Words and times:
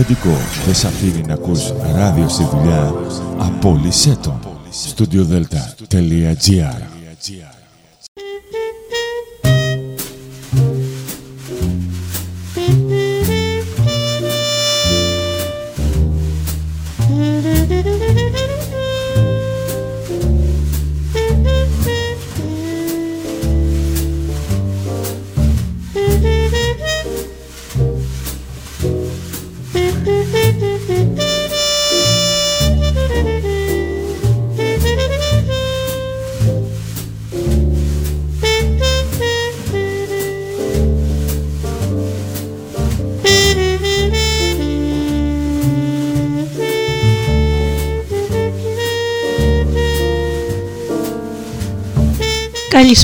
αφεντικό 0.00 0.36
δεν 0.64 0.74
σ' 0.74 0.84
αφήνει 0.84 1.22
να 1.26 1.34
ακούς 1.34 1.72
ράδιο 1.94 2.28
στη 2.28 2.44
δουλειά, 2.52 2.94
απόλυσέ 3.38 4.16
το. 4.22 4.40
StudioDelta.gr 4.96 6.99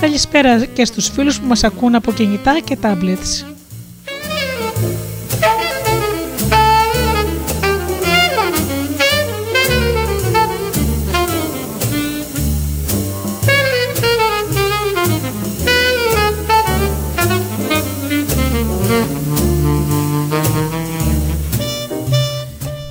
Καλησπέρα 0.00 0.64
και 0.64 0.84
στους 0.84 1.08
φίλους 1.08 1.40
που 1.40 1.46
μας 1.46 1.64
ακούν 1.64 1.94
από 1.94 2.12
κινητά 2.12 2.60
και 2.64 2.78
tablets. 2.82 3.57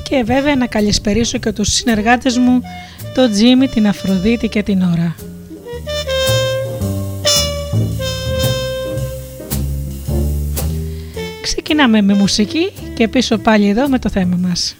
Και 0.09 0.23
βέβαια 0.23 0.55
να 0.55 0.67
καλησπερίσω 0.67 1.37
και 1.37 1.51
τους 1.51 1.73
συνεργάτες 1.73 2.37
μου, 2.37 2.61
το 3.13 3.29
Τζίμι, 3.29 3.67
την 3.67 3.87
Αφροδίτη 3.87 4.47
και 4.47 4.63
την 4.63 4.81
Ωρα. 4.81 5.15
Ξεκινάμε 11.41 12.01
με 12.01 12.13
μουσική 12.13 12.71
και 12.93 13.07
πίσω 13.07 13.37
πάλι 13.37 13.69
εδώ 13.69 13.89
με 13.89 13.99
το 13.99 14.09
θέμα 14.09 14.37
μας. 14.41 14.75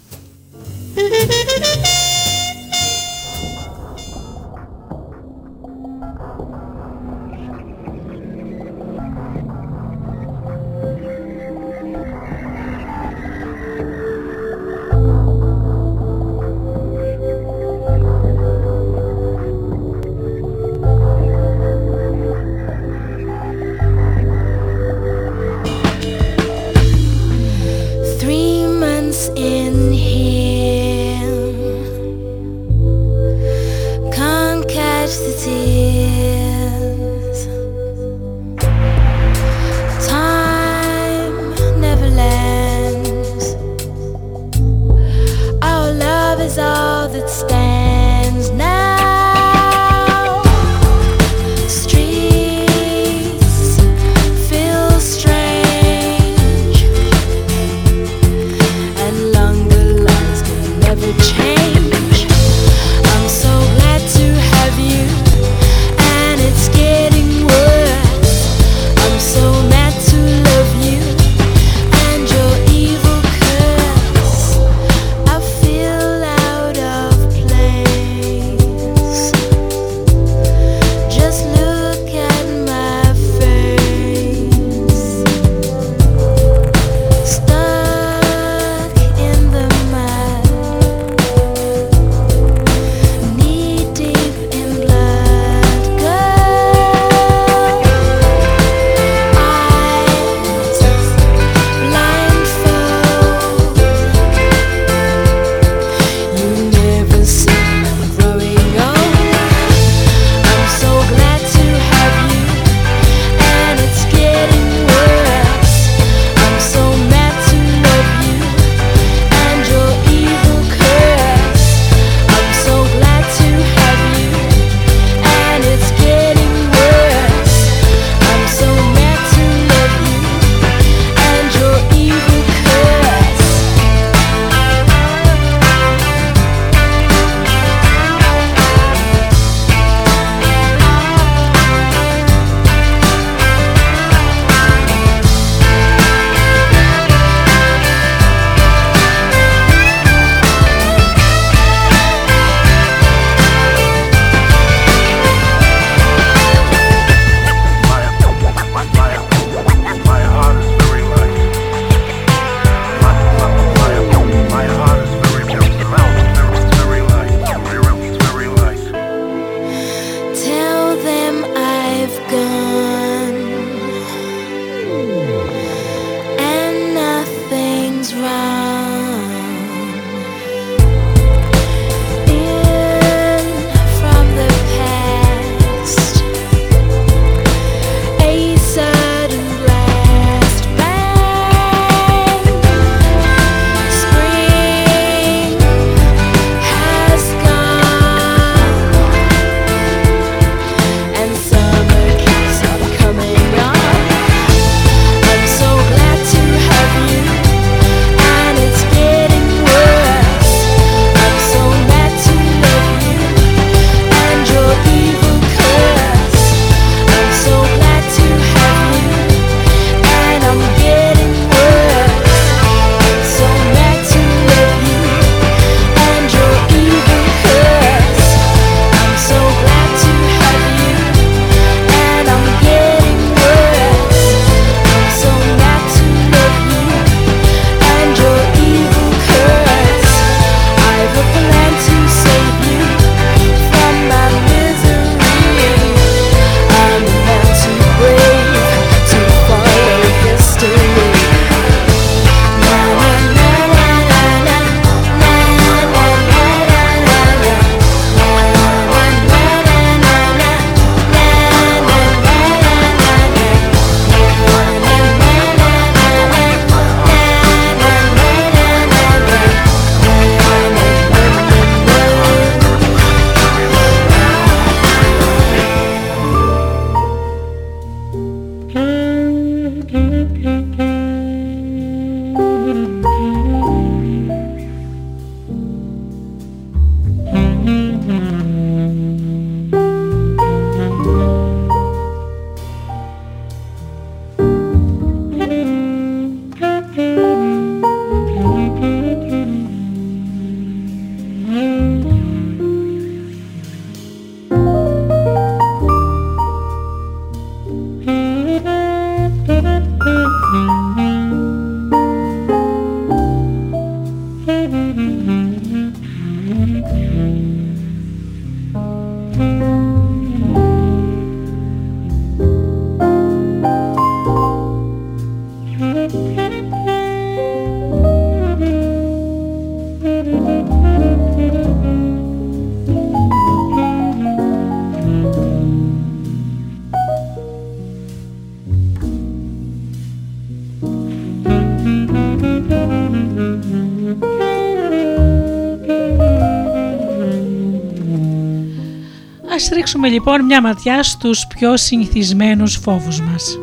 Ρίξουμε 349.98 350.20
λοιπόν 350.20 350.46
μια 350.46 350.62
ματιά 350.62 351.04
στους 351.04 351.48
πιο 351.48 351.78
συνηθισμένους 351.78 352.76
φόβους 352.76 353.22
μας. 353.22 353.60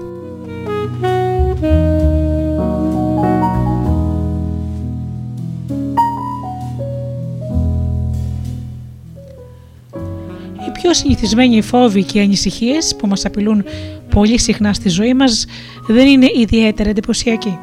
Οι 10.66 10.70
πιο 10.72 10.94
συνηθισμένοι 10.94 11.62
φόβοι 11.62 12.04
και 12.04 12.20
ανησυχίες 12.20 12.96
που 12.96 13.06
μας 13.06 13.24
απειλούν 13.24 13.64
πολύ 14.10 14.38
συχνά 14.38 14.72
στη 14.72 14.88
ζωή 14.88 15.14
μας 15.14 15.46
δεν 15.88 16.06
είναι 16.06 16.26
ιδιαίτερα 16.40 16.88
εντυπωσιακοί. 16.88 17.58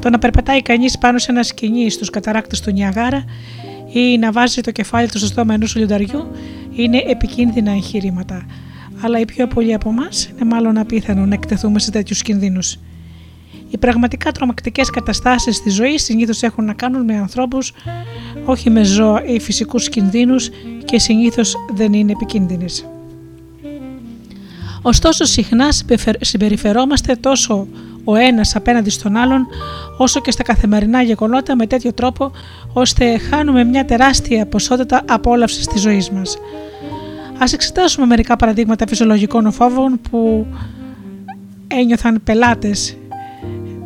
Το 0.00 0.10
να 0.10 0.18
περπατάει 0.18 0.62
κανείς 0.62 0.98
πάνω 0.98 1.18
σε 1.18 1.30
ένα 1.30 1.42
σκηνή 1.42 1.90
στους 1.90 2.10
καταράκτες 2.10 2.60
του 2.60 2.70
Νιαγάρα 2.70 3.24
ή 3.92 4.18
να 4.18 4.32
βάζει 4.32 4.60
το 4.60 4.70
κεφάλι 4.70 5.08
του 5.08 5.18
στο 5.18 5.26
στόμα 5.26 5.54
ενός 5.54 5.76
λιονταριού 5.76 6.26
είναι 6.76 7.02
επικίνδυνα 7.06 7.70
εγχειρήματα, 7.70 8.46
αλλά 9.00 9.18
οι 9.18 9.24
πιο 9.24 9.46
πολλοί 9.46 9.74
από 9.74 9.90
εμάς 9.90 10.24
είναι 10.24 10.44
μάλλον 10.44 10.78
απίθανο 10.78 11.26
να 11.26 11.34
εκτεθούμε 11.34 11.78
σε 11.78 11.90
τέτοιους 11.90 12.22
κινδύνους. 12.22 12.78
Οι 13.70 13.78
πραγματικά 13.78 14.32
τρομακτικές 14.32 14.90
καταστάσεις 14.90 15.56
στη 15.56 15.70
ζωής 15.70 16.04
συνήθως 16.04 16.42
έχουν 16.42 16.64
να 16.64 16.72
κάνουν 16.72 17.04
με 17.04 17.16
ανθρώπους, 17.16 17.72
όχι 18.44 18.70
με 18.70 18.84
ζώα 18.84 19.24
ή 19.24 19.40
φυσικούς 19.40 19.88
κινδύνους 19.88 20.50
και 20.84 20.98
συνήθως 20.98 21.54
δεν 21.74 21.92
είναι 21.92 22.12
επικίνδυνες. 22.12 22.86
Ωστόσο, 24.82 25.24
συχνά 25.24 25.68
συμπεριφερόμαστε 26.20 27.14
τόσο 27.14 27.66
ο 28.04 28.14
ένας 28.14 28.56
απέναντι 28.56 28.90
στον 28.90 29.16
άλλον, 29.16 29.46
όσο 29.98 30.20
και 30.20 30.30
στα 30.30 30.42
καθημερινά 30.42 31.02
γεγονότα 31.02 31.56
με 31.56 31.66
τέτοιο 31.66 31.92
τρόπο, 31.92 32.32
ώστε 32.72 33.18
χάνουμε 33.18 33.64
μια 33.64 33.84
τεράστια 33.84 34.46
ποσότητα 34.46 35.02
απόλαυσης 35.08 35.66
της 35.66 35.80
ζωής 35.80 36.10
μας. 36.10 36.36
Ας 37.44 37.52
εξετάσουμε 37.52 38.06
μερικά 38.06 38.36
παραδείγματα 38.36 38.86
φυσιολογικών 38.86 39.52
φόβων 39.52 40.00
που 40.10 40.46
ένιωθαν 41.68 42.20
πελάτες 42.24 42.96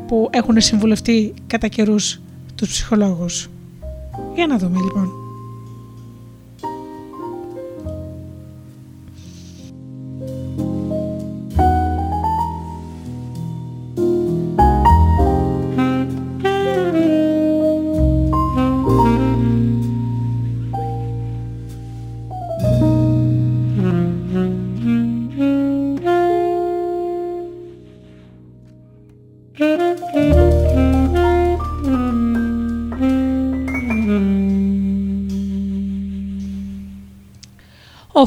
που 0.06 0.28
έχουν 0.30 0.60
συμβουλευτεί 0.60 1.34
κατά 1.46 1.68
καιρούς 1.68 2.20
τους 2.54 2.68
ψυχολόγους. 2.68 3.48
Για 4.34 4.46
να 4.46 4.58
δούμε 4.58 4.78
λοιπόν. 4.78 5.27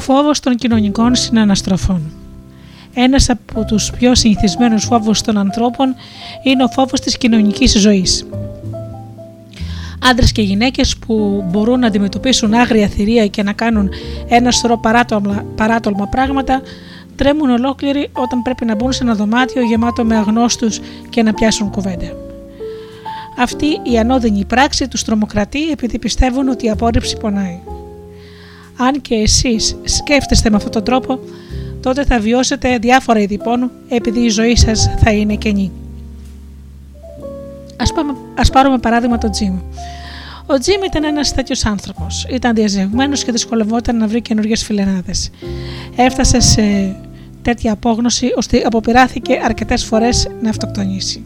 Φόβος 0.02 0.40
των 0.40 0.54
κοινωνικών 0.54 1.14
συναναστροφών. 1.14 2.12
Ένας 2.94 3.30
από 3.30 3.64
τους 3.64 3.90
πιο 3.98 4.14
συνηθισμένους 4.14 4.84
φόβους 4.84 5.20
των 5.20 5.38
ανθρώπων 5.38 5.94
είναι 6.42 6.64
ο 6.64 6.68
φόβος 6.68 7.00
της 7.00 7.18
κοινωνικής 7.18 7.78
ζωής. 7.78 8.26
Άντρες 10.10 10.32
και 10.32 10.42
γυναίκες 10.42 10.96
που 10.96 11.44
μπορούν 11.50 11.78
να 11.78 11.86
αντιμετωπίσουν 11.86 12.54
άγρια 12.54 12.88
θηρία 12.88 13.26
και 13.26 13.42
να 13.42 13.52
κάνουν 13.52 13.88
ένα 14.28 14.50
σωρό 14.50 14.78
παράτολμα, 14.78 15.44
παράτολμα 15.56 16.06
πράγματα 16.06 16.62
τρέμουν 17.16 17.50
ολόκληροι 17.50 18.08
όταν 18.12 18.42
πρέπει 18.42 18.64
να 18.64 18.74
μπουν 18.74 18.92
σε 18.92 19.02
ένα 19.02 19.14
δωμάτιο 19.14 19.62
γεμάτο 19.62 20.04
με 20.04 20.16
αγνώστους 20.16 20.80
και 21.08 21.22
να 21.22 21.34
πιάσουν 21.34 21.70
κουβέντα. 21.70 22.16
Αυτή 23.38 23.66
η 23.66 23.98
ανώδυνη 23.98 24.44
πράξη 24.44 24.88
τους 24.88 25.04
τρομοκρατεί 25.04 25.70
επειδή 25.70 25.98
πιστεύουν 25.98 26.48
ότι 26.48 26.66
η 26.66 26.70
απόρριψη 26.70 27.16
πονάει 27.16 27.60
αν 28.82 29.00
και 29.00 29.14
εσείς 29.14 29.76
σκέφτεστε 29.84 30.50
με 30.50 30.56
αυτόν 30.56 30.72
τον 30.72 30.84
τρόπο, 30.84 31.18
τότε 31.82 32.04
θα 32.04 32.18
βιώσετε 32.18 32.78
διάφορα 32.78 33.20
είδη 33.20 33.38
πόνου 33.38 33.70
επειδή 33.88 34.20
η 34.20 34.28
ζωή 34.28 34.56
σας 34.56 34.90
θα 34.98 35.12
είναι 35.12 35.34
κενή. 35.34 35.70
Ας, 37.76 37.92
πάμε, 37.92 38.14
ας 38.38 38.50
πάρουμε 38.50 38.78
παράδειγμα 38.78 39.18
τον 39.18 39.30
Τζιμ. 39.30 39.58
Ο 40.46 40.58
Τζιμ 40.58 40.82
ήταν 40.82 41.04
ένας 41.04 41.34
τέτοιος 41.34 41.64
άνθρωπος. 41.66 42.26
Ήταν 42.30 42.54
διαζευμένος 42.54 43.24
και 43.24 43.32
δυσκολευόταν 43.32 43.96
να 43.96 44.06
βρει 44.06 44.20
καινούριε 44.20 44.56
φιλενάδες. 44.56 45.30
Έφτασε 45.96 46.40
σε 46.40 46.96
τέτοια 47.42 47.72
απόγνωση 47.72 48.32
ώστε 48.36 48.62
αποπειράθηκε 48.64 49.40
αρκετές 49.44 49.84
φορές 49.84 50.28
να 50.42 50.50
αυτοκτονήσει. 50.50 51.24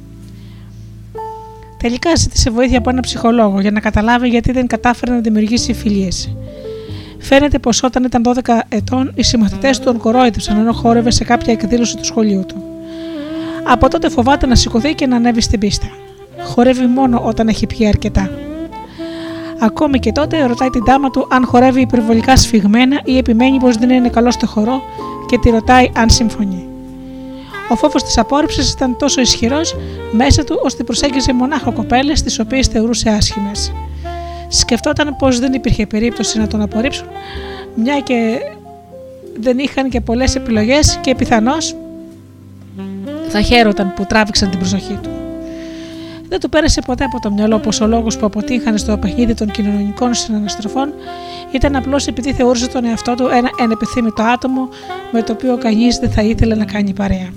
Τελικά 1.79 2.15
ζήτησε 2.17 2.51
βοήθεια 2.51 2.79
από 2.79 2.91
έναν 2.91 3.03
ψυχολόγο 3.03 3.61
για 3.61 3.71
να 3.71 3.81
καταλάβει 3.81 4.29
γιατί 4.29 4.53
δεν 4.53 4.67
κατάφερε 4.67 5.13
να 5.13 5.21
δημιουργήσει 5.21 5.73
φιλίες. 5.73 6.37
Φαίνεται 7.29 7.59
πως 7.59 7.83
όταν 7.83 8.05
ήταν 8.05 8.23
12 8.45 8.61
ετών, 8.69 9.13
οι 9.15 9.23
συμμαθητές 9.23 9.79
του 9.79 9.85
τον 9.85 9.99
κορόιδευσαν 9.99 10.59
ενώ 10.59 10.73
χόρευε 10.73 11.11
σε 11.11 11.25
κάποια 11.25 11.53
εκδήλωση 11.53 11.97
του 11.97 12.05
σχολείου 12.05 12.45
του. 12.47 12.63
Από 13.65 13.89
τότε 13.89 14.09
φοβάται 14.09 14.47
να 14.47 14.55
σηκωθεί 14.55 14.95
και 14.95 15.07
να 15.07 15.17
ανέβει 15.17 15.41
στην 15.41 15.59
πίστα. 15.59 15.87
Χορεύει 16.43 16.87
μόνο 16.87 17.21
όταν 17.25 17.49
έχει 17.49 17.67
πιει 17.67 17.87
αρκετά. 17.87 18.31
Ακόμη 19.61 19.99
και 19.99 20.13
τότε 20.13 20.47
ρωτάει 20.47 20.71
την 20.71 20.85
τάμα 20.85 21.11
του 21.11 21.27
αν 21.31 21.45
χορεύει 21.47 21.81
υπερβολικά 21.81 22.37
σφιγμένα 22.37 23.01
ή 23.05 23.17
επιμένει 23.17 23.59
πως 23.59 23.77
δεν 23.77 23.91
είναι 23.91 24.09
καλό 24.09 24.31
στο 24.31 24.47
χορό 24.47 24.83
και 25.27 25.39
τη 25.39 25.51
ρωτάει 25.51 25.91
αν 25.97 26.11
συμφωνεί. 26.11 26.69
Ο 27.69 27.77
φόβος 27.77 28.03
της 28.03 28.19
απόρριψης 28.19 28.73
ήταν 28.73 28.97
τόσο 28.97 29.21
ισχυρός 29.21 29.77
μέσα 30.13 30.45
του 30.45 30.61
ώστε 30.63 30.85
προσέγγιζε 30.85 31.33
μονάχα 31.33 31.71
κοπέλες 31.71 32.23
τις 32.23 32.39
οποίες 32.39 32.67
θεωρούσε 32.67 33.11
άσχημες 33.11 33.73
σκεφτόταν 34.59 35.17
πως 35.17 35.39
δεν 35.39 35.53
υπήρχε 35.53 35.87
περίπτωση 35.87 36.39
να 36.39 36.47
τον 36.47 36.61
απορρίψουν, 36.61 37.07
μια 37.75 38.01
και 38.01 38.39
δεν 39.41 39.59
είχαν 39.59 39.89
και 39.89 40.01
πολλές 40.01 40.35
επιλογές 40.35 40.99
και 41.01 41.15
πιθανώς 41.15 41.77
θα 43.29 43.41
χαίρονταν 43.41 43.93
που 43.95 44.05
τράβηξαν 44.05 44.51
την 44.51 44.59
προσοχή 44.59 44.99
του. 45.03 45.11
Δεν 46.29 46.41
του 46.41 46.49
πέρασε 46.49 46.81
ποτέ 46.87 47.05
από 47.05 47.21
το 47.21 47.31
μυαλό 47.31 47.59
πως 47.59 47.81
ο 47.81 47.87
λόγος 47.87 48.17
που 48.17 48.27
αποτύχανε 48.27 48.77
στο 48.77 48.97
παιχνίδι 48.97 49.35
των 49.35 49.51
κοινωνικών 49.51 50.15
συναναστροφών 50.15 50.93
ήταν 51.51 51.77
απλώς 51.77 52.07
επειδή 52.07 52.33
θεωρούσε 52.33 52.69
τον 52.69 52.85
εαυτό 52.85 53.15
του 53.15 53.27
ένα 53.27 53.51
ενεπιθύμητο 53.61 54.23
άτομο 54.23 54.69
με 55.13 55.23
το 55.23 55.33
οποίο 55.33 55.59
κανείς 55.59 55.99
δεν 55.99 56.11
θα 56.11 56.23
ήθελε 56.23 56.55
να 56.55 56.65
κάνει 56.65 56.93
παρέα. 56.93 57.29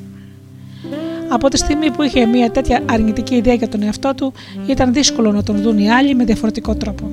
Από 1.29 1.50
τη 1.50 1.57
στιγμή 1.57 1.91
που 1.91 2.03
είχε 2.03 2.25
μια 2.25 2.51
τέτοια 2.51 2.83
αρνητική 2.89 3.36
ιδέα 3.36 3.53
για 3.53 3.69
τον 3.69 3.83
εαυτό 3.83 4.13
του, 4.15 4.33
ήταν 4.67 4.93
δύσκολο 4.93 5.31
να 5.31 5.43
τον 5.43 5.62
δουν 5.62 5.77
οι 5.77 5.91
άλλοι 5.91 6.15
με 6.15 6.24
διαφορετικό 6.24 6.75
τρόπο. 6.75 7.12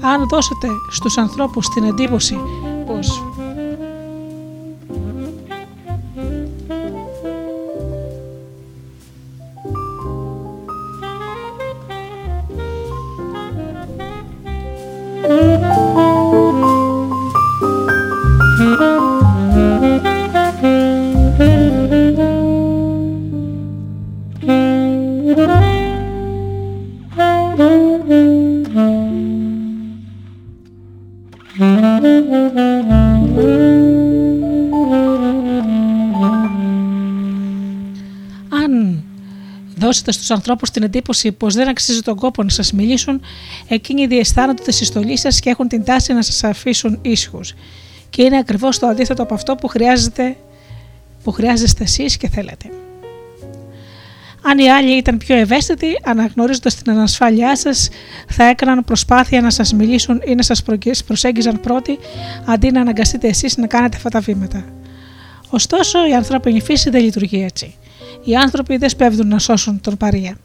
Αν 0.00 0.28
δώσετε 0.28 0.68
στους 0.90 1.18
ανθρώπους 1.18 1.68
την 1.68 1.84
εντύπωση 1.84 2.36
πως 2.86 3.22
δώσετε 40.04 40.12
στους 40.12 40.30
ανθρώπους 40.30 40.70
την 40.70 40.82
εντύπωση 40.82 41.32
πως 41.32 41.54
δεν 41.54 41.68
αξίζει 41.68 42.00
τον 42.00 42.16
κόπο 42.16 42.42
να 42.42 42.48
σας 42.48 42.72
μιλήσουν, 42.72 43.20
εκείνοι 43.68 44.06
διαισθάνονται 44.06 44.62
τη 44.62 44.72
συστολή 44.72 45.18
σας 45.18 45.40
και 45.40 45.50
έχουν 45.50 45.68
την 45.68 45.84
τάση 45.84 46.12
να 46.12 46.22
σας 46.22 46.44
αφήσουν 46.44 46.98
ήσυχους. 47.02 47.54
Και 48.10 48.22
είναι 48.22 48.36
ακριβώς 48.36 48.78
το 48.78 48.86
αντίθετο 48.86 49.22
από 49.22 49.34
αυτό 49.34 49.54
που, 49.54 49.68
χρειάζεται, 49.68 50.36
που 51.24 51.32
χρειάζεστε 51.32 51.82
εσείς 51.82 52.16
και 52.16 52.28
θέλετε. 52.28 52.68
Αν 54.46 54.58
οι 54.58 54.70
άλλοι 54.70 54.96
ήταν 54.96 55.16
πιο 55.18 55.36
ευαίσθητοι, 55.36 55.98
αναγνωρίζοντας 56.04 56.74
την 56.74 56.92
ανασφάλειά 56.92 57.56
σας, 57.56 57.88
θα 58.28 58.44
έκαναν 58.44 58.84
προσπάθεια 58.84 59.40
να 59.40 59.50
σας 59.50 59.72
μιλήσουν 59.72 60.22
ή 60.26 60.34
να 60.34 60.42
σας 60.42 60.62
προσέγγιζαν 61.06 61.60
πρώτοι, 61.60 61.98
αντί 62.44 62.70
να 62.70 62.80
αναγκαστείτε 62.80 63.28
εσείς 63.28 63.56
να 63.56 63.66
κάνετε 63.66 63.96
αυτά 63.96 64.08
τα 64.08 64.20
βήματα. 64.20 64.64
Ωστόσο, 65.50 66.08
η 66.08 66.14
ανθρώπινη 66.14 66.60
φύση 66.60 66.90
δεν 66.90 67.02
λειτουργεί 67.02 67.42
έτσι. 67.42 67.74
Οι 68.24 68.36
άνθρωποι 68.36 68.76
δεν 68.76 68.88
σπέβδουν 68.88 69.28
να 69.28 69.38
σώσουν 69.38 69.80
τον 69.80 69.96
παρία. 69.96 70.36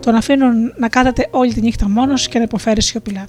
Τον 0.00 0.14
αφήνουν 0.14 0.72
να 0.76 0.88
κάθεται 0.88 1.28
όλη 1.30 1.52
τη 1.52 1.60
νύχτα 1.60 1.88
μόνος 1.88 2.28
και 2.28 2.38
να 2.38 2.44
υποφέρει 2.44 2.82
σιωπηλά. 2.82 3.26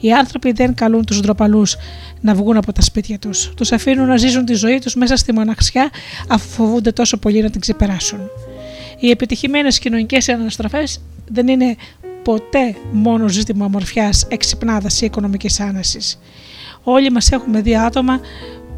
Οι 0.00 0.12
άνθρωποι 0.12 0.52
δεν 0.52 0.74
καλούν 0.74 1.04
τους 1.04 1.20
ντροπαλούς 1.20 1.76
να 2.20 2.34
βγουν 2.34 2.56
από 2.56 2.72
τα 2.72 2.82
σπίτια 2.82 3.18
τους. 3.18 3.52
Τους 3.56 3.72
αφήνουν 3.72 4.06
να 4.06 4.16
ζήσουν 4.16 4.44
τη 4.44 4.54
ζωή 4.54 4.78
τους 4.78 4.94
μέσα 4.94 5.16
στη 5.16 5.32
μοναξιά, 5.32 5.90
αφού 6.28 6.48
φοβούνται 6.48 6.92
τόσο 6.92 7.16
πολύ 7.16 7.42
να 7.42 7.50
την 7.50 7.60
ξεπεράσουν. 7.60 8.20
Οι 8.98 9.10
επιτυχημένες 9.10 9.78
κοινωνικές 9.78 10.28
αναστροφές 10.28 11.00
δεν 11.28 11.48
είναι 11.48 11.76
ποτέ 12.22 12.76
μόνο 12.92 13.28
ζήτημα 13.28 13.64
ομορφιάς, 13.64 14.26
εξυπνάδας 14.28 15.00
ή 15.00 15.04
οικονομικής 15.06 15.60
άνεσης. 15.60 16.18
Όλοι 16.82 17.10
μας 17.10 17.32
έχουμε 17.32 17.60
δει 17.60 17.76
άτομα 17.76 18.20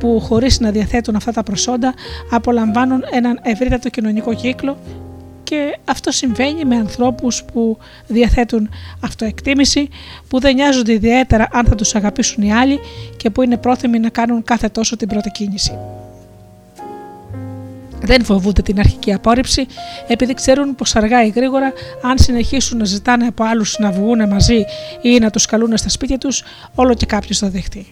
που 0.00 0.20
χωρίς 0.20 0.60
να 0.60 0.70
διαθέτουν 0.70 1.16
αυτά 1.16 1.32
τα 1.32 1.42
προσόντα 1.42 1.94
απολαμβάνουν 2.30 3.02
έναν 3.12 3.38
ευρύτατο 3.42 3.88
κοινωνικό 3.88 4.34
κύκλο 4.34 4.76
και 5.50 5.78
αυτό 5.84 6.10
συμβαίνει 6.10 6.64
με 6.64 6.76
ανθρώπους 6.76 7.44
που 7.52 7.78
διαθέτουν 8.06 8.70
αυτοεκτίμηση, 9.00 9.88
που 10.28 10.40
δεν 10.40 10.54
νοιάζονται 10.54 10.92
ιδιαίτερα 10.92 11.48
αν 11.52 11.66
θα 11.66 11.74
τους 11.74 11.94
αγαπήσουν 11.94 12.42
οι 12.42 12.52
άλλοι 12.52 12.78
και 13.16 13.30
που 13.30 13.42
είναι 13.42 13.56
πρόθυμοι 13.56 13.98
να 13.98 14.08
κάνουν 14.08 14.42
κάθε 14.42 14.68
τόσο 14.68 14.96
την 14.96 15.08
πρώτη 15.08 15.30
κίνηση. 15.30 15.78
Δεν 18.02 18.24
φοβούνται 18.24 18.62
την 18.62 18.78
αρχική 18.78 19.12
απόρριψη, 19.12 19.66
επειδή 20.06 20.34
ξέρουν 20.34 20.74
πως 20.74 20.96
αργά 20.96 21.24
ή 21.24 21.28
γρήγορα, 21.28 21.72
αν 22.02 22.18
συνεχίσουν 22.18 22.78
να 22.78 22.84
ζητάνε 22.84 23.26
από 23.26 23.44
άλλους 23.44 23.78
να 23.78 23.90
βγουν 23.90 24.28
μαζί 24.28 24.64
ή 25.02 25.18
να 25.18 25.30
τους 25.30 25.46
καλούν 25.46 25.76
στα 25.76 25.88
σπίτια 25.88 26.18
τους, 26.18 26.42
όλο 26.74 26.94
και 26.94 27.06
κάποιος 27.06 27.38
θα 27.38 27.48
δεχτεί. 27.48 27.86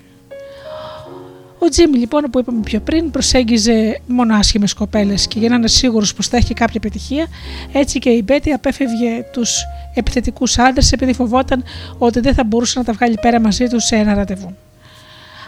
Ο 1.58 1.68
Τζίμ, 1.68 1.92
λοιπόν, 1.92 2.22
που 2.22 2.38
είπαμε 2.38 2.60
πιο 2.60 2.80
πριν, 2.80 3.10
προσέγγιζε 3.10 4.00
μόνο 4.06 4.36
άσχημες 4.36 4.74
κοπέλες 4.74 5.26
και 5.26 5.38
για 5.38 5.48
να 5.48 5.54
είναι 5.54 5.68
σίγουρος 5.68 6.14
πως 6.14 6.28
θα 6.28 6.36
έχει 6.36 6.54
κάποια 6.54 6.80
επιτυχία, 6.84 7.26
έτσι 7.72 7.98
και 7.98 8.10
η 8.10 8.22
Μπέτη 8.24 8.52
απέφευγε 8.52 9.24
τους 9.32 9.62
επιθετικούς 9.94 10.58
άντρες 10.58 10.92
επειδή 10.92 11.12
φοβόταν 11.12 11.64
ότι 11.98 12.20
δεν 12.20 12.34
θα 12.34 12.44
μπορούσε 12.44 12.78
να 12.78 12.84
τα 12.84 12.92
βγάλει 12.92 13.18
πέρα 13.20 13.40
μαζί 13.40 13.66
τους 13.66 13.84
σε 13.84 13.96
ένα 13.96 14.14
ραντεβού. 14.14 14.56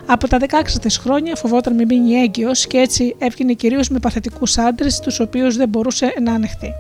Από 0.07 0.29
τα 0.29 0.39
16 0.41 0.45
τη 0.81 0.95
χρόνια 1.01 1.37
φοβόταν 1.37 1.75
με 1.75 1.85
μείνει 1.85 2.13
έγκυος 2.13 2.67
και 2.67 2.79
έτσι 2.79 3.15
έβγαινε 3.19 3.53
κυρίως 3.53 3.89
με 3.89 3.99
παθητικούς 3.99 4.59
άντρες, 4.59 5.01
τους 5.01 5.21
οποίους 5.21 5.57
δεν 5.57 5.69
μπορούσε 5.69 6.15
να 6.23 6.33
ανεχθεί. 6.33 6.73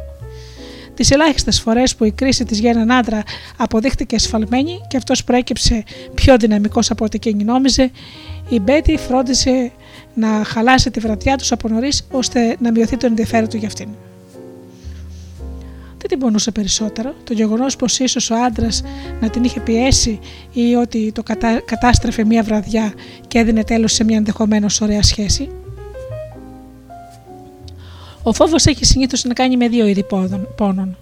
Τις 1.00 1.10
ελάχιστες 1.10 1.60
φορές 1.60 1.96
που 1.96 2.04
η 2.04 2.10
κρίση 2.10 2.44
της 2.44 2.58
για 2.58 2.70
έναν 2.70 2.90
άντρα 2.90 3.22
αποδείχτηκε 3.56 4.14
ασφαλμένη 4.16 4.80
και 4.88 4.96
αυτός 4.96 5.24
προέκυψε 5.24 5.84
πιο 6.14 6.36
δυναμικός 6.36 6.90
από 6.90 7.04
ό,τι 7.04 7.16
εκείνη 7.16 7.44
νόμιζε, 7.44 7.90
η 8.48 8.60
Μπέτη 8.60 8.96
φρόντισε 8.96 9.72
να 10.14 10.44
χαλάσει 10.44 10.90
τη 10.90 11.00
βραδιά 11.00 11.36
τους 11.36 11.52
από 11.52 11.68
νωρίς 11.68 12.06
ώστε 12.10 12.56
να 12.58 12.70
μειωθεί 12.70 12.96
το 12.96 13.06
ενδιαφέρον 13.06 13.48
του 13.48 13.56
για 13.56 13.66
αυτήν. 13.66 13.88
Δεν 15.98 16.08
την 16.08 16.18
πονούσε 16.18 16.50
περισσότερο. 16.50 17.14
Το 17.24 17.32
γεγονός 17.32 17.76
πως 17.76 17.98
ίσως 17.98 18.30
ο 18.30 18.34
άντρας 18.34 18.82
να 19.20 19.30
την 19.30 19.44
είχε 19.44 19.60
πιέσει 19.60 20.18
ή 20.52 20.74
ότι 20.74 21.12
το 21.12 21.22
κατά, 21.22 21.60
κατάστρεφε 21.64 22.24
μία 22.24 22.42
βραδιά 22.42 22.92
και 23.28 23.38
έδινε 23.38 23.64
τέλος 23.64 23.92
σε 23.92 24.04
μια 24.04 24.16
ενδεχομένως 24.16 24.80
ωραία 24.80 25.02
σχέση. 25.02 25.50
Ο 28.22 28.32
φόβος 28.32 28.66
έχει 28.66 28.84
συνήθως 28.84 29.24
να 29.24 29.34
κάνει 29.34 29.56
με 29.56 29.68
δύο 29.68 29.86
είδη 29.86 30.06
πόνων. 30.56 30.96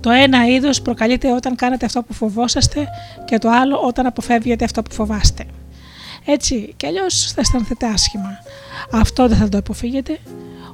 Το 0.00 0.10
ένα 0.10 0.46
είδος 0.46 0.82
προκαλείται 0.82 1.32
όταν 1.32 1.56
κάνετε 1.56 1.86
αυτό 1.86 2.02
που 2.02 2.12
φοβόσαστε 2.12 2.88
και 3.24 3.38
το 3.38 3.50
άλλο 3.50 3.80
όταν 3.84 4.06
αποφεύγετε 4.06 4.64
αυτό 4.64 4.82
που 4.82 4.94
φοβάστε. 4.94 5.44
Έτσι 6.24 6.74
κι 6.76 6.86
αλλιώς 6.86 7.32
θα 7.32 7.40
αισθανθείτε 7.40 7.86
άσχημα. 7.86 8.30
Αυτό 8.92 9.28
δεν 9.28 9.36
θα 9.36 9.48
το 9.48 9.58
αποφύγετε. 9.58 10.18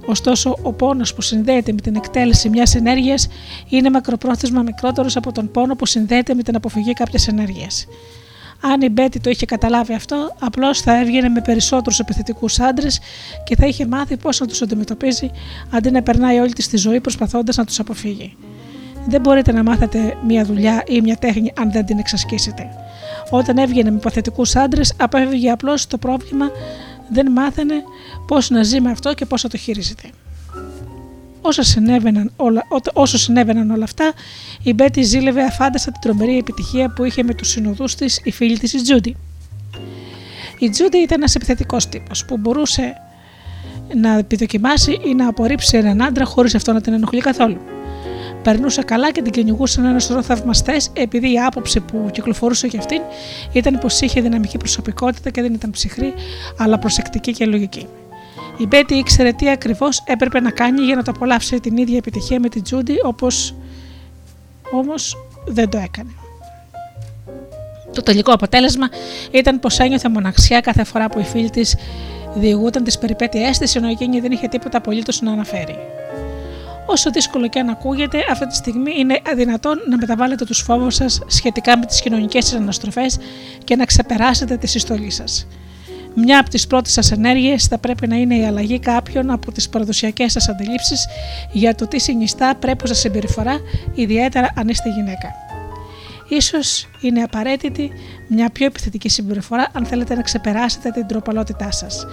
Ωστόσο, 0.06 0.56
ο 0.62 0.72
πόνος 0.72 1.14
που 1.14 1.22
συνδέεται 1.22 1.72
με 1.72 1.80
την 1.80 1.96
εκτέλεση 1.96 2.48
μιας 2.48 2.74
ενέργειας 2.74 3.28
είναι 3.68 3.90
μακροπρόθεσμα 3.90 4.62
μικρότερος 4.62 5.16
από 5.16 5.32
τον 5.32 5.50
πόνο 5.50 5.76
που 5.76 5.86
συνδέεται 5.86 6.34
με 6.34 6.42
την 6.42 6.56
αποφυγή 6.56 6.92
κάποιας 6.92 7.28
ενέργειας. 7.28 7.86
Αν 8.73 8.80
η 8.80 8.88
Μπέτη 8.88 9.21
το 9.21 9.30
είχε 9.30 9.47
καταλάβει 9.47 9.94
αυτό, 9.94 10.37
απλώς 10.38 10.80
θα 10.80 10.99
έβγαινε 11.00 11.28
με 11.28 11.40
περισσότερους 11.40 11.99
επιθετικούς 11.99 12.61
άντρες 12.61 13.00
και 13.44 13.56
θα 13.56 13.66
είχε 13.66 13.87
μάθει 13.87 14.16
πώς 14.16 14.40
να 14.40 14.47
τους 14.47 14.62
αντιμετωπίζει 14.62 15.30
αντί 15.71 15.90
να 15.90 16.02
περνάει 16.02 16.38
όλη 16.38 16.52
της 16.52 16.68
τη 16.68 16.76
ζωή 16.76 17.00
προσπαθώντας 17.00 17.56
να 17.56 17.64
τους 17.64 17.78
αποφύγει. 17.78 18.37
Δεν 19.09 19.21
μπορείτε 19.21 19.52
να 19.52 19.62
μάθετε 19.62 20.16
μια 20.26 20.44
δουλειά 20.44 20.83
ή 20.87 21.00
μια 21.00 21.16
τέχνη 21.16 21.52
αν 21.59 21.73
δεν 21.73 21.85
την 21.85 21.99
εξασκήσετε. 21.99 22.68
Όταν 23.30 23.59
έβγαινε 23.59 23.90
με 23.90 23.99
παθητικού 23.99 24.42
άντρες, 24.54 24.94
απέφυγε 24.97 25.50
απλώς 25.50 25.87
το 25.87 25.99
πρόβλημα, 25.99 26.50
δεν 27.09 27.33
μάθαινε 27.33 27.75
πώς 28.26 28.50
να 28.50 28.62
ζει 28.62 28.80
με 28.80 28.90
αυτό 28.90 29.14
και 29.14 29.26
πώς 29.26 29.40
θα 29.40 29.49
το 29.49 29.56
χειρίζεται. 29.56 30.11
Όσο 31.46 31.62
συνέβαιναν, 31.62 32.32
όλα, 32.36 32.66
όσο 32.92 33.18
συνέβαιναν 33.18 33.70
όλα 33.70 33.85
αυτά, 33.85 34.12
η 34.62 34.72
Μπέτη 34.72 35.02
ζήλευε 35.02 35.42
αφάνταστα 35.42 35.90
την 35.90 36.00
τρομερή 36.00 36.38
επιτυχία 36.38 36.92
που 36.92 37.04
είχε 37.04 37.22
με 37.22 37.35
τους 37.35 37.48
συνοδούς 37.48 37.94
της 37.94 38.20
η 38.24 38.30
φίλη 38.30 38.59
της 38.59 38.72
η 38.72 38.83
Τζούντι. 38.83 39.16
Η 40.59 40.70
Τζούντι 40.70 40.98
ήταν 40.98 41.18
ένας 41.18 41.35
επιθετικός 41.35 41.88
τύπος 41.88 42.24
που 42.24 42.37
μπορούσε 42.37 42.94
να 43.94 44.18
επιδοκιμάσει 44.18 45.00
ή 45.04 45.14
να 45.14 45.28
απορρίψει 45.28 45.76
έναν 45.76 46.02
άντρα 46.02 46.24
χωρίς 46.24 46.54
αυτό 46.54 46.72
να 46.72 46.80
την 46.80 46.92
ενοχλεί 46.92 47.20
καθόλου 47.20 47.59
περνούσε 48.44 48.83
καλά 48.83 49.12
και 49.12 49.22
την 49.22 49.33
κυνηγούσαν 49.33 49.85
ένα 49.85 49.98
σωρό 49.98 50.22
θαυμαστές, 50.22 50.90
επειδή 50.92 51.33
η 51.33 51.40
άποψη 51.40 51.80
που 51.80 52.09
κυκλοφορούσε 52.12 52.66
για 52.66 52.78
αυτήν 52.78 53.00
ήταν 53.52 53.78
πως 53.78 54.00
είχε 54.00 54.20
δυναμική 54.20 54.57
προσωπικότητα 54.57 55.30
και 55.30 55.42
δεν 55.42 55.54
ήταν 55.54 55.70
ψυχρή, 55.70 56.14
αλλά 56.59 56.78
προσεκτική 56.78 57.33
και 57.33 57.46
λογική. 57.46 57.87
Η 58.56 58.66
Μπέτη 58.66 58.94
ήξερε 58.94 59.32
τι 59.32 59.50
ακριβώς 59.50 60.02
έπρεπε 60.06 60.40
να 60.40 60.50
κάνει 60.50 60.80
για 60.80 60.94
να 60.94 61.02
το 61.02 61.10
απολαύσει 61.10 61.60
την 61.60 61.76
ίδια 61.76 61.96
επιτυχία 61.96 62.40
με 62.40 62.48
την 62.48 62.62
Τζούντι, 62.62 62.94
όπως 63.04 63.54
όμως 64.70 65.16
δεν 65.46 65.68
το 65.68 65.78
έκανε. 65.78 66.10
Το 67.92 68.02
τελικό 68.02 68.32
αποτέλεσμα 68.32 68.88
ήταν 69.30 69.60
πως 69.60 69.78
ένιωθε 69.78 70.08
μοναξιά 70.08 70.60
κάθε 70.60 70.84
φορά 70.84 71.08
που 71.08 71.18
η 71.18 71.22
φίλη 71.24 71.50
της 71.50 71.76
διηγούταν 72.34 72.84
τις 72.84 72.98
περιπέτειές 72.98 73.58
της, 73.58 73.76
ενώ 73.76 73.88
εκείνη 73.88 74.20
δεν 74.20 74.32
είχε 74.32 74.48
τίποτα 74.48 74.78
απολύτως 74.78 75.20
να 75.20 75.32
αναφέρει. 75.32 75.76
Όσο 76.86 77.10
δύσκολο 77.10 77.48
και 77.48 77.58
αν 77.58 77.68
ακούγεται, 77.68 78.18
αυτή 78.30 78.46
τη 78.46 78.54
στιγμή 78.54 78.92
είναι 78.98 79.20
αδυνατόν 79.30 79.78
να 79.88 79.96
μεταβάλλετε 79.96 80.44
τους 80.44 80.60
φόβους 80.60 80.94
σας 80.94 81.20
σχετικά 81.26 81.78
με 81.78 81.86
τις 81.86 82.00
κοινωνικές 82.00 82.46
σα 82.46 82.56
αναστροφές 82.56 83.18
και 83.64 83.76
να 83.76 83.84
ξεπεράσετε 83.84 84.56
τη 84.56 84.66
συστολή 84.66 85.10
σας. 85.10 85.46
Μια 86.14 86.38
από 86.38 86.50
τις 86.50 86.66
πρώτες 86.66 86.92
σας 86.92 87.12
ενέργειες 87.12 87.66
θα 87.66 87.79
πρέπει 87.79 88.07
να 88.07 88.16
είναι 88.16 88.37
η 88.37 88.44
αλλαγή 88.46 88.79
κάποιων 88.79 89.31
από 89.31 89.53
τις 89.53 89.68
παραδοσιακές 89.68 90.33
σας 90.33 90.48
αντιλήψεις 90.48 91.07
για 91.53 91.74
το 91.74 91.87
τι 91.88 92.00
συνιστά 92.00 92.55
πρέπουσα 92.55 92.94
συμπεριφορά, 92.94 93.61
ιδιαίτερα 93.94 94.53
αν 94.57 94.68
είστε 94.68 94.88
γυναίκα. 94.88 95.29
Ίσως 96.29 96.88
είναι 97.00 97.22
απαραίτητη 97.22 97.90
μια 98.29 98.50
πιο 98.50 98.66
επιθετική 98.66 99.09
συμπεριφορά 99.09 99.68
αν 99.72 99.87
θέλετε 99.87 100.14
να 100.14 100.22
ξεπεράσετε 100.22 100.90
την 100.90 101.07
τροπαλότητά 101.07 101.70
σας 101.70 102.07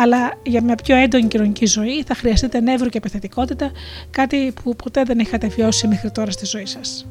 αλλά 0.00 0.32
για 0.42 0.62
μια 0.62 0.74
πιο 0.74 0.96
έντονη 0.96 1.28
κοινωνική 1.28 1.66
ζωή 1.66 2.02
θα 2.02 2.14
χρειαστείτε 2.14 2.60
νεύρο 2.60 2.88
και 2.88 2.98
επιθετικότητα, 2.98 3.70
κάτι 4.10 4.52
που 4.62 4.76
ποτέ 4.76 5.02
δεν 5.02 5.18
είχατε 5.18 5.46
βιώσει 5.46 5.86
μέχρι 5.86 6.10
τώρα 6.10 6.30
στη 6.30 6.46
ζωή 6.46 6.66
σας. 6.66 7.06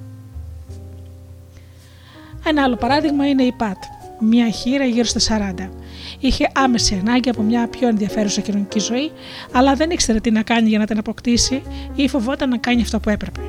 Ένα 2.46 2.64
άλλο 2.64 2.76
παράδειγμα 2.76 3.28
είναι 3.28 3.44
η 3.44 3.52
Πατ, 3.52 3.84
μια 4.20 4.50
χείρα 4.50 4.86
γύρω 4.86 5.06
στα 5.06 5.20
40. 5.20 5.70
Είχε 6.20 6.50
άμεση 6.54 7.02
ανάγκη 7.02 7.30
από 7.30 7.42
μια 7.42 7.68
πιο 7.68 7.88
ενδιαφέρουσα 7.88 8.42
κοινωνική 8.42 8.80
ζωή, 8.80 9.12
αλλά 9.52 9.74
δεν 9.74 9.90
ήξερε 9.90 10.20
τι 10.20 10.32
να 10.32 10.42
κάνει 10.42 10.70
για 10.70 10.80
να 10.80 10.86
την 10.86 10.98
αποκτήσει 10.98 11.62
ή 11.96 12.08
φοβόταν 12.08 12.50
να 12.50 12.58
κάνει 12.58 12.82
αυτό 12.82 13.00
που 13.00 13.10
έπρεπε. 13.10 13.40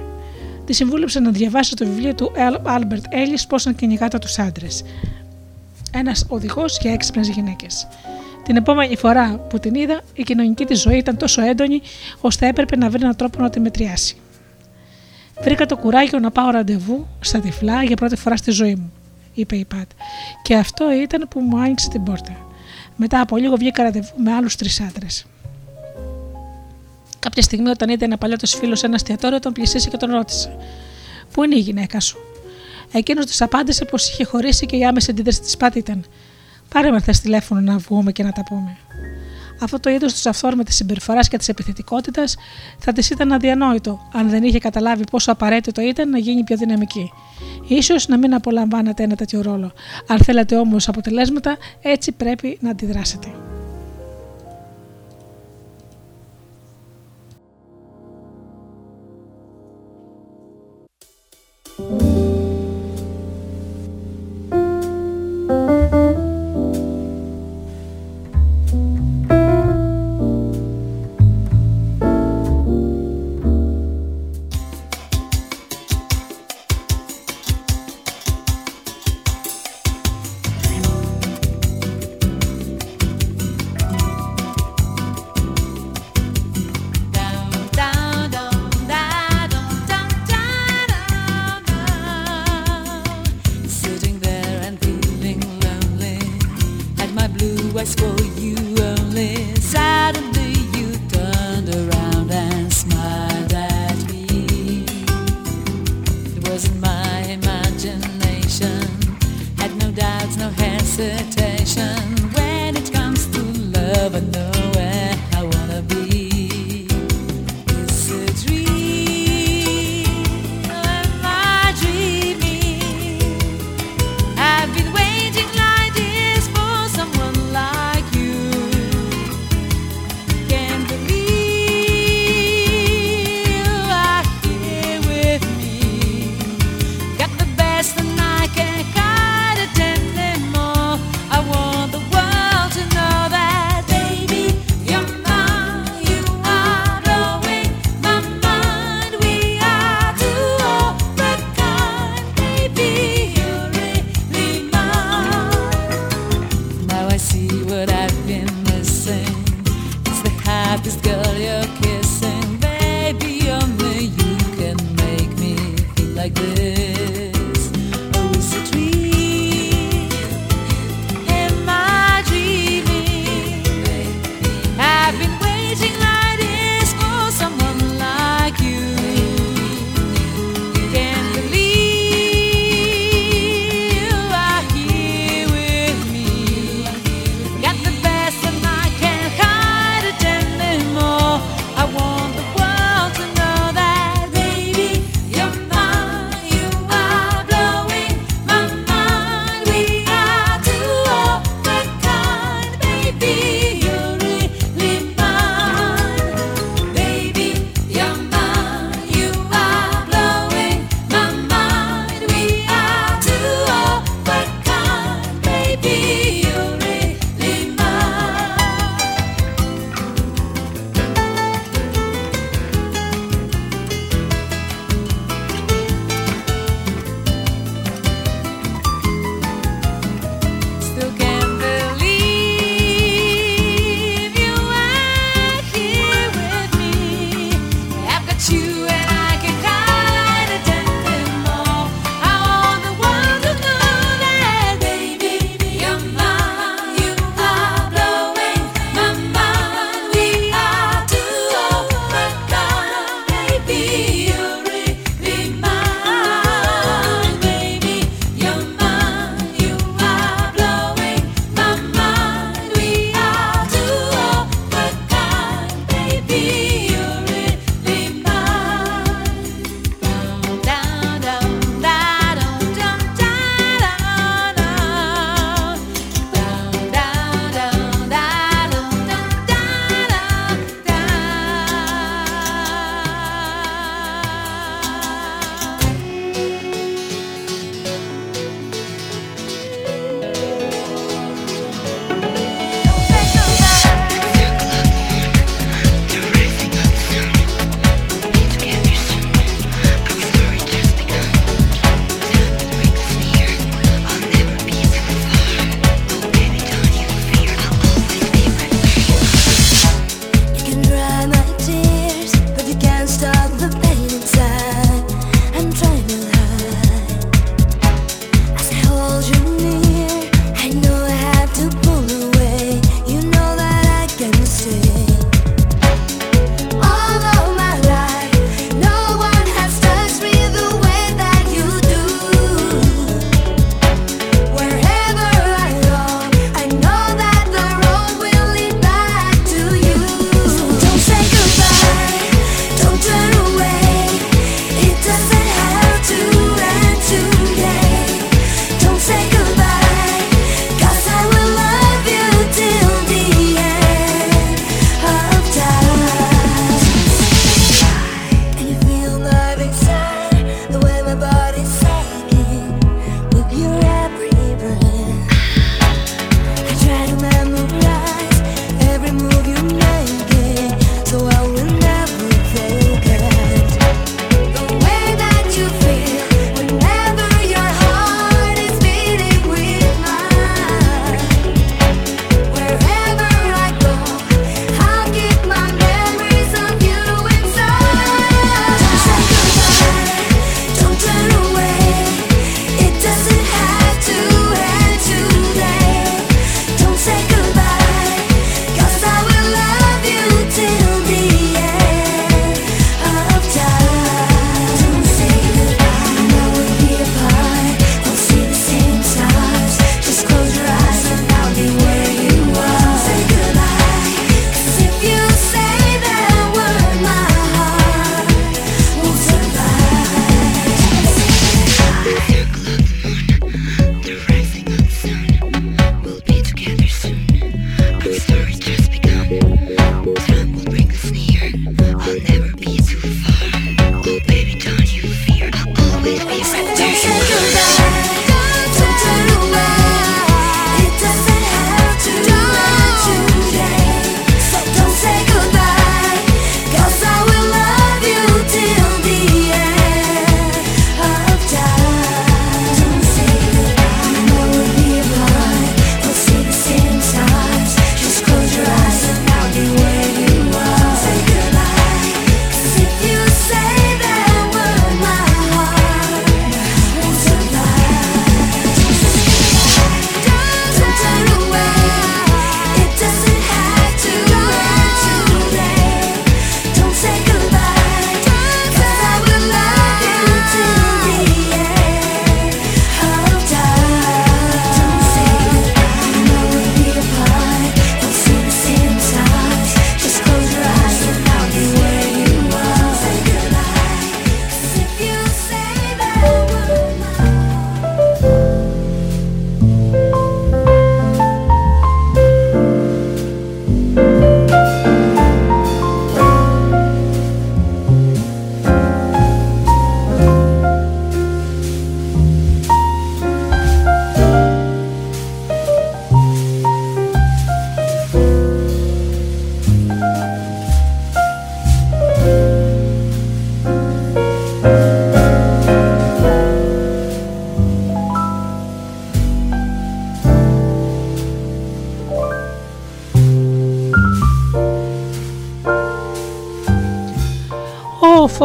Τη 0.65 0.73
συμβούλεψε 0.73 1.21
να 1.21 1.31
διαβάσει 1.31 1.75
το 1.75 1.87
βιβλίο 1.87 2.15
του 2.15 2.33
Albert 2.65 3.15
Ellis 3.15 3.43
Πώς 3.49 3.65
να 3.65 3.73
κυνηγάτε 3.73 4.19
τους 4.19 4.39
άντρες. 4.39 4.85
Ένας 5.93 6.27
οδηγός 6.29 6.79
για 6.81 6.93
έξυπνες 6.93 7.29
γυναίκες. 7.29 7.89
Την 8.45 8.57
επόμενη 8.57 8.97
φορά 8.97 9.39
που 9.49 9.59
την 9.59 9.75
είδα, 9.75 10.01
η 10.15 10.23
κοινωνική 10.23 10.65
της 10.65 10.81
ζωή 10.81 10.97
ήταν 10.97 11.17
τόσο 11.17 11.43
έντονη, 11.43 11.81
ώστε 12.21 12.49
έπρεπε 12.49 12.77
να 12.77 12.91
βρει 12.91 13.03
έναν 13.03 13.17
τρόπο 13.17 13.41
να 13.41 13.51
τη 13.51 13.61
μετριάσει. 13.61 14.17
Βρήκα 15.43 15.67
το 15.67 15.77
κουράγιο 15.77 16.19
να 16.19 16.31
πάω 16.31 16.51
ραντεβού 16.51 17.07
στα 17.21 17.41
τυφλά 17.41 17.83
για 17.83 17.97
πρώτη 17.97 18.17
φορά 18.17 18.37
στη 18.37 18.51
ζωή 18.51 18.75
μου, 18.75 18.93
είπε 19.35 19.57
η 19.57 19.65
Πατ, 19.65 19.91
και 20.43 20.55
αυτό 20.55 20.93
ήταν 20.93 21.29
που 21.29 21.41
μου 21.41 21.59
άνοιξε 21.59 21.89
την 21.89 22.03
πόρτα. 22.03 22.48
Μετά 23.01 23.21
από 23.21 23.37
λίγο 23.37 23.57
βγήκα 23.57 23.83
ραντεβού 23.83 24.13
με 24.17 24.33
άλλους 24.33 24.57
τρεις 24.57 24.81
άντρες. 24.81 25.27
Κάποια 27.19 27.43
στιγμή, 27.43 27.69
όταν 27.69 27.89
είδε 27.89 28.05
ένα 28.05 28.19
παλιό 28.19 28.37
του 28.37 28.47
φίλος 28.47 28.79
σε 28.79 28.87
ένα 28.87 28.95
εστιατόριο, 28.95 29.39
τον 29.39 29.53
πλησίασε 29.53 29.89
και 29.89 29.97
τον 29.97 30.11
ρώτησε: 30.11 30.57
Πού 31.33 31.45
είναι 31.45 31.55
η 31.55 31.59
γυναίκα 31.59 32.01
σου; 32.01 32.19
Εκείνος 32.93 33.27
τη 33.27 33.45
απάντησε 33.45 33.85
πως 33.85 34.11
είχε 34.11 34.25
χωρίσει 34.25 34.67
και 34.67 34.77
η 34.77 34.85
άμεση 34.85 35.11
αντίδραση 35.11 35.41
της 35.41 35.57
πάτη 35.57 35.79
ήταν: 35.79 36.05
Πάρε 36.69 36.91
με 36.91 37.01
θε 37.01 37.13
τηλέφωνο 37.23 37.61
να 37.61 37.79
βγούμε 37.79 38.13
και 38.13 38.23
να 38.23 38.33
τα 38.33 38.43
πούμε. 38.43 38.77
Αυτό 39.61 39.81
το 39.81 39.91
είδος 39.91 40.13
της 40.13 40.27
αυθόρμητης 40.27 40.75
συμπεριφοράς 40.75 41.29
και 41.29 41.37
της 41.39 41.49
επιθετικότητας 41.49 42.37
θα 42.79 42.93
της 42.93 43.11
ήταν 43.11 43.33
αδιανόητο 43.33 44.01
αν 44.13 44.29
δεν 44.29 44.43
είχε 44.43 44.59
καταλάβει 44.59 45.05
πόσο 45.11 45.33
απαραίτητο 45.33 45.81
ήταν 45.81 46.11
να 46.11 46.19
γίνει 46.19 46.45
πιο 46.45 46.57
δυναμική. 46.57 47.13
σω 47.83 47.95
να 48.09 48.19
μην 48.19 48.35
απολαμβάνετε 48.35 49.03
ένα 49.03 49.15
τέτοιο 49.15 49.43
ρόλο. 49.43 49.73
Αν 50.07 50.19
θέλετε 50.19 50.57
όμως 50.57 50.89
αποτελέσματα, 50.89 51.57
έτσι 51.83 52.13
πρέπει 52.13 52.59
να 52.61 52.71
αντιδράσετε. 52.71 53.29
thank 61.79 62.28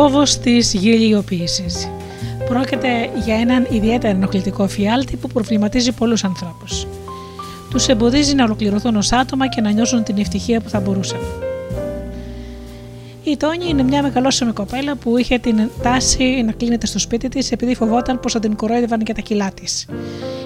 φόβος 0.03 0.37
της 0.37 0.73
γελιοποίησης. 0.73 1.89
Πρόκειται 2.47 2.87
για 3.25 3.35
έναν 3.35 3.67
ιδιαίτερα 3.69 4.13
ενοχλητικό 4.13 4.67
φιάλτη 4.67 5.15
που 5.15 5.27
προβληματίζει 5.27 5.91
πολλούς 5.91 6.23
ανθρώπους. 6.23 6.87
Τους 7.69 7.87
εμποδίζει 7.87 8.35
να 8.35 8.43
ολοκληρωθούν 8.43 8.95
ως 8.95 9.11
άτομα 9.11 9.47
και 9.47 9.61
να 9.61 9.71
νιώσουν 9.71 10.03
την 10.03 10.17
ευτυχία 10.17 10.61
που 10.61 10.69
θα 10.69 10.79
μπορούσαν. 10.79 11.19
Η 13.23 13.37
Τόνι 13.37 13.69
είναι 13.69 13.83
μια 13.83 14.01
μεγαλώσιμη 14.01 14.51
κοπέλα 14.51 14.95
που 14.95 15.17
είχε 15.17 15.37
την 15.37 15.69
τάση 15.81 16.43
να 16.45 16.51
κλείνεται 16.51 16.85
στο 16.85 16.99
σπίτι 16.99 17.29
της 17.29 17.51
επειδή 17.51 17.75
φοβόταν 17.75 18.19
πως 18.19 18.31
θα 18.31 18.39
την 18.39 18.55
κορόιδευαν 18.55 19.01
για 19.05 19.13
τα 19.13 19.21
κιλά 19.21 19.51
της. 19.51 19.85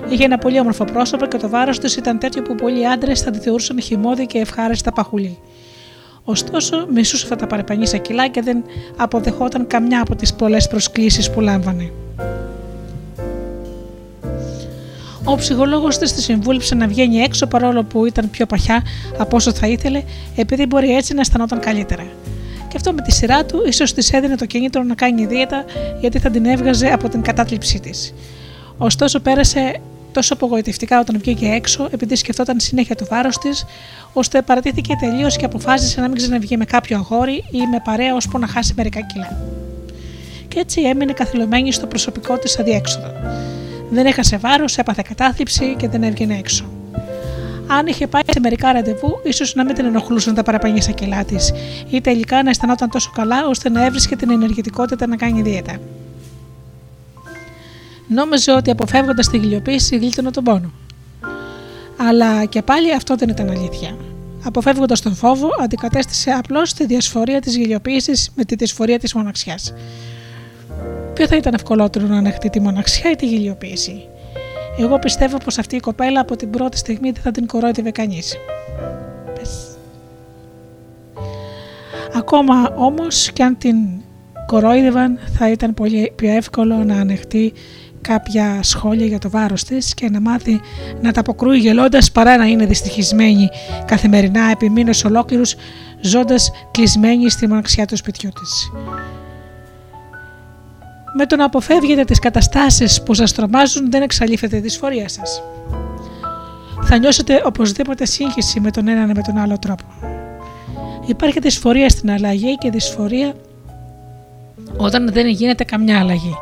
Είχε 0.10 0.24
ένα 0.24 0.38
πολύ 0.38 0.60
όμορφο 0.60 0.86
πρόσωπο 0.86 1.26
και 1.26 1.38
το 1.38 1.50
βάρος 1.50 1.80
της 1.80 1.96
ήταν 1.96 2.20
τέτοιο 2.20 2.42
που 2.42 2.56
πολλοί 2.56 2.88
άντρες 2.88 3.22
θα 3.22 3.32
τη 3.32 3.40
θεωρούσαν 3.40 3.82
χυμώδη 3.82 4.26
και 4.26 4.38
ευχάριστα 4.38 4.92
παχουλή. 4.92 5.38
Ωστόσο, 6.30 6.88
μισούσε 6.94 7.24
αυτά 7.24 7.36
τα 7.36 7.48
παρεπανίσια 7.48 8.00
κιλά 8.00 8.28
και 8.28 8.42
δεν 8.42 8.64
αποδεχόταν 8.98 9.68
καμιά 9.68 10.02
από 10.02 10.16
τις 10.16 10.34
πολλές 10.34 10.68
προσκλήσεις 10.68 11.32
που 11.32 11.42
λάμβανε. 11.42 11.92
Ο 15.24 15.36
ψυχολόγος 15.36 15.98
της 15.98 16.14
τη 16.14 16.22
συμβούλεψε 16.22 16.76
να 16.76 16.88
βγαίνει 16.88 17.18
έξω 17.18 17.48
παρόλο 17.48 17.84
που 17.84 18.06
ήταν 18.06 18.30
πιο 18.30 18.46
παχιά 18.46 18.84
από 19.18 19.36
όσο 19.36 19.54
θα 19.54 19.68
ήθελε, 19.68 20.04
επειδή 20.36 20.66
μπορεί 20.66 20.96
έτσι 20.96 21.14
να 21.14 21.22
αισθανόταν 21.22 21.60
καλύτερα. 21.60 22.04
Και 22.68 22.74
αυτό 22.76 22.94
με 22.94 23.02
τη 23.02 23.12
σειρά 23.12 23.46
του 23.46 23.64
ίσως 23.68 23.94
της 23.94 24.12
έδινε 24.12 24.36
το 24.36 24.46
κίνητρο 24.46 24.84
να 24.84 24.96
κάνει 24.96 25.26
δίαιτα 25.26 25.66
γιατί 26.00 26.20
θα 26.20 26.30
την 26.30 26.46
έβγαζε 26.46 26.88
από 26.88 27.10
την 27.10 27.22
κατάθλιψή 27.22 27.80
της. 27.80 28.14
Ωστόσο, 28.78 29.20
πέρασε 29.20 29.82
τόσο 30.12 30.34
απογοητευτικά 30.34 31.00
όταν 31.00 31.20
βγήκε 31.20 31.46
έξω, 31.46 31.88
επειδή 31.92 32.16
σκεφτόταν 32.16 32.60
συνέχεια 32.60 32.96
το 32.96 33.06
βάρος 33.10 33.38
της, 33.38 33.66
ώστε 34.14 34.42
παρατήθηκε 34.42 34.96
τελείως 35.00 35.38
και 35.38 35.46
αποφάσισε 35.46 36.02
να 36.02 36.08
μην 36.08 36.18
ξαναβγεί 36.18 36.58
με 36.58 36.66
κάποιο 36.66 36.98
αγόρι 36.98 37.44
ή 37.52 37.58
με 37.72 37.82
παρέα 37.84 38.16
ώσπου 38.16 38.40
να 38.40 38.48
χάσει 38.48 38.74
μερικά 38.78 39.00
κιλά. 39.02 39.38
Και 40.48 40.60
έτσι 40.60 40.82
έμεινε 40.82 41.14
καθυλωμένη 41.14 41.72
στο 41.72 41.88
προσωπικό 41.88 42.38
της 42.38 42.60
αδιέξοδο. 42.60 43.12
Δεν 43.90 44.06
έχασε 44.06 44.38
βάρος, 44.38 44.78
έπαθε 44.78 45.04
κατάθλιψη 45.08 45.76
και 45.78 45.88
δεν 45.88 46.04
έβγαινε 46.04 46.38
έξω. 46.38 46.66
Αν 47.68 47.88
είχε 47.88 48.08
πάει 48.08 48.22
σε 48.32 48.40
μερικά 48.40 48.72
ραντεβού, 48.72 49.20
ίσως 49.24 49.56
να 49.56 49.66
μην 49.66 49.76
την 49.76 49.86
ενοχλούσαν 49.86 50.36
τα 50.36 50.44
παραπανίσια 50.44 50.94
κιλά 50.94 51.24
της, 51.24 51.54
ή 51.90 52.02
τελικά 52.02 52.44
να 52.44 52.50
αισθανόταν 52.50 52.90
τόσο 52.90 53.12
καλά 53.16 53.48
ώστε 53.48 53.70
να 53.70 53.86
έβρισκε 53.86 54.16
την 54.16 54.32
ενεργητικότητα 54.32 55.08
να 55.08 55.16
κάνει 55.16 55.42
δίαιτα. 55.42 55.78
Νόμιζε 58.08 58.52
ότι 58.52 58.72
αποφεύγοντας 58.72 59.28
τη 59.28 59.38
γλιοποίηση 59.38 59.98
γλίτωνε 59.98 60.32
τον 60.32 60.44
πόνο. 60.44 60.72
Αλλά 61.98 62.46
και 62.46 62.62
πάλι 62.62 62.94
αυτό 62.94 63.16
δεν 63.16 63.30
ήταν 63.30 63.50
αλήθεια. 63.50 63.98
Αποφεύγοντας 64.44 65.02
τον 65.02 65.16
φόβο, 65.16 65.50
αντικατέστησε 65.62 66.32
απλώς 66.32 66.74
τη 66.74 66.86
διασφορία 66.86 67.42
της 67.42 67.56
γελιοποίηση 67.56 68.32
με 68.36 68.44
τη 68.44 68.56
δυσφορία 68.56 69.00
της 69.00 69.14
μοναξιάς. 69.14 69.74
Ποιο 71.14 71.28
θα 71.28 71.36
ήταν 71.36 71.54
ευκολότερο 71.54 72.08
να 72.08 72.18
ανεχτεί 72.18 72.50
τη 72.50 72.60
μοναξιά 72.60 73.12
ή 73.12 73.16
τη 73.16 73.26
γελιοποίηση. 73.26 74.08
Εγώ 74.80 75.00
πιστεύω 75.00 75.38
πως 75.38 75.58
αυτή 75.58 75.76
η 75.76 75.80
κοπέλα 75.80 76.20
από 76.20 76.36
την 76.36 76.50
πρώτη 76.50 76.78
στιγμή 76.78 77.12
δεν 77.12 77.22
θα 77.22 77.32
την 77.32 77.48
κορόιδευε 77.48 77.92
κανείς. 77.92 78.36
Ακόμα 82.16 82.74
όμως 82.76 83.32
και 83.32 83.44
αν 83.44 83.58
την 83.58 83.76
κορόιδευαν 84.46 85.20
θα 85.38 85.52
ήταν 85.52 85.74
πολύ 85.74 86.12
πιο 86.16 86.30
εύκολο 86.32 86.76
να 86.76 87.00
ανεχτεί 87.00 87.54
κάποια 88.08 88.60
σχόλια 88.64 89.06
για 89.06 89.20
το 89.20 89.30
βάρος 89.30 89.64
της 89.64 89.94
και 89.94 90.10
να 90.10 90.22
μάθει 90.22 90.60
να 91.02 91.12
τα 91.12 91.20
αποκρούει 91.20 91.58
γελώντας 91.58 92.12
παρά 92.12 92.38
να 92.38 92.46
είναι 92.46 92.66
δυστυχισμένη 92.66 93.50
καθημερινά 93.86 94.50
επί 94.52 94.70
μήνες 94.70 95.04
ολόκληρους 95.04 95.56
ζώντας 96.02 96.52
κλεισμένη 96.72 97.30
στη 97.30 97.48
μοναξιά 97.48 97.86
του 97.86 97.96
σπιτιού 97.98 98.30
της. 98.30 98.72
Με 101.18 101.26
το 101.26 101.36
να 101.36 101.46
αποφεύγετε 101.46 102.04
τις 102.04 102.20
καταστάσεις 102.20 103.04
που 103.04 103.14
σας 103.14 103.34
τρομάζουν 103.34 103.92
δεν 103.92 104.02
εξαλείφετε 104.02 104.56
τη 104.56 104.62
δυσφορία 104.62 105.10
σας. 105.10 105.42
Θα 106.84 106.98
νιώσετε 106.98 107.42
οπωσδήποτε 107.46 108.06
σύγχυση 108.06 108.60
με 108.60 108.72
τον 108.72 108.88
έναν 108.88 109.12
με 109.16 109.22
τον 109.22 109.38
άλλο 109.38 109.60
τρόπο. 109.60 109.84
Υπάρχει 111.06 111.40
δυσφορία 111.40 111.90
στην 111.90 112.12
αλλαγή 112.12 112.56
και 112.56 112.70
δυσφορία 112.70 113.34
όταν 114.78 115.12
δεν 115.12 115.28
γίνεται 115.28 115.64
καμιά 115.64 116.00
αλλαγή. 116.00 116.36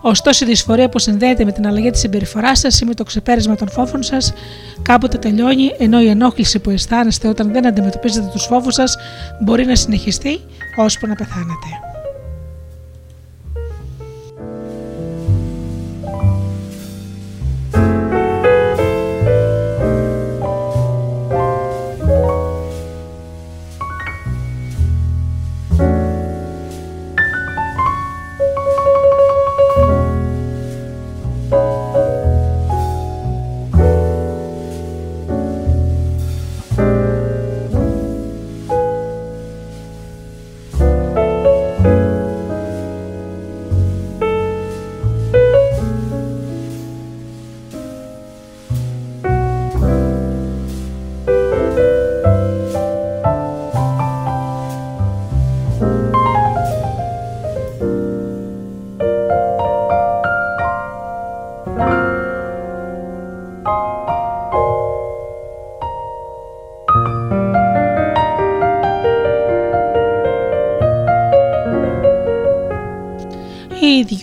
Ωστόσο, 0.00 0.44
η 0.44 0.48
δυσφορία 0.48 0.88
που 0.88 0.98
συνδέεται 0.98 1.44
με 1.44 1.52
την 1.52 1.66
αλλαγή 1.66 1.90
της 1.90 2.00
συμπεριφοράς 2.00 2.58
σας 2.58 2.80
ή 2.80 2.84
με 2.84 2.94
το 2.94 3.04
ξεπέρασμα 3.04 3.56
των 3.56 3.70
φόβων 3.70 4.02
σας 4.02 4.32
κάποτε 4.82 5.18
τελειώνει, 5.18 5.74
ενώ 5.78 6.00
η 6.00 6.08
ενόχληση 6.08 6.58
που 6.58 6.70
αισθάνεστε 6.70 7.28
όταν 7.28 7.52
δεν 7.52 7.66
αντιμετωπίζετε 7.66 8.28
τους 8.32 8.44
φόβους 8.44 8.74
σας 8.74 8.96
μπορεί 9.40 9.64
να 9.64 9.76
συνεχιστεί 9.76 10.40
ώσπου 10.76 11.06
να 11.06 11.14
πεθάνετε. 11.14 11.89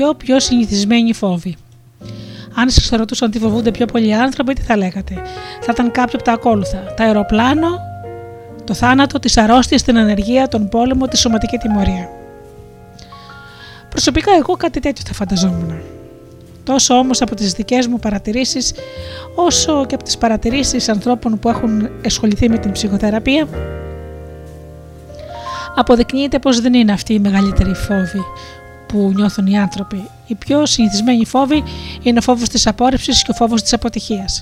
Δυο 0.07 0.15
πιο 0.15 0.39
συνηθισμένοι 0.39 1.13
φόβοι. 1.13 1.55
Αν 2.55 2.69
σας 2.69 2.89
ρωτούσαν 2.89 3.31
τι 3.31 3.39
φοβούνται 3.39 3.71
πιο 3.71 3.85
πολλοί 3.85 4.15
άνθρωποι, 4.15 4.53
τι 4.53 4.61
θα 4.61 4.77
λέγατε; 4.77 5.13
Θα 5.61 5.71
ήταν 5.71 5.91
κάποιο 5.91 6.13
από 6.13 6.23
τα 6.23 6.31
ακόλουθα. 6.31 6.77
Τα 6.77 7.03
αεροπλάνο, 7.03 7.67
το 8.63 8.73
θάνατο, 8.73 9.19
τις 9.19 9.37
αρρώστιες, 9.37 9.81
την 9.81 9.97
ανεργία, 9.97 10.47
τον 10.47 10.69
πόλεμο, 10.69 11.07
τη 11.07 11.17
σωματική 11.17 11.57
τιμωρία. 11.57 12.09
Προσωπικά 13.89 14.31
εγώ 14.39 14.55
κάτι 14.55 14.79
τέτοιο 14.79 15.03
θα 15.07 15.13
φανταζόμουν. 15.13 15.73
Τόσο 16.63 16.93
όμως 16.93 17.21
από 17.21 17.35
τις 17.35 17.51
δικές 17.51 17.87
μου 17.87 17.99
παρατηρήσεις, 17.99 18.73
όσο 19.35 19.85
και 19.85 19.95
από 19.95 20.03
τις 20.03 20.17
παρατηρήσεις 20.17 20.89
ανθρώπων 20.89 21.39
που 21.39 21.49
έχουν 21.49 21.89
ασχοληθεί 22.05 22.49
με 22.49 22.57
την 22.57 22.71
ψυχοθεραπεία, 22.71 23.47
αποδεικνύεται 25.75 26.39
πως 26.39 26.61
δεν 26.61 26.73
είναι 26.73 26.91
αυτή 26.91 27.13
η 27.13 27.19
μεγαλύτερη 27.19 27.73
φόβη 27.73 28.23
που 28.87 29.11
νιώθουν 29.15 29.47
οι 29.47 29.59
άνθρωποι. 29.59 30.09
Οι 30.27 30.35
πιο 30.35 30.65
συνηθισμένοι 30.65 31.25
φόβοι 31.25 31.63
είναι 32.03 32.17
ο 32.17 32.21
φόβος 32.21 32.49
της 32.49 32.67
απόρριψης 32.67 33.23
και 33.23 33.31
ο 33.31 33.33
φόβος 33.33 33.61
της 33.61 33.73
αποτυχίας. 33.73 34.41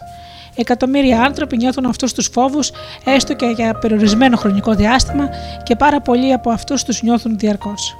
Εκατομμύρια 0.55 1.21
άνθρωποι 1.21 1.57
νιώθουν 1.57 1.85
αυτούς 1.85 2.13
τους 2.13 2.29
φόβους 2.31 2.71
έστω 3.05 3.33
και 3.33 3.45
για 3.45 3.73
περιορισμένο 3.73 4.37
χρονικό 4.37 4.73
διάστημα 4.73 5.29
και 5.63 5.75
πάρα 5.75 6.01
πολλοί 6.01 6.33
από 6.33 6.49
αυτούς 6.49 6.83
τους 6.83 7.01
νιώθουν 7.01 7.37
διαρκώς. 7.37 7.95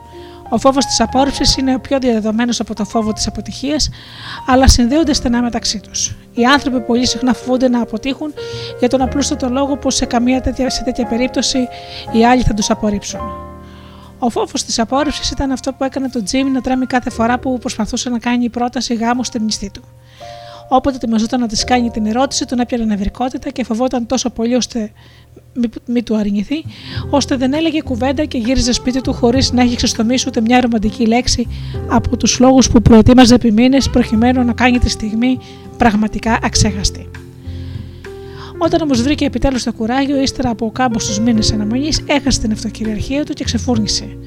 Ο 0.50 0.58
φόβος 0.58 0.86
της 0.86 1.00
απόρριψης 1.00 1.58
είναι 1.58 1.76
ο 1.76 1.80
πιο 1.80 2.00
διαδεδομένος 2.00 2.60
από 2.60 2.76
το 2.76 2.86
φόβο 2.86 3.14
της 3.14 3.28
αποτυχίας, 3.28 3.90
αλλά 4.48 4.68
συνδέονται 4.68 5.14
στενά 5.14 5.42
μεταξύ 5.42 5.80
τους. 5.80 6.16
Οι 6.34 6.46
άνθρωποι 6.46 6.82
πολύ 6.82 7.08
συχνά 7.08 7.34
φοβούνται 7.34 7.68
να 7.68 7.82
αποτύχουν 7.82 8.34
για 8.80 8.90
τον 8.90 9.02
απλούστατο 9.02 9.50
λόγο 9.50 9.78
πως 9.78 9.96
σε, 9.96 10.06
καμία 10.06 10.42
τέτοια, 10.42 10.70
σε 10.70 10.84
τέτοια 10.84 11.06
περίπτωση 11.06 11.68
οι 12.12 12.26
άλλοι 12.26 12.42
θα 12.42 12.54
τους 12.54 12.70
απορρίψουν. 12.70 13.20
Ο 14.20 14.30
φόβος 14.30 14.64
της 14.64 14.80
απόρριψης 14.80 15.32
ήταν 15.32 15.52
αυτό 15.52 15.74
που 15.74 15.84
έκανε 15.84 16.10
τον 16.10 16.24
Τζίμι 16.24 16.50
να 16.50 16.62
τρέμει 16.62 16.86
κάθε 16.86 17.10
φορά 17.10 17.40
που 17.40 17.58
προσπαθούσε 17.58 18.10
να 18.10 18.20
κάνει 18.20 18.50
πρόταση 18.50 18.94
γάμου 18.94 19.24
στη 19.24 19.40
μνηστή 19.40 19.70
του. 19.70 19.82
Όποτε 20.70 20.96
ετοιμαζόταν 20.96 21.40
να 21.40 21.48
της 21.48 21.64
κάνει 21.64 21.90
την 21.90 22.06
ερώτηση, 22.06 22.46
τον 22.46 22.60
έπιανε 22.60 22.86
νευρικότητα 22.86 23.50
και 23.50 23.64
φοβόταν 23.64 24.06
τόσο 24.06 24.30
πολύ 24.30 24.56
ώστε 24.56 24.92
μη, 25.54 25.70
μη 25.86 26.04
του 26.04 26.16
αρνηθεί, 26.16 26.64
ώστε 27.10 27.36
δεν 27.36 27.54
έλεγε 27.54 27.82
κουβέντα 27.82 28.26
και 28.26 28.38
γύριζε 28.38 28.72
σπίτι 28.72 29.02
του 29.02 29.14
χωρίς 29.14 29.52
να 29.52 29.62
έχει 29.62 29.76
ξεστομίσει 29.76 30.28
ούτε 30.28 30.42
μια 30.42 30.62
ρομαντική 30.62 31.06
λέξη 31.06 31.48
από 31.90 32.18
τους 32.18 32.40
λόγους 32.40 32.70
που 32.70 32.82
προετοίμαζε 32.82 33.36
επί 33.36 33.52
μήνες 33.52 33.90
προκειμένου 33.90 34.44
να 34.44 34.54
κάνει 34.54 34.80
τη 34.80 34.90
στιγμή 34.90 35.40
πραγματικά 35.78 36.40
αξέχαστη. 36.44 37.10
Όταν 38.58 38.82
όμως 38.82 39.02
βρήκε 39.02 39.26
επιτέλους 39.26 39.64
το 39.64 39.74
κουράγιο, 39.74 40.22
ύστερα 40.22 40.50
από 40.50 40.72
κάμποσου 40.72 41.22
μήνες 41.22 41.52
αναμονής, 41.52 42.04
έχασε 42.06 42.40
την 42.40 42.52
αυτοκυριαρχία 42.52 43.24
του 43.24 43.34
και 43.34 43.44
ξεφούρνησε. 43.44 44.18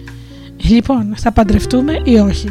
Λοιπόν, 0.57 1.15
θα 1.17 1.33
παντρευτούμε 1.33 2.03
ή 2.05 2.19
όχι; 2.19 2.49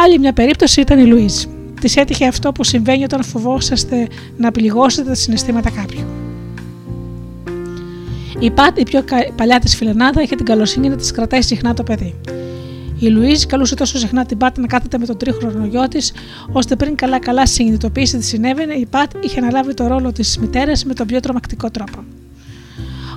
Άλλη 0.00 0.18
μια 0.18 0.32
περίπτωση 0.32 0.80
ήταν 0.80 0.98
η 0.98 1.06
Λουίζ. 1.06 1.44
Της 1.80 1.96
έτυχε 1.96 2.26
αυτό 2.26 2.52
που 2.52 2.64
συμβαίνει 2.64 3.04
όταν 3.04 3.24
φοβόσαστε 3.24 4.06
να 4.36 4.50
πληγώσετε 4.50 5.08
τα 5.08 5.14
συναισθήματα 5.14 5.70
κάποιου. 5.70 6.04
Η 8.38 8.50
Πατ, 8.50 8.78
η 8.78 8.82
πιο 8.82 9.04
παλιά 9.36 9.58
της 9.58 9.76
φιλενάδα, 9.76 10.22
είχε 10.22 10.36
την 10.36 10.44
καλοσύνη 10.44 10.88
να 10.88 10.96
της 10.96 11.10
κρατάει 11.10 11.42
συχνά 11.42 11.74
το 11.74 11.82
παιδί. 11.82 12.14
Η 12.98 13.06
Λουίζ 13.06 13.44
καλούσε 13.44 13.74
τόσο 13.74 13.98
συχνά 13.98 14.24
την 14.26 14.38
Πατ 14.38 14.58
να 14.58 14.66
κάθεται 14.66 14.98
με 14.98 15.06
τον 15.06 15.16
τρίχρονο 15.16 15.66
γιο 15.66 15.88
της, 15.88 16.12
ώστε 16.52 16.76
πριν 16.76 16.94
καλά-καλά 16.94 17.46
συνειδητοποιήσει 17.46 18.18
τι 18.18 18.24
συνέβαινε, 18.24 18.74
η 18.74 18.86
Πατ 18.86 19.10
είχε 19.24 19.38
αναλάβει 19.40 19.74
το 19.74 19.86
ρόλο 19.86 20.12
της 20.12 20.38
μητέρας 20.38 20.84
με 20.84 20.94
τον 20.94 21.06
πιο 21.06 21.20
τρομακτικό 21.20 21.70
τρόπο. 21.70 22.04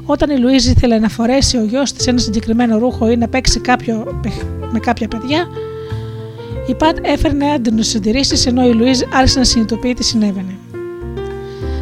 Όταν 0.06 0.30
η 0.30 0.38
Λουίζ 0.38 0.65
ήθελε 0.65 1.00
να 1.00 1.10
φορέσει 1.10 1.58
ο 1.58 1.63
γιος 1.63 1.94
της 1.94 2.08
ένα 2.08 2.20
συγκεκριμένο 2.20 2.78
ρούχο 2.78 3.12
ή 3.12 3.17
να 3.17 3.28
παίξει 3.28 3.60
κάποιο, 3.60 4.22
με 4.72 4.80
κάποια 4.80 5.08
παιδιά, 5.08 5.48
η 6.67 6.76
Πατ 6.76 6.98
έφερνε 7.02 7.46
έντονε 7.54 7.82
συντηρήσεις 7.82 8.46
ενώ 8.46 8.67
η 8.67 8.74
Λουίζ 8.74 9.00
άρχισε 9.13 9.39
να 9.39 9.46
συνειδητοποιεί 9.46 9.94
τι 9.94 10.04
συνέβαινε. 10.04 10.56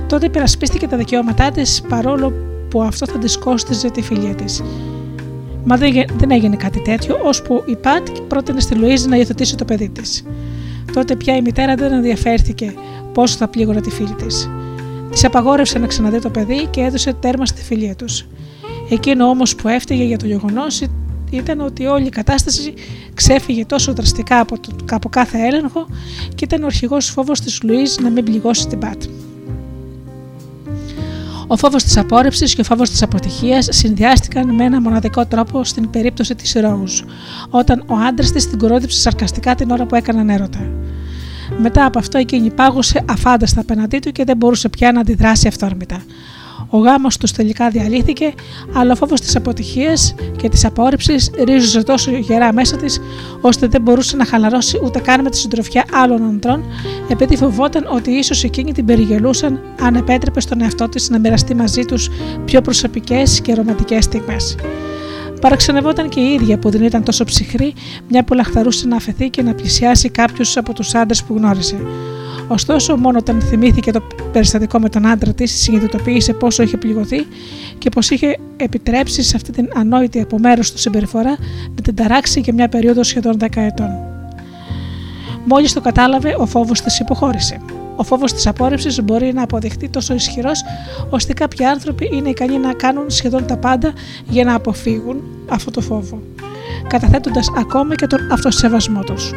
Τότε 0.07 0.25
υπερασπίστηκε 0.25 0.87
τα 0.87 0.97
δικαιώματά 0.97 1.51
της 1.51 1.81
παρόλο 1.89 2.33
που 2.69 2.81
αυτό 2.81 3.05
θα 3.05 3.17
της 3.17 3.37
κόστιζε 3.37 3.89
τη 3.89 4.01
φιλία 4.01 4.35
της. 4.35 4.61
Μα 5.63 5.77
δεν 6.17 6.31
έγινε 6.31 6.55
κάτι 6.55 6.81
τέτοιο, 6.81 7.19
ώσπου 7.23 7.63
η 7.65 7.75
Πατ 7.75 8.07
πρότεινε 8.27 8.59
στη 8.59 8.75
Λουίζ 8.75 9.05
να 9.05 9.15
υιοθετήσει 9.15 9.55
το 9.55 9.65
παιδί 9.65 9.89
της. 9.89 10.23
Τότε 10.93 11.15
πια 11.15 11.35
η 11.35 11.41
μητέρα 11.41 11.75
δεν 11.75 11.91
ενδιαφέρθηκε 11.91 12.73
πόσο 13.13 13.37
θα 13.37 13.47
πλήγωνε 13.47 13.81
τη 13.81 13.89
φίλη 13.89 14.13
της. 14.13 14.49
Της 15.11 15.25
απαγόρευσε 15.25 15.79
να 15.79 15.87
ξαναδεί 15.87 16.19
το 16.19 16.29
παιδί 16.29 16.65
και 16.69 16.81
έδωσε 16.81 17.13
τέρμα 17.13 17.45
στη 17.45 17.63
φιλία 17.63 17.95
τους. 17.95 18.25
Εκείνο 18.89 19.25
όμως 19.25 19.55
που 19.55 19.67
έφταιγε 19.67 20.03
για 20.03 20.17
το 20.17 20.25
γεγονός 20.25 20.81
ήταν 21.31 21.59
ότι 21.59 21.85
όλη 21.85 22.05
η 22.05 22.09
κατάσταση 22.09 22.73
ξέφυγε 23.13 23.65
τόσο 23.65 23.93
δραστικά 23.93 24.39
από, 24.39 24.59
το, 24.59 24.69
από 24.91 25.09
κάθε 25.09 25.37
έλεγχο 25.37 25.87
και 26.35 26.43
ήταν 26.43 26.63
ο 26.63 26.65
αρχηγός 26.65 27.09
φόβος 27.09 27.41
της 27.41 27.63
Λουίζ 27.63 27.95
να 27.95 28.09
μην 28.09 28.23
πληγώσει 28.23 28.67
την 28.67 28.79
Πατ. 28.79 29.03
Ο 31.51 31.57
φόβος 31.57 31.83
της 31.83 31.97
απόρριψης 31.97 32.55
και 32.55 32.61
ο 32.61 32.63
φόβος 32.63 32.89
της 32.89 33.01
αποτυχίας 33.01 33.67
συνδυάστηκαν 33.71 34.55
με 34.55 34.63
ένα 34.63 34.81
μοναδικό 34.81 35.25
τρόπο 35.25 35.63
στην 35.63 35.89
περίπτωση 35.89 36.35
της 36.35 36.53
Ρόουζ, 36.53 37.01
όταν 37.49 37.83
ο 37.87 37.95
άντρας 37.95 38.31
της 38.31 38.49
την 38.49 38.57
κορόδιψε 38.59 38.99
σαρκαστικά 38.99 39.55
την 39.55 39.71
ώρα 39.71 39.85
που 39.85 39.95
έκαναν 39.95 40.29
έρωτα. 40.29 40.71
Μετά 41.57 41.85
από 41.85 41.99
αυτό 41.99 42.17
εκείνη 42.17 42.49
πάγωσε 42.51 43.03
αφάνταστα 43.09 43.61
απέναντί 43.61 43.99
του 43.99 44.11
και 44.11 44.23
δεν 44.23 44.37
μπορούσε 44.37 44.69
πια 44.69 44.91
να 44.91 44.99
αντιδράσει 44.99 45.47
αυθόρμητα. 45.47 46.01
Ο 46.69 46.77
γάμος 46.77 47.17
τους 47.17 47.31
τελικά 47.31 47.69
διαλύθηκε, 47.69 48.33
αλλά 48.73 48.91
ο 48.91 48.95
φόβος 48.95 49.21
της 49.21 49.35
αποτυχίας 49.35 50.15
και 50.37 50.49
της 50.49 50.65
απόρριψης 50.65 51.31
ρίζωσε 51.43 51.83
τόσο 51.83 52.11
γερά 52.11 52.53
μέσα 52.53 52.77
της, 52.77 52.99
ώστε 53.41 53.67
δεν 53.67 53.81
μπορούσε 53.81 54.15
να 54.15 54.25
χαλαρώσει 54.25 54.79
ούτε 54.83 54.99
καν 54.99 55.21
με 55.21 55.29
τη 55.29 55.37
συντροφιά 55.37 55.85
άλλων 55.93 56.23
ανδρών, 56.23 56.63
επειδή 57.07 57.37
φοβόταν 57.37 57.87
ότι 57.89 58.11
ίσως 58.11 58.43
εκείνοι 58.43 58.71
την 58.71 58.85
περιγελούσαν 58.85 59.59
αν 59.81 59.95
επέτρεπε 59.95 60.39
στον 60.39 60.61
εαυτό 60.61 60.89
της 60.89 61.09
να 61.09 61.19
μοιραστεί 61.19 61.55
μαζί 61.55 61.85
τους 61.85 62.09
πιο 62.45 62.61
προσωπικές 62.61 63.41
και 63.41 63.53
ρομαντικές 63.53 64.03
στιγμές. 64.03 64.55
Παραξενευόταν 65.41 66.09
και 66.09 66.19
η 66.19 66.33
ίδια 66.33 66.59
που 66.59 66.69
δεν 66.69 66.83
ήταν 66.83 67.03
τόσο 67.03 67.23
ψυχρή, 67.23 67.73
μια 68.09 68.23
που 68.23 68.33
λαχταρούσε 68.33 68.87
να 68.87 68.95
αφαιθεί 68.95 69.29
και 69.29 69.41
να 69.41 69.53
πλησιάσει 69.53 70.09
κάποιου 70.09 70.45
από 70.55 70.73
τους 70.73 70.95
άντρες 70.95 71.23
που 71.23 71.35
γνώρισε. 71.35 71.77
Ωστόσο, 72.51 72.97
μόνο 72.97 73.17
όταν 73.17 73.41
θυμήθηκε 73.41 73.91
το 73.91 74.01
περιστατικό 74.31 74.79
με 74.79 74.89
τον 74.89 75.07
άντρα 75.07 75.33
της, 75.33 75.61
συνειδητοποίησε 75.61 76.33
πόσο 76.33 76.63
είχε 76.63 76.77
πληγωθεί 76.77 77.27
και 77.77 77.89
πως 77.89 78.09
είχε 78.09 78.37
επιτρέψει 78.57 79.23
σε 79.23 79.35
αυτή 79.35 79.51
την 79.51 79.69
ανόητη 79.75 80.21
από 80.21 80.39
μέρο 80.39 80.61
του 80.61 80.77
συμπεριφορά 80.77 81.37
να 81.75 81.81
την 81.83 81.95
ταράξει 81.95 82.39
για 82.39 82.53
μια 82.53 82.69
περίοδο 82.69 83.03
σχεδόν 83.03 83.37
10 83.39 83.47
ετών. 83.55 83.89
Μόλις 85.45 85.73
το 85.73 85.81
κατάλαβε, 85.81 86.35
ο 86.39 86.45
φόβος 86.45 86.81
της 86.81 86.99
υποχώρησε. 86.99 87.61
Ο 87.95 88.03
φόβος 88.03 88.33
της 88.33 88.47
απόρριψης 88.47 89.03
μπορεί 89.03 89.33
να 89.33 89.43
αποδειχτεί 89.43 89.89
τόσο 89.89 90.13
ισχυρός, 90.13 90.61
ώστε 91.09 91.33
κάποιοι 91.33 91.65
άνθρωποι 91.65 92.09
είναι 92.13 92.29
ικανοί 92.29 92.57
να 92.57 92.73
κάνουν 92.73 93.09
σχεδόν 93.09 93.45
τα 93.45 93.57
πάντα 93.57 93.93
για 94.29 94.43
να 94.43 94.55
αποφύγουν 94.55 95.21
αυτό 95.49 95.71
το 95.71 95.81
φόβο, 95.81 96.21
καταθέτοντας 96.87 97.51
ακόμα 97.57 97.95
και 97.95 98.07
τον 98.07 98.31
αυτοσεβασμό 98.31 99.03
τους. 99.03 99.31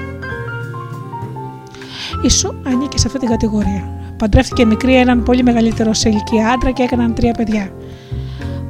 Η 2.23 2.29
Σου 2.29 2.61
ανήκει 2.67 2.99
σε 2.99 3.07
αυτή 3.07 3.19
την 3.19 3.29
κατηγορία. 3.29 4.15
Παντρεύτηκε 4.19 4.65
μικρή 4.65 4.97
έναν 4.97 5.23
πολύ 5.23 5.43
μεγαλύτερο 5.43 5.93
σε 5.93 6.09
ηλικία 6.09 6.49
άντρα 6.49 6.71
και 6.71 6.83
έκαναν 6.83 7.15
τρία 7.15 7.33
παιδιά. 7.33 7.73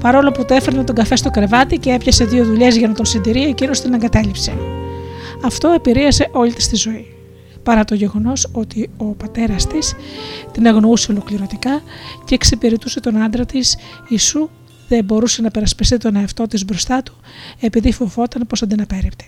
Παρόλο 0.01 0.31
που 0.31 0.45
το 0.45 0.55
έφερνε 0.55 0.85
τον 0.85 0.95
καφέ 0.95 1.17
στο 1.17 1.31
κρεβάτι 1.31 1.79
και 1.79 1.91
έπιασε 1.91 2.25
δύο 2.25 2.45
δουλειές 2.45 2.77
για 2.77 2.89
να 2.89 2.95
τον 2.95 3.05
συντηρεί, 3.05 3.45
εκείνος 3.45 3.81
την 3.81 3.93
εγκατέλειψε. 3.93 4.53
Αυτό 5.45 5.69
επηρέασε 5.69 6.29
όλη 6.33 6.53
της 6.53 6.69
τη 6.69 6.77
ζωή. 6.77 7.07
Παρά 7.63 7.85
το 7.85 7.95
γεγονός 7.95 8.49
ότι 8.53 8.91
ο 8.97 9.05
πατέρας 9.05 9.67
της 9.67 9.95
την 10.53 10.67
αγνοούσε 10.67 11.13
ολοκληρωτικά 11.13 11.83
και 12.25 12.35
εξυπηρετούσε 12.35 13.01
τον 13.01 13.23
άντρα 13.23 13.45
της, 13.45 13.77
η 14.09 14.19
Σου 14.19 14.51
δεν 14.89 15.05
μπορούσε 15.05 15.43
να 15.43 15.51
περασπιστεί 15.51 15.97
τον 15.97 16.17
εαυτό 16.17 16.47
της 16.47 16.65
μπροστά 16.65 17.03
του 17.03 17.15
επειδή 17.61 17.93
φοβόταν 17.93 18.47
πως 18.47 18.59
θα 18.59 18.67
την 18.67 18.81
απέρριπτε. 18.81 19.25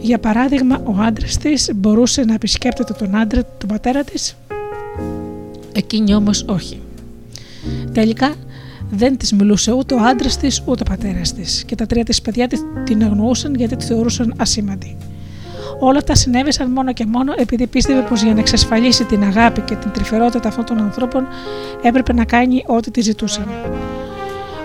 Για 0.00 0.18
παράδειγμα, 0.18 0.82
ο 0.84 1.00
άντρας 1.00 1.36
της 1.36 1.70
μπορούσε 1.74 2.24
να 2.24 2.34
επισκέπτεται 2.34 2.92
τον 2.92 3.16
άντρα 3.16 3.42
του 3.44 3.66
πατέρα 3.66 4.04
της, 4.04 4.36
εκείνη 5.72 6.14
όμως 6.14 6.44
όχι. 6.48 6.80
Τελικά 7.92 8.34
δεν 8.90 9.16
της 9.16 9.32
μιλούσε 9.32 9.72
ούτε 9.72 9.94
ο 9.94 9.98
άντρας 9.98 10.36
της 10.36 10.62
ούτε 10.66 10.82
ο 10.86 10.90
πατέρας 10.90 11.32
της 11.32 11.64
και 11.64 11.74
τα 11.74 11.86
τρία 11.86 12.04
της 12.04 12.22
παιδιά 12.22 12.48
την 12.84 13.02
αγνοούσαν 13.02 13.54
γιατί 13.54 13.76
τη 13.76 13.84
θεωρούσαν 13.84 14.34
ασήμαντη. 14.36 14.96
Όλα 15.78 15.98
αυτά 15.98 16.14
συνέβησαν 16.14 16.70
μόνο 16.70 16.92
και 16.92 17.06
μόνο 17.06 17.32
επειδή 17.36 17.66
πίστευε 17.66 18.00
πως 18.00 18.22
για 18.22 18.32
να 18.32 18.38
εξασφαλίσει 18.40 19.04
την 19.04 19.22
αγάπη 19.22 19.60
και 19.60 19.74
την 19.74 19.90
τρυφερότητα 19.90 20.48
αυτών 20.48 20.64
των 20.64 20.78
ανθρώπων 20.78 21.26
έπρεπε 21.82 22.12
να 22.12 22.24
κάνει 22.24 22.64
ό,τι 22.66 22.90
τη 22.90 23.00
ζητούσαν. 23.00 23.46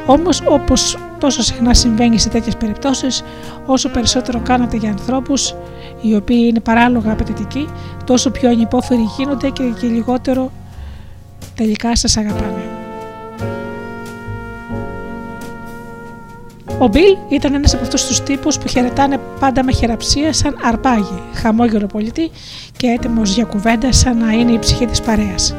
Όμως, 0.06 0.42
όπως 0.46 0.98
τόσο 1.20 1.42
συχνά 1.42 1.74
συμβαίνει 1.74 2.20
σε 2.20 2.30
τέτοιες 2.30 2.58
περιπτώσεις, 2.58 3.24
όσο 3.66 3.90
περισσότερο 3.90 4.40
κάνατε 4.40 4.78
για 4.78 4.90
ανθρώπους 4.90 5.56
οι 6.02 6.16
οποίοι 6.16 6.46
είναι 6.50 6.60
παράλογα 6.60 7.12
απαιτητικοί, 7.12 7.70
τόσο 8.06 8.32
πιο 8.32 8.50
ανυπόφεροι 8.50 9.02
γίνονται 9.18 9.50
και, 9.50 9.64
και 9.80 9.88
λιγότερο 9.88 10.52
τελικά 11.56 11.96
σας 11.96 12.18
αγαπάνε. 12.18 12.64
Ο 16.80 16.88
Μπιλ 16.88 17.18
ήταν 17.30 17.54
ένας 17.54 17.74
από 17.74 17.84
αυτούς 17.84 18.06
τους 18.06 18.22
τύπους 18.24 18.58
που 18.58 18.68
χαιρετάνε 18.68 19.20
πάντα 19.40 19.64
με 19.64 19.72
χειραψία 19.72 20.34
σαν 20.34 20.58
αρπάγι, 20.64 21.22
χαμόγελο 21.34 21.88
πολιτή 21.88 22.32
και 22.78 22.88
έτοιμος 22.88 23.34
για 23.34 23.46
κουβέντα 23.46 23.92
σαν 23.92 24.18
να 24.18 24.32
είναι 24.32 24.52
η 24.52 24.60
ψυχή 24.60 24.86
της 24.86 25.02
παρέας. 25.02 25.56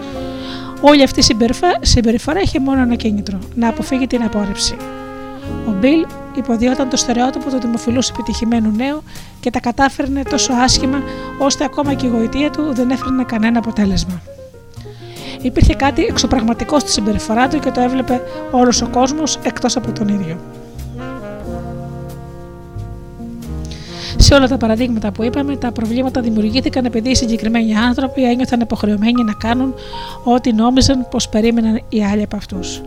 Όλη 0.85 1.03
αυτή 1.03 1.21
η 1.21 1.37
συμπεριφορά 1.81 2.41
είχε 2.41 2.61
μόνο 2.61 2.81
ένα 2.81 2.95
κίνητρο, 2.95 3.39
να 3.55 3.69
αποφύγει 3.69 4.07
την 4.07 4.23
απόρριψη. 4.23 4.77
Ο 5.69 5.71
Μπιλ 5.71 6.07
υποδιόταν 6.37 6.89
το 6.89 6.97
στερεότυπο 6.97 7.51
του 7.51 7.61
δημοφιλούς 7.61 8.09
επιτυχημένου 8.09 8.73
νέου 8.77 9.03
και 9.41 9.51
τα 9.51 9.61
κατάφερνε 9.61 10.23
τόσο 10.23 10.53
άσχημα 10.53 11.03
ώστε 11.39 11.65
ακόμα 11.65 11.95
και 11.95 12.07
η 12.07 12.09
γοητεία 12.09 12.51
του 12.51 12.75
δεν 12.75 12.91
έφερνε 12.91 13.25
κανένα 13.25 13.59
αποτέλεσμα. 13.59 14.23
Υπήρχε 15.43 15.75
κάτι 15.75 16.05
εξωπραγματικό 16.05 16.79
στη 16.79 16.91
συμπεριφορά 16.91 17.49
του 17.49 17.59
και 17.59 17.71
το 17.71 17.81
έβλεπε 17.81 18.21
όλος 18.51 18.83
ο 18.83 18.89
κόσμος 18.89 19.39
εκτός 19.43 19.77
από 19.77 19.93
τον 19.93 20.09
ίδιο. 20.09 20.39
Σε 24.23 24.35
όλα 24.35 24.49
τα 24.49 24.57
παραδείγματα 24.57 25.13
που 25.13 25.23
είπαμε, 25.23 25.57
τα 25.57 25.73
προβλήματα 25.73 26.21
δημιουργήθηκαν 26.21 26.85
επειδή 26.85 27.11
οι 27.11 27.15
συγκεκριμένοι 27.15 27.77
άνθρωποι 27.77 28.25
ένιωθαν 28.25 28.61
υποχρεωμένοι 28.61 29.25
να 29.25 29.33
κάνουν 29.33 29.75
ό,τι 30.25 30.53
νόμιζαν 30.53 31.07
πως 31.11 31.29
περίμεναν 31.29 31.83
οι 31.89 32.05
άλλοι 32.05 32.23
από 32.23 32.37
αυτούς. 32.37 32.81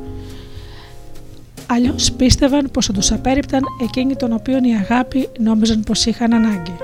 Αλλιώς 1.68 2.12
πίστευαν 2.12 2.70
πως 2.72 2.86
θα 2.86 2.94
τους 2.94 3.12
απέρριπταν 3.12 3.62
εκείνοι 3.84 4.16
των 4.16 4.34
οποίων 4.34 4.64
η 4.64 4.76
αγάπη 4.76 5.30
νόμιζαν 5.40 5.80
πως 5.80 6.06
είχαν 6.06 6.34
ανάγκη. 6.34 6.76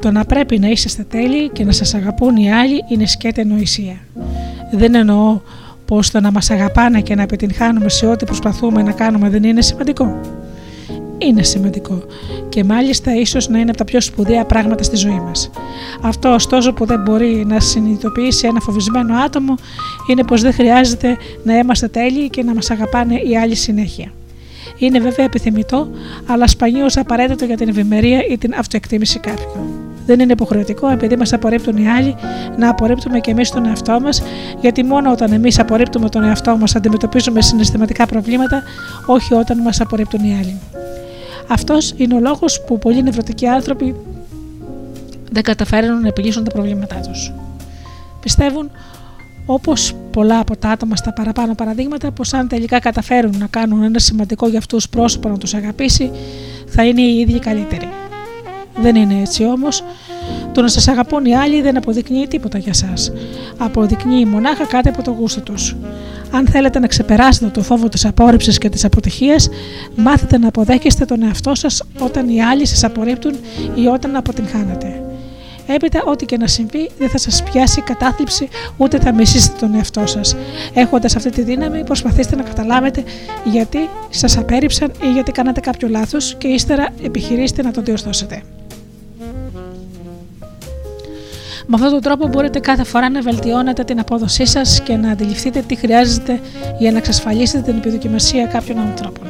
Το 0.00 0.10
να 0.10 0.24
πρέπει 0.24 0.58
να 0.58 0.68
είσαστε 0.68 1.02
τέλειοι 1.02 1.48
και 1.48 1.64
να 1.64 1.72
σας 1.72 1.94
αγαπούν 1.94 2.36
οι 2.36 2.52
άλλοι 2.52 2.84
είναι 2.88 3.06
σκέτη 3.06 3.44
νοησία. 3.44 3.96
Δεν 4.72 4.94
εννοώ 4.94 5.40
πως 5.84 6.10
το 6.10 6.20
να 6.20 6.30
μας 6.30 6.50
αγαπάνε 6.50 7.00
και 7.00 7.14
να 7.14 7.22
επιτυγχάνουμε 7.22 7.88
σε 7.88 8.06
ό,τι 8.06 8.24
προσπαθούμε 8.24 8.82
να 8.82 8.92
κάνουμε 8.92 9.28
δεν 9.28 9.44
είναι 9.44 9.62
σημαντικό 9.62 10.20
είναι 11.18 11.42
σημαντικό 11.42 12.02
και 12.48 12.64
μάλιστα 12.64 13.14
ίσως 13.14 13.48
να 13.48 13.58
είναι 13.58 13.68
από 13.68 13.78
τα 13.78 13.84
πιο 13.84 14.00
σπουδαία 14.00 14.44
πράγματα 14.44 14.82
στη 14.82 14.96
ζωή 14.96 15.20
μας. 15.20 15.50
Αυτό 16.02 16.34
ωστόσο 16.34 16.72
που 16.72 16.84
δεν 16.86 17.02
μπορεί 17.02 17.44
να 17.46 17.60
συνειδητοποιήσει 17.60 18.46
ένα 18.46 18.60
φοβισμένο 18.60 19.16
άτομο 19.16 19.54
είναι 20.10 20.24
πως 20.24 20.42
δεν 20.42 20.52
χρειάζεται 20.52 21.16
να 21.44 21.58
είμαστε 21.58 21.88
τέλειοι 21.88 22.30
και 22.30 22.42
να 22.42 22.54
μας 22.54 22.70
αγαπάνε 22.70 23.14
οι 23.14 23.36
άλλοι 23.36 23.54
συνέχεια. 23.54 24.12
Είναι 24.78 24.98
βέβαια 25.00 25.24
επιθυμητό, 25.24 25.88
αλλά 26.26 26.46
σπανίως 26.46 26.96
απαραίτητο 26.96 27.44
για 27.44 27.56
την 27.56 27.68
ευημερία 27.68 28.26
ή 28.30 28.38
την 28.38 28.54
αυτοεκτίμηση 28.58 29.18
κάποιου. 29.18 29.86
Δεν 30.06 30.20
είναι 30.20 30.32
υποχρεωτικό 30.32 30.88
επειδή 30.88 31.16
μας 31.16 31.32
απορρίπτουν 31.32 31.76
οι 31.76 31.88
άλλοι 31.88 32.14
να 32.58 32.70
απορρίπτουμε 32.70 33.20
και 33.20 33.30
εμείς 33.30 33.50
τον 33.50 33.66
εαυτό 33.66 34.00
μας, 34.00 34.22
γιατί 34.60 34.84
μόνο 34.84 35.10
όταν 35.10 35.32
εμείς 35.32 35.58
απορρίπτουμε 35.58 36.08
τον 36.08 36.24
εαυτό 36.24 36.56
μας 36.56 36.76
αντιμετωπίζουμε 36.76 37.42
συναισθηματικά 37.42 38.06
προβλήματα, 38.06 38.62
όχι 39.06 39.34
όταν 39.34 39.58
μας 39.58 39.80
απορρίπτουν 39.80 40.24
οι 40.24 40.34
άλλοι. 40.34 40.60
Αυτός 41.48 41.94
είναι 41.96 42.14
ο 42.14 42.20
λόγος 42.20 42.64
που 42.66 42.78
πολλοί 42.78 43.02
νευρωτικοί 43.02 43.46
άνθρωποι 43.46 43.94
δεν 45.30 45.42
καταφέρνουν 45.42 46.00
να 46.00 46.08
επιλύσουν 46.08 46.44
τα 46.44 46.50
προβλήματά 46.50 47.00
τους. 47.00 47.32
Πιστεύουν 48.20 48.70
Όπως 49.46 49.94
πολλά 50.10 50.38
από 50.38 50.56
τα 50.56 50.68
άτομα 50.68 50.96
στα 50.96 51.12
παραπάνω 51.12 51.54
παραδείγματα, 51.54 52.10
πως 52.10 52.34
αν 52.34 52.48
τελικά 52.48 52.78
καταφέρουν 52.78 53.38
να 53.38 53.46
κάνουν 53.46 53.82
ένα 53.82 53.98
σημαντικό 53.98 54.48
για 54.48 54.58
αυτούς 54.58 54.88
πρόσωπο 54.88 55.28
να 55.28 55.38
τους 55.38 55.54
αγαπήσει, 55.54 56.10
θα 56.66 56.84
είναι 56.84 57.00
οι 57.00 57.18
ίδιοι 57.18 57.38
καλύτεροι. 57.38 57.88
Δεν 58.76 58.96
είναι 58.96 59.20
έτσι 59.20 59.44
όμως. 59.44 59.84
Το 60.52 60.62
να 60.62 60.68
σας 60.68 60.88
αγαπούν 60.88 61.24
οι 61.24 61.36
άλλοι 61.36 61.62
δεν 61.62 61.76
αποδεικνύει 61.76 62.26
τίποτα 62.26 62.58
για 62.58 62.72
εσά. 62.74 63.12
Αποδεικνύει 63.56 64.24
μονάχα 64.24 64.64
κάτι 64.64 64.88
από 64.88 65.02
το 65.02 65.10
γούστο 65.10 65.40
τους. 65.40 65.76
Αν 66.30 66.46
θέλετε 66.46 66.78
να 66.78 66.86
ξεπεράσετε 66.86 67.46
το 67.46 67.62
φόβο 67.62 67.88
της 67.88 68.04
απόρριψης 68.04 68.58
και 68.58 68.68
της 68.68 68.84
αποτυχίας, 68.84 69.48
μάθετε 69.96 70.38
να 70.38 70.48
αποδέχεστε 70.48 71.04
τον 71.04 71.22
εαυτό 71.22 71.54
σας 71.54 71.82
όταν 71.98 72.28
οι 72.28 72.42
άλλοι 72.42 72.66
σας 72.66 72.84
απορρίπτουν 72.84 73.32
ή 73.74 73.86
όταν 73.86 74.16
αποτυγχάνετε. 74.16 75.00
Έπειτα, 75.66 76.02
ό,τι 76.04 76.24
και 76.24 76.36
να 76.36 76.46
συμβεί, 76.46 76.90
δεν 76.98 77.08
θα 77.08 77.18
σας 77.18 77.42
πιάσει 77.42 77.80
κατάθλιψη 77.80 78.48
ούτε 78.76 78.98
θα 78.98 79.14
μισήσετε 79.14 79.56
τον 79.60 79.74
εαυτό 79.74 80.06
σας. 80.06 80.36
Έχοντας 80.74 81.16
αυτή 81.16 81.30
τη 81.30 81.42
δύναμη, 81.42 81.84
προσπαθήστε 81.84 82.36
να 82.36 82.42
καταλάβετε 82.42 83.02
γιατί 83.44 83.78
σας 84.10 84.36
απέρριψαν 84.38 84.92
ή 85.02 85.12
γιατί 85.12 85.32
κάνατε 85.32 85.60
κάποιο 85.60 85.88
λάθος 85.88 86.34
και 86.38 86.48
ύστερα 86.48 86.88
επιχειρήστε 87.02 87.62
να 87.62 87.70
το 87.70 87.82
διορθώσετε. 87.82 88.42
Με 91.68 91.74
αυτόν 91.74 91.90
τον 91.90 92.00
τρόπο 92.00 92.28
μπορείτε 92.28 92.58
κάθε 92.58 92.84
φορά 92.84 93.10
να 93.10 93.20
βελτιώνετε 93.20 93.84
την 93.84 93.98
απόδοσή 93.98 94.46
σας 94.46 94.80
και 94.80 94.96
να 94.96 95.10
αντιληφθείτε 95.10 95.60
τι 95.60 95.74
χρειάζεται 95.74 96.40
για 96.78 96.90
να 96.90 96.98
εξασφαλίσετε 96.98 97.62
την 97.62 97.76
επιδοκιμασία 97.76 98.46
κάποιων 98.46 98.78
ανθρώπων. 98.78 99.26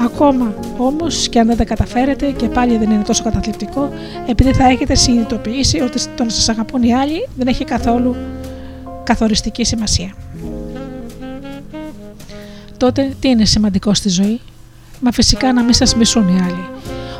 Ακόμα 0.00 0.54
όμως 0.76 1.28
και 1.28 1.38
αν 1.38 1.46
δεν 1.46 1.56
τα 1.56 1.64
καταφέρετε 1.64 2.30
και 2.30 2.48
πάλι 2.48 2.76
δεν 2.76 2.90
είναι 2.90 3.02
τόσο 3.02 3.22
καταθλιπτικό, 3.22 3.92
επειδή 4.26 4.52
θα 4.52 4.64
έχετε 4.64 4.94
συνειδητοποιήσει 4.94 5.80
ότι 5.80 6.02
το 6.16 6.24
να 6.24 6.30
σας 6.30 6.48
αγαπούν 6.48 6.82
οι 6.82 6.94
άλλοι 6.94 7.28
δεν 7.36 7.46
έχει 7.46 7.64
καθόλου 7.64 8.16
καθοριστική 9.04 9.64
σημασία. 9.64 10.14
Τότε 12.76 13.12
τι 13.20 13.28
είναι 13.28 13.44
σημαντικό 13.44 13.94
στη 13.94 14.08
ζωή, 14.08 14.40
μα 15.00 15.12
φυσικά 15.12 15.52
να 15.52 15.62
μην 15.62 15.72
σας 15.72 15.94
μισούν 15.94 16.28
οι 16.28 16.40
άλλοι. 16.40 16.77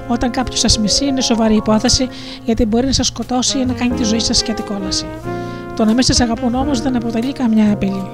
Όταν 0.09 0.30
κάποιος 0.30 0.61
σας 0.61 0.78
μισεί 0.78 1.04
είναι 1.04 1.20
σοβαρή 1.20 1.54
υπόθεση 1.54 2.09
γιατί 2.44 2.64
μπορεί 2.64 2.86
να 2.86 2.92
σας 2.92 3.06
σκοτώσει 3.06 3.59
ή 3.59 3.64
να 3.64 3.72
κάνει 3.72 3.94
τη 3.94 4.04
ζωή 4.04 4.18
σας 4.20 4.38
σκιατή 4.38 4.62
κόλαση. 4.62 5.06
Το 5.76 5.84
να 5.84 5.92
μην 5.92 6.02
σας 6.02 6.20
αγαπούν 6.20 6.54
όμως 6.54 6.80
δεν 6.80 6.96
αποτελεί 6.96 7.32
καμιά 7.32 7.72
απειλή. 7.72 8.09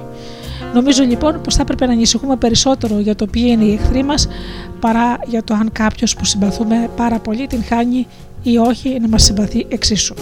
Νομίζω 0.73 1.03
λοιπόν 1.03 1.41
πως 1.41 1.55
θα 1.55 1.61
έπρεπε 1.61 1.85
να 1.85 1.91
ανησυχούμε 1.91 2.35
περισσότερο 2.35 2.99
για 2.99 3.15
το 3.15 3.27
ποιοι 3.27 3.43
είναι 3.47 3.63
οι 3.63 3.73
εχθροί 3.73 4.03
μας 4.03 4.27
παρά 4.79 5.19
για 5.25 5.43
το 5.43 5.53
αν 5.53 5.69
κάποιος 5.71 6.15
που 6.15 6.25
συμπαθούμε 6.25 6.89
πάρα 6.95 7.19
πολύ 7.19 7.47
την 7.47 7.63
χάνει 7.63 8.07
ή 8.43 8.57
όχι 8.57 8.99
να 8.99 9.07
μας 9.07 9.23
συμπαθεί 9.23 9.65
εξίσου. 9.69 10.15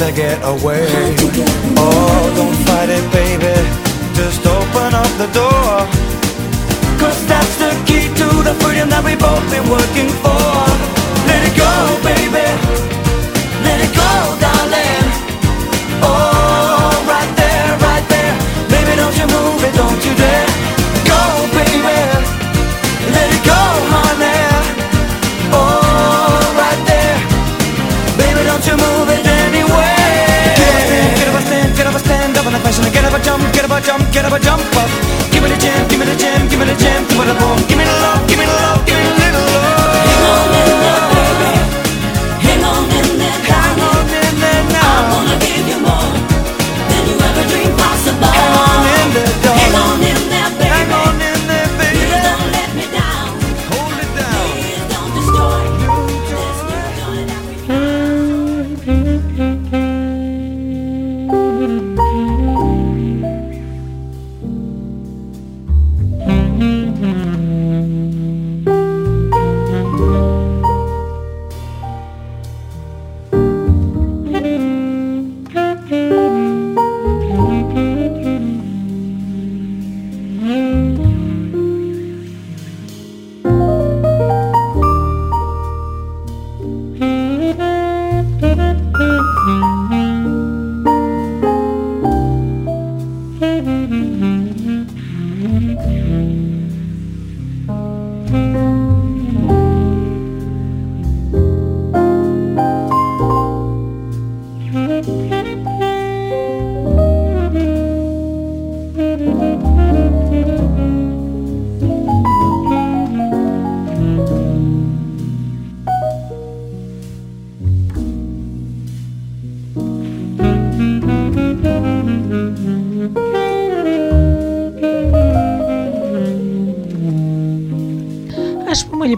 to 0.00 0.10
get 0.12 0.40
away. 0.42 0.89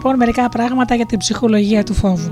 λοιπόν 0.03 0.19
μερικά 0.19 0.49
πράγματα 0.49 0.95
για 0.95 1.05
την 1.05 1.17
ψυχολογία 1.17 1.83
του 1.83 1.93
φόβου. 1.93 2.31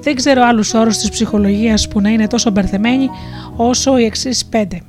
Δεν 0.00 0.14
ξέρω 0.14 0.42
άλλους 0.44 0.74
όρους 0.74 0.96
της 0.96 1.10
ψυχολογίας 1.10 1.88
που 1.88 2.00
να 2.00 2.08
είναι 2.08 2.26
τόσο 2.26 2.50
μπερδεμένοι 2.50 3.08
όσο 3.56 3.98
οι 3.98 4.04
εξής 4.04 4.44
πέντε. 4.44 4.82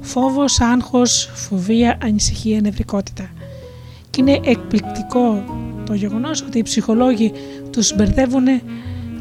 Φόβος, 0.00 0.60
άγχος, 0.60 1.30
φοβία, 1.34 1.98
ανησυχία, 2.02 2.60
νευρικότητα. 2.60 3.30
Και 4.10 4.20
είναι 4.20 4.40
εκπληκτικό 4.44 5.44
το 5.86 5.94
γεγονός 5.94 6.42
ότι 6.42 6.58
οι 6.58 6.62
ψυχολόγοι 6.62 7.32
τους 7.70 7.94
μπερδεύουν 7.94 8.46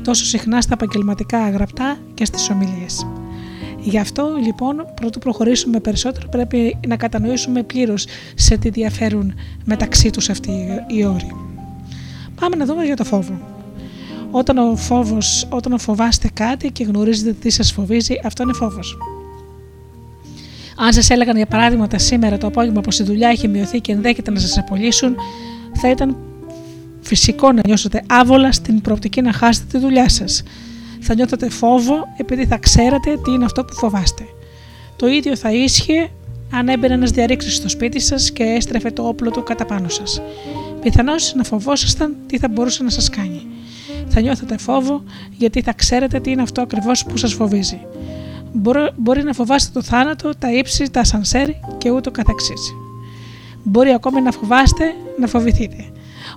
τόσο 0.04 0.26
συχνά 0.26 0.62
στα 0.62 0.74
επαγγελματικά 0.74 1.50
γραπτά 1.50 1.98
και 2.14 2.26
στις 2.26 2.50
ομιλίες. 2.50 3.08
Γι' 3.80 4.00
αυτό 4.00 4.36
λοιπόν, 4.44 4.86
πρωτού 4.96 5.20
προχωρήσουμε 5.20 5.80
περισσότερο, 5.80 6.28
πρέπει 6.30 6.78
να 6.88 6.96
κατανοήσουμε 6.96 7.64
πλήρως 7.64 8.06
σε 8.36 8.58
τι 8.58 8.70
διαφέρουν 8.70 9.34
μεταξύ 9.66 10.10
τους 10.10 10.30
αυτοί 10.30 10.52
οι 10.88 11.06
όροι. 11.06 11.47
Πάμε 12.40 12.56
να 12.56 12.66
δούμε 12.66 12.84
για 12.84 12.96
το 12.96 13.04
φόβο. 13.04 13.40
Όταν, 14.32 14.58
ο 14.58 14.76
φόβος, 14.76 15.48
όταν 15.50 15.80
φοβάστε 15.80 16.30
κάτι 16.34 16.72
και 16.72 16.84
γνωρίζετε 16.84 17.32
τι 17.32 17.50
σας 17.50 17.72
φοβίζει, 17.72 18.14
αυτό 18.24 18.44
είναι 18.44 18.54
φόβος. 18.54 18.98
Αν 20.78 20.94
σας 20.94 21.10
έλεγαν 21.10 21.36
για 21.36 21.46
παράδειγμα 21.46 21.88
σήμερα 21.96 22.38
το 22.38 22.48
απόγευμα 22.48 22.82
πως 22.82 23.00
η 23.00 23.04
δουλειά 23.04 23.30
έχει 23.30 23.48
μειωθεί 23.48 23.80
και 23.80 23.92
ενδέχεται 23.92 24.32
να 24.32 24.40
σας 24.40 24.58
απολύσουν, 24.58 25.16
θα 25.74 25.90
ήταν 25.90 26.16
φυσικό 27.02 27.52
να 27.52 27.62
νιώσετε 27.66 28.04
άβολα 28.08 28.52
στην 28.52 28.82
προοπτική 28.82 29.22
να 29.22 29.34
χάσετε 29.34 29.66
τη 29.72 29.78
δουλειά 29.78 30.10
σας. 30.10 30.44
Θα 31.00 31.16
νιώθετε 31.16 31.50
φόβο 31.50 31.96
επειδή 32.18 32.46
θα 32.46 32.58
ξέρατε 32.58 33.18
τι 33.24 33.32
είναι 33.32 33.46
αυτό 33.46 33.66
που 33.66 33.74
φοβάστε. 33.74 34.24
Το 34.96 35.08
ίδιο 35.08 35.36
θα 35.36 35.52
ίσχυε 35.52 36.10
αν 36.52 36.68
έμπαινε 36.68 36.94
ένας 36.94 37.12
διαρρήξη 37.12 37.52
στο 37.52 37.70
σπίτι 37.70 38.00
σας 38.00 38.32
και 38.32 38.44
έστρεφε 38.44 38.92
το 38.92 39.08
όπλο 39.08 39.32
του 39.32 39.44
κατά 39.44 39.66
πάνω 39.66 39.90
σας. 39.90 40.22
Πιθανώς 40.82 41.34
να 41.36 41.44
φοβόσασταν 41.44 42.16
τι 42.26 42.38
θα 42.38 42.48
μπορούσε 42.48 42.84
να 42.84 42.90
σας 42.90 43.10
κάνει. 43.10 43.48
Θα 44.08 44.22
νιώθετε 44.22 44.58
φόβο 44.58 45.04
γιατί 45.32 45.62
θα 45.62 45.74
ξέρετε 45.74 46.20
τι 46.20 46.32
είναι 46.32 46.42
αυτό 46.42 46.62
ακριβώς 46.62 47.06
που 47.06 47.18
σας 47.18 47.34
φοβίζει. 47.34 47.80
Μπορεί 48.96 49.24
να 49.24 49.34
φοβάστε 49.34 49.72
το 49.74 49.82
θάνατο, 49.82 50.30
τα 50.40 50.52
ύψη, 50.52 50.92
τα 50.92 51.04
σανσέρ 51.04 51.50
και 51.78 51.92
ούτω 51.92 52.12
καθεξής. 52.12 52.74
Μπορεί 53.64 53.94
ακόμη 53.94 54.22
να 54.22 54.32
φοβάστε, 54.32 54.94
να 55.20 55.28
φοβηθείτε. 55.28 55.86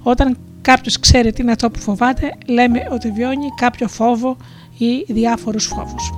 Όταν 0.02 0.36
κάποιος 0.60 1.00
ξέρει 1.00 1.32
τι 1.32 1.42
είναι 1.42 1.52
αυτό 1.52 1.70
που 1.70 1.78
φοβάται, 1.78 2.34
λέμε 2.46 2.88
ότι 2.90 3.10
βιώνει 3.10 3.46
κάποιο 3.56 3.88
φόβο 3.88 4.36
ή 4.78 5.12
διάφορους 5.12 5.64
φόβους. 5.66 6.12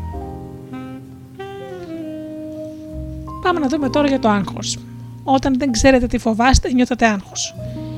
Πάμε 3.42 3.60
να 3.60 3.68
δούμε 3.68 3.88
τώρα 3.88 4.08
για 4.08 4.18
το 4.18 4.28
άγχος. 4.28 4.78
Όταν 5.24 5.58
δεν 5.58 5.72
ξέρετε 5.72 6.06
τι 6.06 6.18
φοβάστε, 6.18 6.72
νιώθετε 6.72 7.06
άγχος. 7.06 7.54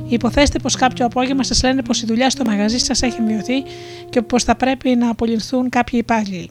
Υποθέστε 0.09 0.59
πως 0.59 0.75
κάποιο 0.75 1.07
απόγευμα 1.07 1.43
σας 1.43 1.63
λένε 1.63 1.83
πως 1.83 2.03
η 2.03 2.07
δουλειά 2.07 2.31
στο 2.31 2.45
μαγαζί 2.45 2.79
σας 2.79 3.03
έχει 3.03 3.21
μειωθεί 3.23 3.63
και 4.11 4.23
πως 4.23 4.45
θα 4.45 4.57
πρέπει 4.57 4.95
να 4.95 5.11
απολυνθούν 5.11 5.69
κάποιοι 5.69 5.99
υπάλληλοι. 6.03 6.51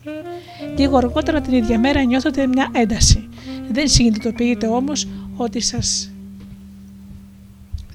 Λίγο 0.77 0.97
αργότερα 0.97 1.41
την 1.41 1.53
ίδια 1.53 1.79
μέρα 1.79 2.03
νιώθετε 2.03 2.47
μια 2.47 2.69
ένταση. 2.71 3.27
Δεν 3.71 3.87
συνειδητοποιείτε 3.87 4.67
όμως 4.67 5.07
ότι 5.35 5.59
σας 5.61 6.11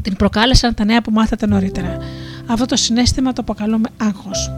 την 0.02 0.16
προκάλεσαν 0.16 0.74
τα 0.74 0.84
νέα 0.84 1.02
που 1.02 1.10
μάθατε 1.10 1.46
νωρίτερα. 1.46 1.96
Αυτό 2.46 2.66
το 2.66 2.76
συνέστημα 2.76 3.32
το 3.32 3.42
αποκαλούμε 3.42 3.88
άγχος. 3.96 4.52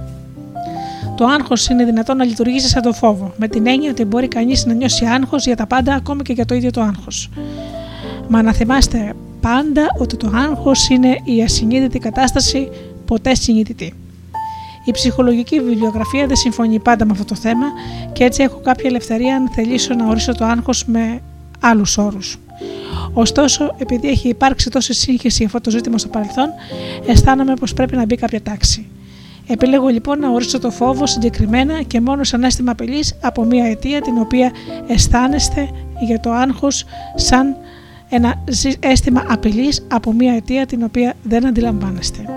Το 1.17 1.25
άγχος 1.27 1.69
είναι 1.69 1.85
δυνατόν 1.85 2.17
να 2.17 2.25
λειτουργήσει 2.25 2.69
σαν 2.69 2.83
το 2.83 2.93
φόβο, 2.93 3.35
με 3.37 3.49
την 3.49 3.67
έννοια 3.67 3.91
ότι 3.91 4.05
μπορεί 4.05 4.29
κανείς 4.29 4.67
να 4.67 4.73
νιώσει 4.73 5.05
άγχος 5.05 5.45
για 5.45 5.57
τα 5.57 5.67
πάντα, 5.67 5.95
ακόμη 5.95 6.23
και 6.23 6.33
για 6.33 6.45
το 6.45 6.55
ίδιο 6.55 6.71
το 6.71 6.81
άγχος. 6.81 7.31
Μα 8.29 8.43
να 8.43 8.53
θυμάστε 8.53 9.15
πάντα 9.41 9.87
ότι 9.99 10.17
το 10.17 10.31
άγχος 10.35 10.89
είναι 10.89 11.19
η 11.25 11.43
ασυνείδητη 11.43 11.99
κατάσταση 11.99 12.69
ποτέ 13.05 13.35
συνειδητή. 13.35 13.95
Η 14.85 14.91
ψυχολογική 14.91 15.61
βιβλιογραφία 15.61 16.27
δεν 16.27 16.37
συμφωνεί 16.37 16.79
πάντα 16.79 17.05
με 17.05 17.13
αυτό 17.13 17.25
το 17.25 17.35
θέμα 17.35 17.67
και 18.13 18.25
έτσι 18.25 18.43
έχω 18.43 18.61
κάποια 18.65 18.89
ελευθερία 18.89 19.37
αν 19.37 19.49
θελήσω 19.49 19.95
να 19.95 20.09
ορίσω 20.09 20.35
το 20.35 20.45
άγχος 20.45 20.85
με 20.85 21.21
άλλους 21.61 21.99
όρους. 21.99 22.39
Ωστόσο, 23.13 23.75
επειδή 23.79 24.09
έχει 24.09 24.29
υπάρξει 24.29 24.71
τόση 24.71 24.93
σύγχυση 24.93 25.37
για 25.37 25.47
αυτό 25.47 25.61
το 25.61 25.71
ζήτημα 25.71 25.99
στο 25.99 26.09
παρελθόν, 26.09 26.49
αισθάνομαι 27.07 27.55
πως 27.55 27.75
πρέπει 27.75 27.97
να 27.97 28.05
μπει 28.05 28.15
κάποια 28.15 28.43
τάξη. 28.43 28.87
Επιλέγω 29.47 29.89
λοιπόν 29.89 30.19
να 30.19 30.31
ορίσω 30.31 30.59
το 30.59 30.71
φόβο 30.71 31.07
συγκεκριμένα 31.07 31.83
και 31.83 32.01
μόνο 32.01 32.25
σαν 32.25 32.43
αίσθημα 32.43 32.71
απειλής 32.71 33.19
από 33.21 33.45
μια 33.45 33.65
αιτία 33.65 34.01
την 34.01 34.19
οποία 34.19 34.51
αισθάνεστε 34.87 35.69
για 36.01 36.21
το 36.21 36.33
άγχος 36.33 36.85
σαν 37.15 37.57
ένα 38.11 38.45
αίσθημα 38.81 39.25
απειλής 39.29 39.87
από 39.89 40.13
μια 40.13 40.35
αιτία 40.35 40.67
την 40.67 40.83
οποία 40.83 41.15
δεν 41.23 41.47
αντιλαμβάνεστε. 41.47 42.30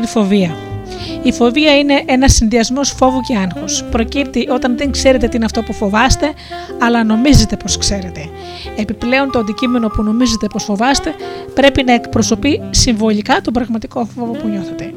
Την 0.00 0.08
φοβία. 0.08 0.56
Η 1.22 1.32
φοβία 1.32 1.78
είναι 1.78 2.02
ένας 2.06 2.32
συνδυασμός 2.32 2.90
φόβου 2.90 3.20
και 3.20 3.36
άγχους. 3.36 3.84
Προκύπτει 3.90 4.48
όταν 4.50 4.76
δεν 4.76 4.90
ξέρετε 4.90 5.28
τι 5.28 5.36
είναι 5.36 5.44
αυτό 5.44 5.62
που 5.62 5.72
φοβάστε, 5.72 6.32
αλλά 6.78 7.04
νομίζετε 7.04 7.56
πως 7.56 7.78
ξέρετε. 7.78 8.28
Επιπλέον, 8.76 9.30
το 9.30 9.38
αντικείμενο 9.38 9.88
που 9.88 10.02
νομίζετε 10.02 10.46
πως 10.46 10.64
φοβάστε 10.64 11.14
πρέπει 11.54 11.82
να 11.82 11.92
εκπροσωπεί 11.92 12.62
συμβολικά 12.70 13.40
τον 13.40 13.52
πραγματικό 13.52 14.08
φόβο 14.16 14.32
που 14.32 14.48
νιώθετε. 14.48 14.92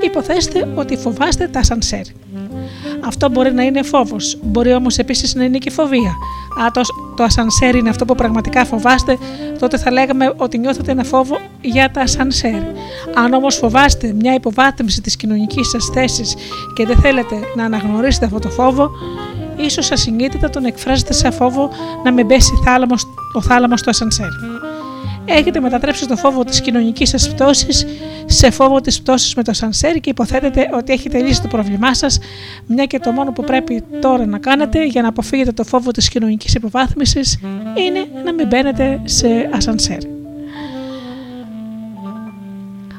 Υποθέστε 0.00 0.68
ότι 0.74 0.96
φοβάστε 0.96 1.48
τα 1.48 1.62
σανσέρ. 1.62 2.04
Αυτό 3.06 3.30
μπορεί 3.30 3.52
να 3.52 3.62
είναι 3.62 3.82
φόβος, 3.82 4.38
μπορεί 4.42 4.72
όμως 4.74 4.98
επίσης 4.98 5.34
να 5.34 5.44
είναι 5.44 5.58
και 5.58 5.70
φοβία. 5.70 6.12
Αν 7.18 7.22
το, 7.26 7.34
το 7.34 7.40
ασανσέρ 7.40 7.74
είναι 7.74 7.88
αυτό 7.88 8.04
που 8.04 8.14
πραγματικά 8.14 8.64
φοβάστε, 8.64 9.18
τότε 9.58 9.78
θα 9.78 9.90
λέγαμε 9.90 10.34
ότι 10.36 10.58
νιώθετε 10.58 10.90
ένα 10.90 11.04
φόβο 11.04 11.38
για 11.60 11.90
τα 11.90 12.00
ασανσέρ. 12.00 12.62
Αν 13.14 13.32
όμως 13.32 13.56
φοβάστε 13.56 14.12
μια 14.12 14.34
υποβάθμιση 14.34 15.00
της 15.00 15.16
κοινωνικής 15.16 15.68
σας 15.68 15.90
θέσης 15.92 16.34
και 16.74 16.86
δεν 16.86 16.96
θέλετε 16.96 17.36
να 17.56 17.64
αναγνωρίσετε 17.64 18.24
αυτό 18.24 18.38
το 18.38 18.48
φόβο, 18.48 18.90
ίσως 19.56 19.90
ασυνείδητα 19.90 20.50
τον 20.50 20.64
εκφράζετε 20.64 21.12
σε 21.12 21.30
φόβο 21.30 21.70
να 22.04 22.12
μην 22.12 22.26
πέσει 22.26 22.52
ο 23.34 23.42
θάλαμος 23.42 23.80
στο 23.80 23.90
ασανσέρ 23.90 24.28
έχετε 25.26 25.60
μετατρέψει 25.60 26.06
το 26.08 26.16
φόβο 26.16 26.44
της 26.44 26.60
κοινωνικής 26.60 27.08
σας 27.08 27.34
πτώσης 27.34 27.86
σε 28.36 28.50
φόβο 28.50 28.80
της 28.80 29.00
πτώσης 29.00 29.34
με 29.34 29.42
το 29.42 29.52
σανσέρ 29.52 30.00
και 30.00 30.10
υποθέτετε 30.10 30.68
ότι 30.72 30.92
έχετε 30.92 31.18
λύσει 31.18 31.42
το 31.42 31.48
πρόβλημά 31.48 31.94
σας, 31.94 32.18
μια 32.66 32.84
και 32.84 32.98
το 32.98 33.12
μόνο 33.12 33.32
που 33.32 33.44
πρέπει 33.44 33.84
τώρα 34.00 34.26
να 34.26 34.38
κάνετε 34.38 34.86
για 34.86 35.02
να 35.02 35.08
αποφύγετε 35.08 35.52
το 35.52 35.64
φόβο 35.64 35.90
της 35.90 36.08
κοινωνικής 36.08 36.54
υποβάθμισης 36.54 37.38
είναι 37.86 38.06
να 38.24 38.32
μην 38.32 38.46
μπαίνετε 38.46 39.00
σε 39.04 39.50
ασανσέρ. 39.52 39.98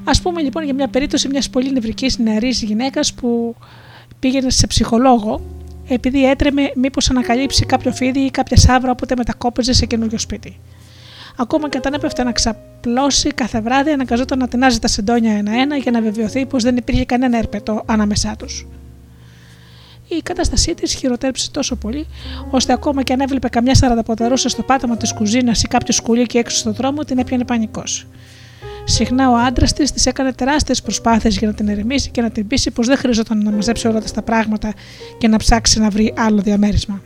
Α 0.04 0.22
πούμε 0.22 0.42
λοιπόν 0.42 0.64
για 0.64 0.74
μια 0.74 0.88
περίπτωση 0.88 1.28
μιας 1.28 1.50
πολύ 1.50 1.72
νευρικής 1.72 2.18
νεαρής 2.18 2.62
γυναίκας 2.62 3.14
που 3.14 3.56
πήγαινε 4.20 4.50
σε 4.50 4.68
ψυχολόγο 4.68 5.42
επειδή 5.88 6.30
έτρεμε 6.30 6.72
μήπως 6.76 7.10
ανακαλύψει 7.10 7.66
κάποιο 7.66 7.92
φίδι 7.92 8.20
ή 8.20 8.32
κάποια 8.32 8.58
σάβρα 8.58 8.92
όποτε 8.92 9.14
μετακόπιζε 9.18 9.74
σε 9.74 9.86
καινούριο 9.86 10.18
σπίτι. 10.18 10.58
Ακόμα 11.40 11.70
και 11.70 11.78
όταν 11.78 11.94
έπεφτε 11.94 12.24
να 12.24 12.32
ξαπλώσει 12.32 13.30
κάθε 13.30 13.62
βράδυ, 13.62 13.92
αναγκαζόταν 13.92 14.40
να 14.40 14.48
τεινάζει 14.48 14.80
τα 14.80 14.88
σεντόνια 14.88 15.38
ένα-ένα 15.38 15.76
για 15.76 15.92
να 15.92 16.02
βεβαιωθεί 16.02 16.46
πως 16.46 16.64
δεν 16.64 16.78
υπήρχε 16.78 17.06
κανένα 17.06 17.38
ερπετό 17.38 17.84
ανάμεσά 17.86 18.36
τους. 18.38 18.68
Η 20.08 20.22
κατάστασή 20.24 20.74
της 20.74 20.94
χειροτέρεψε 20.94 21.52
τόσο 21.52 21.76
πολύ, 21.76 22.08
ώστε 22.52 22.74
ακόμα 22.74 23.04
και 23.04 23.14
αν 23.14 23.20
έβλεπε 23.20 23.50
καμιά 23.50 23.76
σαρανταποδαρούσα 23.76 24.50
στο 24.50 24.64
πάτωμα 24.64 24.98
της 24.98 25.14
κουζίνας 25.14 25.64
ή 25.64 25.68
κάποιο 25.68 25.94
σκουλίκι 25.94 26.38
έξω 26.38 26.58
στον 26.58 26.74
δρόμο, 26.74 27.04
την 27.04 27.18
έπιανε 27.18 27.46
πανικός. 27.46 28.08
Συχνά 28.84 29.30
ο 29.30 29.36
άντρας 29.36 29.74
της 29.74 29.92
της 29.92 30.06
έκανε 30.06 30.34
τεράστιες 30.34 30.82
προσπάθειες 30.82 31.38
για 31.38 31.48
να 31.48 31.54
την 31.54 31.68
ερεμήσει 31.68 32.10
και 32.10 32.22
να 32.22 32.30
την 32.30 32.48
πείσει 32.48 32.72
πως 32.72 32.88
δεν 32.88 32.98
χρειαζόταν 32.98 33.44
να 33.44 33.52
μαζέψει 33.52 33.88
όλα 33.88 34.02
τα 34.14 34.22
πράγματα 34.22 34.74
και 35.18 35.28
να 35.28 35.38
ψάξει 35.38 35.80
να 35.80 35.90
βρει 35.90 36.14
άλλο 36.18 36.42
διαμέρισμα. 36.42 37.02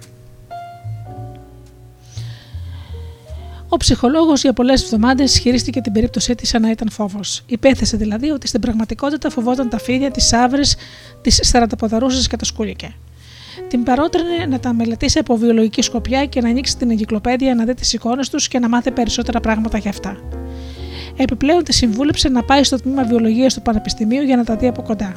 Ο 3.74 3.78
ψυχολόγος 3.78 4.42
για 4.42 4.54
πολλές 4.54 4.84
εβδομάδες 4.84 5.38
χειρίστηκε 5.38 5.82
την 5.82 5.92
περίπτωσή 5.92 6.36
της 6.36 6.50
σαν 6.50 6.62
να 6.62 6.70
ήταν 6.70 6.90
φόβος. 6.90 7.42
Υπέθεσε 7.46 7.98
δηλαδή 7.98 8.30
ότι 8.30 8.48
στην 8.48 8.62
πραγματικότητα 8.62 9.30
φοβόταν 9.30 9.70
τα 9.70 9.80
φίδια, 9.80 10.12
τις 10.12 10.34
άβρε, 10.34 10.62
τις 11.22 11.40
σαραταποδαρούσε 11.42 12.28
και 12.30 12.36
τα 12.36 12.46
σκούλικια. 12.46 12.94
Την 13.68 13.84
παρότρινε 13.84 14.46
να 14.50 14.60
τα 14.60 14.74
μελετήσει 14.74 15.20
από 15.20 15.36
βιολογική 15.36 15.82
σκοπιά 15.82 16.26
και 16.26 16.42
να 16.42 16.50
ανοίξει 16.50 16.78
την 16.78 16.90
εγκυκλοπαίδεια 16.90 17.56
να 17.56 17.66
δει 17.66 17.74
τις 17.74 17.94
εικόνες 17.94 18.30
τους 18.30 18.48
και 18.48 18.60
να 18.60 18.70
μάθει 18.70 18.92
περισσότερα 18.92 19.40
πράγματα 19.40 19.78
για 19.78 19.90
αυτά. 19.90 20.18
Επιπλέον 21.18 21.64
τη 21.64 21.74
συμβούλεψε 21.74 22.30
να 22.30 22.44
πάει 22.44 22.64
στο 22.64 22.78
τμήμα 22.78 23.04
βιολογίας 23.04 23.54
του 23.54 23.62
Πανεπιστημίου 23.62 24.22
για 24.22 24.36
να 24.36 24.44
τα 24.44 24.56
δει 24.56 24.68
από 24.68 24.82
κοντά. 24.82 25.16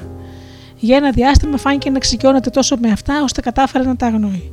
Για 0.78 0.96
ένα 0.96 1.10
διάστημα 1.10 1.56
φάνηκε 1.56 1.90
να 1.90 1.96
εξοικειώνεται 1.96 2.50
τόσο 2.50 2.76
με 2.80 2.90
αυτά 2.90 3.22
ώστε 3.22 3.40
κατάφερε 3.40 3.84
να 3.84 3.96
τα 3.96 4.06
αγνοεί. 4.06 4.52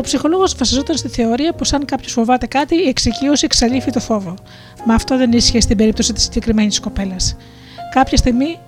Ο 0.00 0.02
ψυχολόγος 0.02 0.54
βασιζόταν 0.54 0.96
στη 0.96 1.08
θεωρία 1.08 1.52
πως 1.52 1.72
αν 1.72 1.84
κάποιος 1.84 2.12
φοβάται 2.12 2.46
κάτι, 2.46 2.74
η 2.74 2.88
εξοικείωση 2.88 3.44
εξαλείφει 3.44 3.90
το 3.90 4.00
φόβο. 4.00 4.34
Μα 4.84 4.94
αυτό 4.94 5.16
δεν 5.16 5.32
ίσχυε 5.32 5.60
στην 5.60 5.76
περίπτωση 5.76 6.12
της 6.12 6.22
συγκεκριμένης 6.22 6.80
κοπέλας. 6.80 7.36
Κάποια 7.94 8.16
στιγμή 8.16 8.58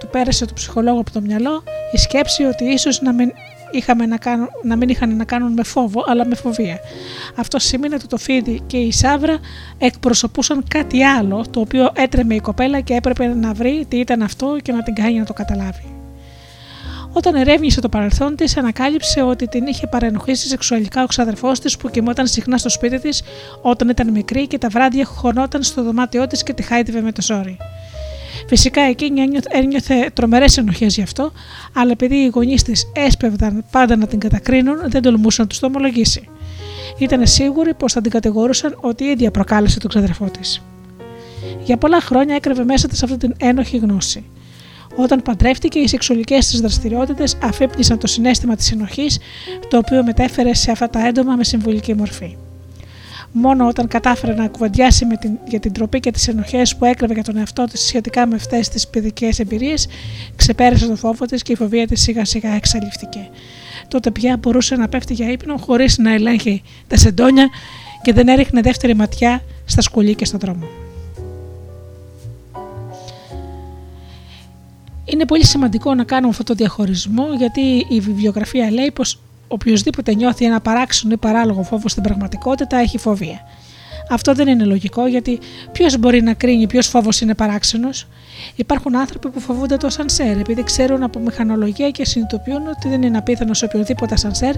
του 0.00 0.08
πέρασε 0.08 0.46
το 0.46 0.52
ψυχολόγο 0.54 1.00
από 1.00 1.10
το 1.10 1.20
μυαλό 1.20 1.62
η 1.92 1.98
σκέψη 1.98 2.44
ότι 2.44 2.64
ίσως 2.64 3.00
να 3.00 3.12
μην, 3.12 3.32
είχαμε 3.70 4.06
να, 4.06 4.16
κάνουν, 4.16 4.48
να 4.62 4.76
μην 4.76 4.88
είχαν 4.88 5.16
να 5.16 5.24
κάνουν 5.24 5.52
με 5.52 5.62
φόβο, 5.62 6.04
αλλά 6.06 6.26
με 6.26 6.34
φοβία. 6.34 6.78
Αυτό 7.36 7.58
σημαίνει 7.58 7.94
ότι 7.94 8.06
το 8.06 8.16
φίδι 8.16 8.60
και 8.66 8.76
η 8.76 8.92
σάβρα 8.92 9.38
εκπροσωπούσαν 9.78 10.64
κάτι 10.68 11.02
άλλο, 11.04 11.44
το 11.50 11.60
οποίο 11.60 11.90
έτρεμε 11.94 12.34
η 12.34 12.40
κοπέλα 12.40 12.80
και 12.80 12.94
έπρεπε 12.94 13.26
να 13.26 13.52
βρει 13.52 13.84
τι 13.88 13.98
ήταν 13.98 14.22
αυτό 14.22 14.56
και 14.62 14.72
να 14.72 14.82
την 14.82 14.94
κάνει 14.94 15.18
να 15.18 15.24
το 15.24 15.32
καταλάβει. 15.32 16.01
Όταν 17.12 17.34
ερεύνησε 17.34 17.80
το 17.80 17.88
παρελθόν 17.88 18.36
της, 18.36 18.56
ανακάλυψε 18.56 19.22
ότι 19.22 19.48
την 19.48 19.66
είχε 19.66 19.86
παρενοχλήσει 19.86 20.48
σεξουαλικά 20.48 21.02
ο 21.02 21.06
ξαδερφός 21.06 21.60
της 21.60 21.76
που 21.76 21.90
κοιμόταν 21.90 22.26
συχνά 22.26 22.58
στο 22.58 22.68
σπίτι 22.68 23.00
της 23.00 23.22
όταν 23.62 23.88
ήταν 23.88 24.10
μικρή 24.10 24.46
και 24.46 24.58
τα 24.58 24.68
βράδια 24.68 25.04
χωνόταν 25.04 25.62
στο 25.62 25.82
δωμάτιό 25.82 26.26
της 26.26 26.42
και 26.42 26.52
τη 26.52 26.62
χάιδευε 26.62 27.00
με 27.00 27.12
το 27.12 27.22
ζόρι. 27.22 27.56
Φυσικά 28.48 28.80
εκείνη 28.80 29.20
ένιωθε 29.48 30.10
τρομερές 30.14 30.56
ενοχές 30.56 30.94
γι' 30.94 31.02
αυτό, 31.02 31.32
αλλά 31.74 31.90
επειδή 31.90 32.16
οι 32.16 32.26
γονείς 32.26 32.62
της 32.62 32.90
έσπευδαν 32.94 33.64
πάντα 33.70 33.96
να 33.96 34.06
την 34.06 34.18
κατακρίνουν, 34.18 34.76
δεν 34.84 35.02
τολμούσε 35.02 35.40
να 35.42 35.48
τους 35.48 35.58
το 35.58 35.66
ομολογήσει. 35.66 36.28
Ήταν 36.98 37.26
σίγουροι 37.26 37.74
πως 37.74 37.92
θα 37.92 38.00
την 38.00 38.10
κατηγορούσαν 38.10 38.78
ότι 38.80 39.04
η 39.04 39.06
ίδια 39.06 39.30
προκάλεσε 39.30 39.78
τον 39.78 39.90
ξαδερφό 39.90 40.24
της. 40.24 40.62
Για 41.64 41.76
πολλά 41.76 42.00
χρόνια 42.00 42.34
έκρεβε 42.34 42.64
μέσα 42.64 42.88
της 42.88 43.02
αυτή 43.02 43.16
την 43.16 43.34
ένοχη 43.38 43.76
γνώση. 43.76 44.24
Όταν 44.96 45.22
παντρεύτηκε, 45.22 45.78
οι 45.78 45.88
σεξουαλικές 45.88 46.46
της 46.46 46.60
δραστηριότητες 46.60 47.36
αφύπνισαν 47.42 47.98
το 47.98 48.06
συνέστημα 48.06 48.56
της 48.56 48.72
ενοχής, 48.72 49.18
το 49.68 49.76
οποίο 49.76 50.04
μετέφερε 50.04 50.54
σε 50.54 50.70
αυτά 50.70 50.90
τα 50.90 51.06
έντομα 51.06 51.36
με 51.36 51.44
συμβολική 51.44 51.94
μορφή. 51.94 52.36
Μόνο 53.32 53.66
όταν 53.66 53.88
κατάφερε 53.88 54.34
να 54.34 54.48
κουβεντιάσει 54.48 55.04
με 55.04 55.16
την, 55.16 55.38
για 55.44 55.60
την 55.60 55.72
τροπή 55.72 56.00
και 56.00 56.10
τις 56.10 56.28
ενοχές 56.28 56.76
που 56.76 56.84
έκρεβε 56.84 57.14
για 57.14 57.22
τον 57.22 57.36
εαυτό 57.36 57.64
της 57.64 57.80
σχετικά 57.80 58.26
με 58.26 58.34
αυτές 58.34 58.68
τις 58.68 58.88
παιδικές 58.88 59.38
εμπειρίες, 59.38 59.86
ξεπέρασε 60.36 60.86
το 60.86 60.96
φόβο 60.96 61.24
της 61.24 61.42
και 61.42 61.52
η 61.52 61.54
φοβία 61.56 61.86
της 61.86 62.02
σιγά 62.02 62.24
σιγά 62.24 62.54
εξαλειφθήκε. 62.54 63.28
Τότε 63.88 64.10
πια 64.10 64.36
μπορούσε 64.36 64.76
να 64.76 64.88
πέφτει 64.88 65.14
για 65.14 65.30
ύπνο 65.30 65.56
χωρίς 65.56 65.98
να 65.98 66.12
ελέγχει 66.12 66.62
τα 66.86 66.96
σεντόνια 66.96 67.48
και 68.02 68.12
δεν 68.12 68.28
έριχνε 68.28 68.60
δεύτερη 68.60 68.94
ματιά 68.94 69.42
στα 69.64 69.80
σκουλή 69.80 70.14
και 70.14 70.24
στον 70.24 70.40
δρόμο. 70.40 70.91
Είναι 75.12 75.24
πολύ 75.24 75.44
σημαντικό 75.44 75.94
να 75.94 76.04
κάνουμε 76.04 76.28
αυτό 76.28 76.42
το 76.42 76.54
διαχωρισμό 76.54 77.26
γιατί 77.36 77.86
η 77.88 78.00
βιβλιογραφία 78.00 78.70
λέει 78.70 78.90
πως 78.90 79.20
οποιοδήποτε 79.48 80.14
νιώθει 80.14 80.44
ένα 80.44 80.60
παράξενο 80.60 81.12
ή 81.12 81.16
παράλογο 81.16 81.62
φόβο 81.62 81.88
στην 81.88 82.02
πραγματικότητα 82.02 82.76
έχει 82.76 82.98
φοβία. 82.98 83.40
Αυτό 84.10 84.34
δεν 84.34 84.48
είναι 84.48 84.64
λογικό 84.64 85.06
γιατί 85.06 85.38
ποιος 85.72 85.98
μπορεί 85.98 86.22
να 86.22 86.34
κρίνει 86.34 86.66
ποιος 86.66 86.86
φόβος 86.86 87.20
είναι 87.20 87.34
παράξενος; 87.34 88.06
Υπάρχουν 88.56 88.96
άνθρωποι 88.96 89.28
που 89.28 89.40
φοβούνται 89.40 89.76
το 89.76 89.90
σανσέρ 89.90 90.38
επειδή 90.38 90.62
ξέρουν 90.62 91.02
από 91.02 91.18
μηχανολογία 91.18 91.90
και 91.90 92.04
συνειδητοποιούν 92.04 92.66
ότι 92.66 92.88
δεν 92.88 93.02
είναι 93.02 93.18
απίθανος 93.18 93.58
σε 93.58 93.64
οποιοδήποτε 93.64 94.16
σανσέρ 94.16 94.54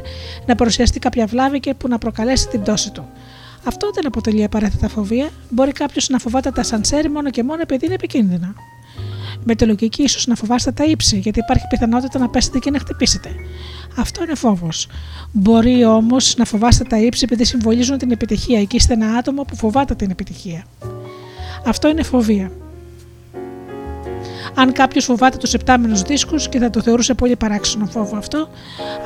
να 0.46 0.54
παρουσιαστεί 0.54 0.98
κάποια 0.98 1.26
βλάβη 1.26 1.60
και 1.60 1.74
που 1.74 1.88
να 1.88 1.98
προκαλέσει 1.98 2.48
την 2.48 2.62
πτώση 2.62 2.90
του. 2.92 3.06
Αυτό 3.64 3.90
δεν 3.94 4.06
αποτελεί 4.06 4.44
απαραίτητα 4.44 4.88
φοβία. 4.88 5.28
Μπορεί 5.48 5.72
κάποιος 5.72 6.08
να 6.08 6.18
φοβάται 6.18 6.50
τα 6.50 6.62
σανσέρ 6.62 7.10
μόνο 7.10 7.30
και 7.30 7.42
μόνο 7.42 7.60
επειδή 7.60 7.84
είναι 7.84 7.94
επικίνδυνα. 7.94 8.54
Με 9.44 9.54
τη 9.54 9.64
λογική, 9.64 10.02
ίσως 10.02 10.26
να 10.26 10.34
φοβάστε 10.34 10.72
τα 10.72 10.84
ύψη, 10.84 11.18
γιατί 11.18 11.38
υπάρχει 11.38 11.66
πιθανότητα 11.68 12.18
να 12.18 12.28
πέσετε 12.28 12.58
και 12.58 12.70
να 12.70 12.78
χτυπήσετε. 12.78 13.30
Αυτό 13.96 14.22
είναι 14.22 14.34
φόβος. 14.34 14.86
Μπορεί 15.32 15.84
όμως 15.84 16.36
να 16.36 16.44
φοβάστε 16.44 16.84
τα 16.84 16.98
ύψη 16.98 17.24
επειδή 17.24 17.44
συμβολίζουν 17.44 17.98
την 17.98 18.10
επιτυχία 18.10 18.64
και 18.64 18.76
είστε 18.76 18.92
ένα 18.92 19.06
άτομο 19.06 19.42
που 19.42 19.56
φοβάται 19.56 19.94
την 19.94 20.10
επιτυχία. 20.10 20.64
Αυτό 21.66 21.88
είναι 21.88 22.02
φοβία. 22.02 22.50
Αν 24.54 24.72
κάποιος 24.72 25.04
φοβάται 25.04 25.36
τους 25.36 25.54
επτάμενους 25.54 26.02
δίσκους 26.02 26.48
και 26.48 26.58
θα 26.58 26.70
το 26.70 26.82
θεωρούσε 26.82 27.14
πολύ 27.14 27.36
παράξενο 27.36 27.86
φόβο 27.86 28.16
αυτό, 28.16 28.48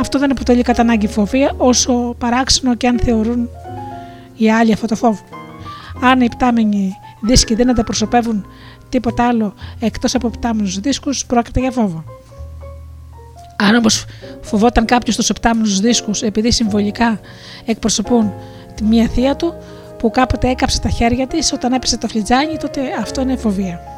αυτό 0.01 0.19
δεν 0.19 0.31
αποτελεί 0.31 0.63
κατά 0.63 0.83
ανάγκη 0.83 1.07
φοβία, 1.07 1.53
όσο 1.57 2.15
παράξενο 2.19 2.75
και 2.75 2.87
αν 2.89 2.99
θεωρούν 2.99 3.49
οι 4.37 4.51
άλλοι 4.51 4.73
αυτό 4.73 4.87
το 4.87 4.97
φόβο. 4.97 5.21
Αν 6.01 6.21
οι 6.21 6.25
επτάμενοι 6.25 6.93
δίσκοι 7.21 7.55
δεν 7.55 7.71
ανταπροσωπεύουν 7.71 8.47
τίποτα 8.89 9.29
άλλο 9.29 9.55
εκτός 9.81 10.15
από 10.15 10.27
επτάμενου 10.27 10.69
δίσκους, 10.69 11.27
πρόκειται 11.27 11.61
για 11.61 11.71
φόβο. 11.71 12.05
Αν 13.57 13.75
όμως 13.75 14.05
φοβόταν 14.41 14.85
κάποιος 14.85 15.17
του 15.17 15.25
επτάμενου 15.29 15.81
δίσκους 15.81 16.23
επειδή 16.23 16.51
συμβολικά 16.51 17.21
εκπροσωπούν 17.65 18.33
τη 18.75 18.85
μία 18.85 19.09
θεία 19.09 19.37
του 19.37 19.55
που 19.99 20.11
κάποτε 20.11 20.49
έκαψε 20.49 20.81
τα 20.81 20.89
χέρια 20.89 21.27
της 21.27 21.53
όταν 21.53 21.73
έπεσε 21.73 21.99
το 21.99 22.09
φλιτζάνι, 22.09 22.57
τότε 22.57 22.81
αυτό 23.01 23.21
είναι 23.21 23.37
φοβία. 23.37 23.98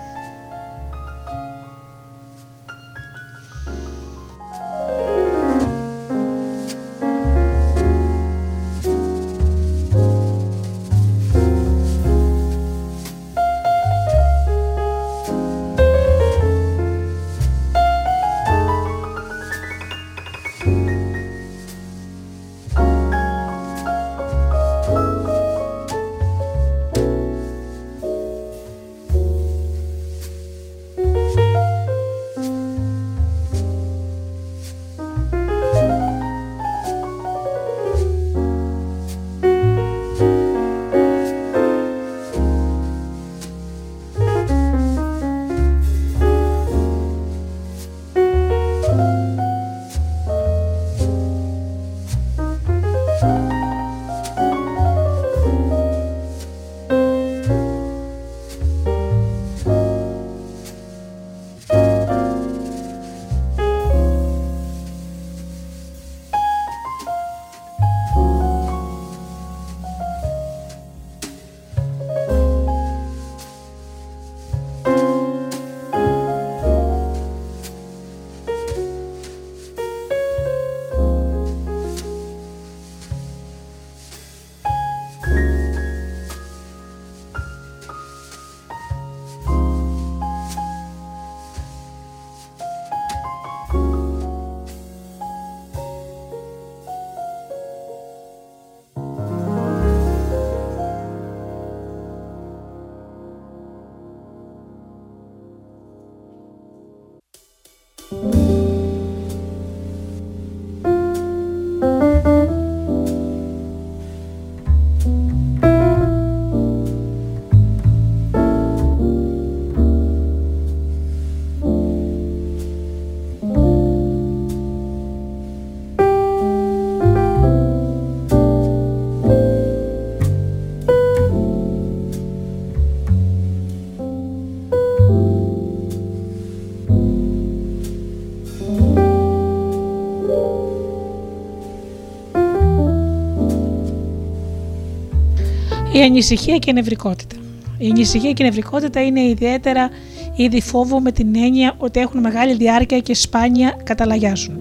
Η 146.00 146.02
ανησυχία 146.02 146.58
και 146.58 146.70
η 146.70 146.72
νευρικότητα. 146.72 147.36
Η 147.78 147.88
ανησυχία 147.88 148.32
και 148.32 148.42
η 148.42 148.46
νευρικότητα 148.46 149.02
είναι 149.02 149.20
ιδιαίτερα 149.20 149.90
είδη 150.34 150.60
φόβου 150.60 151.02
με 151.02 151.12
την 151.12 151.36
έννοια 151.36 151.74
ότι 151.78 152.00
έχουν 152.00 152.20
μεγάλη 152.20 152.54
διάρκεια 152.54 152.98
και 152.98 153.14
σπάνια 153.14 153.76
καταλαγιάζουν. 153.84 154.58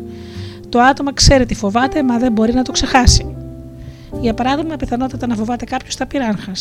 Το 0.70 0.80
άτομο 0.80 1.14
ξέρει 1.14 1.46
τι 1.46 1.56
φοβάται, 1.56 2.04
μα 2.04 2.18
δεν 2.18 2.32
μπορεί 2.32 2.54
να 2.54 2.64
το 2.64 2.72
ξεχάσει. 2.72 3.36
Για 4.22 4.34
παράδειγμα, 4.34 4.76
πιθανότητα 4.76 5.28
να 5.28 5.36
φοβάται 5.36 5.66
κάποιος 5.66 5.96
τα 5.96 6.06
πυράγχα. 6.06 6.52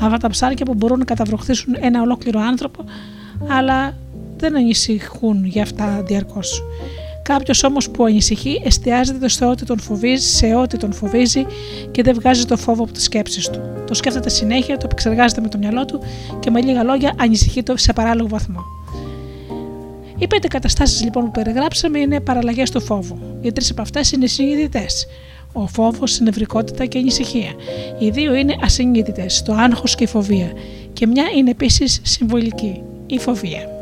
Αυτά 0.00 0.16
τα 0.16 0.28
ψάρια 0.28 0.64
που 0.64 0.74
μπορούν 0.74 0.98
να 0.98 1.04
καταβροχθήσουν 1.04 1.76
ένα 1.80 2.00
ολόκληρο 2.02 2.40
άνθρωπο, 2.40 2.84
αλλά 3.48 3.96
δεν 4.36 4.56
ανησυχούν 4.56 5.44
για 5.44 5.62
αυτά 5.62 6.02
διαρκώς. 6.06 6.62
Κάποιος 7.22 7.64
όμως 7.64 7.90
που 7.90 8.04
ανησυχεί 8.04 8.62
εστιάζεται 8.64 9.28
σε 9.28 9.44
ό,τι 9.44 9.64
τον 9.64 9.78
φοβίζει, 9.78 10.28
σε 10.28 10.54
ό,τι 10.54 10.76
τον 10.76 10.92
φοβίζει 10.92 11.46
και 11.90 12.02
δεν 12.02 12.14
βγάζει 12.14 12.44
το 12.44 12.56
φόβο 12.56 12.82
από 12.82 12.92
τις 12.92 13.02
σκέψεις 13.02 13.48
του. 13.48 13.81
Το 13.86 13.94
σκέφτεται 13.94 14.28
συνέχεια, 14.28 14.76
το 14.76 14.82
επεξεργάζεται 14.84 15.40
με 15.40 15.48
το 15.48 15.58
μυαλό 15.58 15.84
του 15.84 16.00
και 16.40 16.50
με 16.50 16.60
λίγα 16.60 16.82
λόγια 16.82 17.14
ανησυχεί 17.18 17.62
το 17.62 17.76
σε 17.76 17.92
παράλογο 17.92 18.28
βαθμό. 18.28 18.60
Οι 20.18 20.26
πέντε 20.26 20.48
καταστάσεις 20.48 21.02
λοιπόν 21.02 21.24
που 21.24 21.30
περιγράψαμε 21.30 21.98
είναι 21.98 22.20
παραλλαγές 22.20 22.70
του 22.70 22.80
φόβου. 22.80 23.18
Οι 23.40 23.52
τρεις 23.52 23.70
από 23.70 23.82
αυτές 23.82 24.12
είναι 24.12 24.26
συνειδητές. 24.26 25.06
Ο 25.52 25.66
φόβος, 25.66 26.18
η 26.18 26.22
νευρικότητα 26.22 26.86
και 26.86 26.98
η 26.98 27.00
ανησυχία. 27.00 27.52
Οι 27.98 28.10
δύο 28.10 28.34
είναι 28.34 28.54
ασυνείδητες, 28.62 29.42
το 29.42 29.52
άγχος 29.52 29.94
και 29.94 30.04
η 30.04 30.06
φοβία. 30.06 30.52
Και 30.92 31.06
μια 31.06 31.24
είναι 31.36 31.50
επίσης 31.50 32.00
συμβολική, 32.02 32.82
η 33.06 33.18
φοβία. 33.18 33.81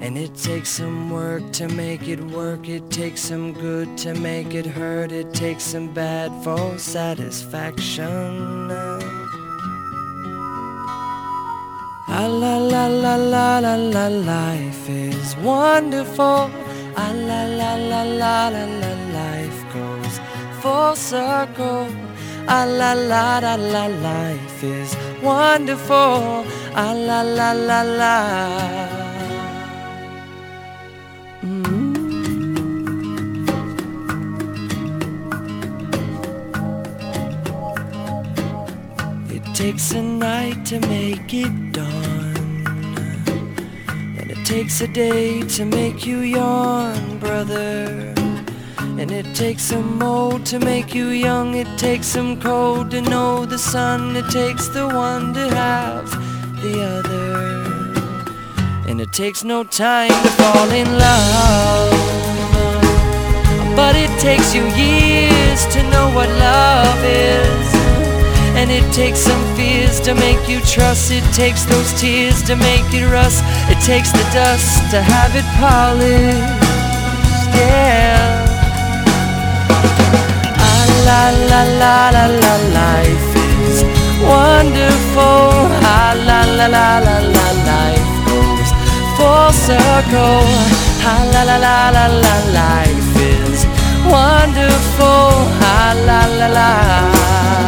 And 0.00 0.16
it 0.16 0.34
takes 0.36 0.68
some 0.68 1.10
work 1.10 1.50
to 1.54 1.68
make 1.68 2.08
it 2.08 2.20
work. 2.20 2.68
It 2.68 2.88
takes 2.90 3.20
some 3.20 3.52
good 3.52 3.98
to 3.98 4.14
make 4.14 4.54
it 4.54 4.64
hurt. 4.64 5.10
It 5.10 5.34
takes 5.34 5.64
some 5.64 5.92
bad 5.92 6.30
for 6.44 6.78
satisfaction. 6.78 8.70
Ah 12.10 12.26
la 12.26 12.56
la 12.58 12.86
la 12.86 13.16
la 13.16 13.58
la 13.58 13.74
la 13.74 14.06
life 14.08 14.88
is 14.88 15.36
wonderful. 15.36 16.50
Ah 16.96 17.12
la 17.12 17.42
la 17.44 17.74
la 17.74 18.02
la 18.02 18.48
la 18.48 18.64
la 18.82 18.92
life 19.18 19.60
goes 19.74 20.20
full 20.62 20.94
circle. 20.94 21.86
Ah 22.46 22.64
la 22.64 22.92
la 22.94 23.38
la 23.40 23.54
la 23.56 23.86
life 23.86 24.64
is 24.64 24.96
wonderful. 25.22 26.46
Ah 26.74 26.94
la 26.94 27.20
la 27.22 27.52
la 27.52 27.82
la. 27.82 29.07
Takes 39.58 39.90
a 39.90 40.00
night 40.00 40.64
to 40.64 40.78
make 40.86 41.34
it 41.34 41.72
dawn. 41.72 42.64
And 43.88 44.30
it 44.30 44.46
takes 44.46 44.80
a 44.82 44.86
day 44.86 45.40
to 45.56 45.64
make 45.64 46.06
you 46.06 46.20
yawn, 46.20 47.18
brother. 47.18 48.14
And 48.78 49.10
it 49.10 49.26
takes 49.34 49.64
some 49.64 50.00
old 50.00 50.46
to 50.46 50.60
make 50.60 50.94
you 50.94 51.08
young. 51.08 51.56
It 51.56 51.66
takes 51.76 52.06
some 52.06 52.40
cold 52.40 52.92
to 52.92 53.00
know 53.00 53.46
the 53.46 53.58
sun. 53.58 54.14
It 54.14 54.30
takes 54.30 54.68
the 54.68 54.86
one 54.86 55.34
to 55.34 55.48
have 55.52 56.08
the 56.62 56.80
other. 56.96 58.88
And 58.88 59.00
it 59.00 59.12
takes 59.12 59.42
no 59.42 59.64
time 59.64 60.14
to 60.22 60.30
fall 60.38 60.70
in 60.70 60.86
love. 60.98 61.90
But 63.74 63.96
it 63.96 64.20
takes 64.20 64.54
you 64.54 64.62
years 64.80 65.17
And 68.68 68.84
it 68.84 68.92
takes 68.92 69.20
some 69.20 69.56
fears 69.56 69.98
to 70.00 70.14
make 70.14 70.46
you 70.46 70.60
trust. 70.60 71.10
It 71.10 71.24
takes 71.32 71.64
those 71.64 71.90
tears 71.98 72.42
to 72.42 72.54
make 72.54 72.84
it 72.92 73.08
rust. 73.10 73.42
It 73.72 73.80
takes 73.80 74.12
the 74.12 74.22
dust 74.28 74.90
to 74.90 75.00
have 75.00 75.32
it 75.34 75.48
polished. 75.56 76.36
Yeah. 77.56 78.44
Ah, 80.68 80.84
la 81.08 81.22
la 81.48 81.62
la 81.80 81.96
la 82.12 82.26
la 82.44 82.54
life 82.76 83.28
is 83.64 83.76
wonderful. 84.20 85.48
Ah, 85.88 86.12
la 86.28 86.44
la 86.44 86.66
la 86.68 86.98
la 87.08 87.16
la 87.24 87.46
life 87.72 88.12
goes 88.28 88.68
full 89.16 89.48
circle. 89.64 90.44
Ah, 91.08 91.24
la 91.32 91.42
la 91.48 91.56
la 91.56 91.88
la 91.96 92.06
la 92.24 92.36
life 92.60 93.16
is 93.16 93.64
wonderful. 94.04 95.32
Ah, 95.64 95.94
la 96.04 96.20
la 96.36 96.48
la. 96.58 97.67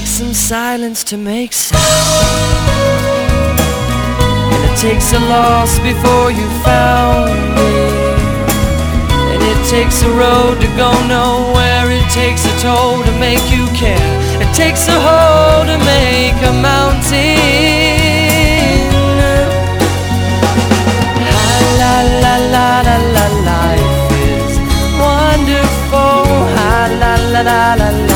Silence 0.00 1.04
to 1.04 1.16
make 1.16 1.52
sound. 1.52 1.80
And 4.52 4.62
it 4.68 4.76
takes 4.78 5.12
a 5.12 5.18
loss 5.18 5.78
before 5.80 6.30
you 6.30 6.46
found 6.64 7.32
me. 7.56 7.72
And 9.32 9.42
it 9.52 9.60
takes 9.68 10.02
a 10.02 10.10
road 10.10 10.60
to 10.60 10.68
go 10.76 10.90
nowhere. 11.06 11.90
It 11.90 12.08
takes 12.10 12.44
a 12.46 12.54
toll 12.60 13.02
to 13.02 13.12
make 13.18 13.44
you 13.50 13.66
care. 13.74 14.12
It 14.40 14.50
takes 14.54 14.88
a 14.88 14.98
hole 15.08 15.64
to 15.66 15.78
make 15.92 16.38
a 16.50 16.54
mountain. 16.70 17.40
La 21.80 21.94
la 22.24 22.34
la 22.54 22.68
la 22.88 22.96
la 23.16 23.26
life 23.50 24.12
is 24.30 24.54
wonderful. 25.04 26.22
La 26.58 26.86
la 27.00 27.14
la 27.32 27.42
la 27.50 27.90
la 28.06 28.11